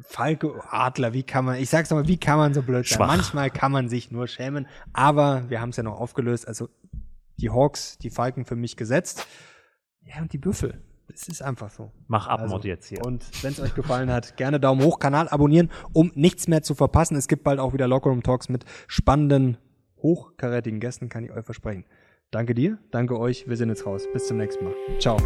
Falke, 0.00 0.62
Adler, 0.70 1.12
wie 1.12 1.22
kann 1.22 1.44
man, 1.44 1.56
ich 1.56 1.68
sag's 1.68 1.90
nochmal, 1.90 2.08
wie 2.08 2.18
kann 2.18 2.38
man 2.38 2.54
so 2.54 2.62
blöd 2.62 2.86
sein? 2.86 2.96
Schwach. 2.96 3.06
Manchmal 3.08 3.50
kann 3.50 3.72
man 3.72 3.88
sich 3.88 4.10
nur 4.10 4.26
schämen, 4.26 4.66
aber 4.92 5.48
wir 5.50 5.60
haben 5.60 5.70
es 5.70 5.76
ja 5.76 5.82
noch 5.82 6.00
aufgelöst. 6.00 6.48
Also 6.48 6.68
die 7.38 7.50
Hawks, 7.50 7.98
die 7.98 8.10
Falken 8.10 8.44
für 8.44 8.56
mich 8.56 8.76
gesetzt. 8.76 9.26
Ja, 10.04 10.20
und 10.20 10.32
die 10.32 10.38
Büffel. 10.38 10.82
Es 11.12 11.28
ist 11.28 11.42
einfach 11.42 11.70
so. 11.70 11.92
Mach 12.06 12.26
ab, 12.26 12.40
Also, 12.40 12.58
jetzt 12.60 12.88
hier. 12.88 13.04
Und 13.04 13.24
wenn 13.42 13.52
es 13.52 13.60
euch 13.60 13.74
gefallen 13.74 14.10
hat, 14.10 14.36
gerne 14.36 14.58
Daumen 14.58 14.82
hoch, 14.82 14.98
Kanal 14.98 15.28
abonnieren, 15.28 15.70
um 15.92 16.10
nichts 16.14 16.48
mehr 16.48 16.62
zu 16.62 16.74
verpassen. 16.74 17.16
Es 17.16 17.28
gibt 17.28 17.44
bald 17.44 17.60
auch 17.60 17.74
wieder 17.74 17.86
Lockerroom 17.86 18.22
Talks 18.22 18.48
mit 18.48 18.64
spannenden 18.86 19.58
hochkarätigen 19.98 20.80
Gästen, 20.80 21.08
kann 21.08 21.24
ich 21.24 21.30
euch 21.30 21.44
versprechen. 21.44 21.84
Danke 22.30 22.54
dir, 22.54 22.78
danke 22.90 23.18
euch, 23.18 23.46
wir 23.46 23.56
sind 23.56 23.68
jetzt 23.68 23.84
raus. 23.84 24.04
Bis 24.12 24.26
zum 24.26 24.38
nächsten 24.38 24.64
Mal. 24.64 24.74
Ciao. 24.98 25.18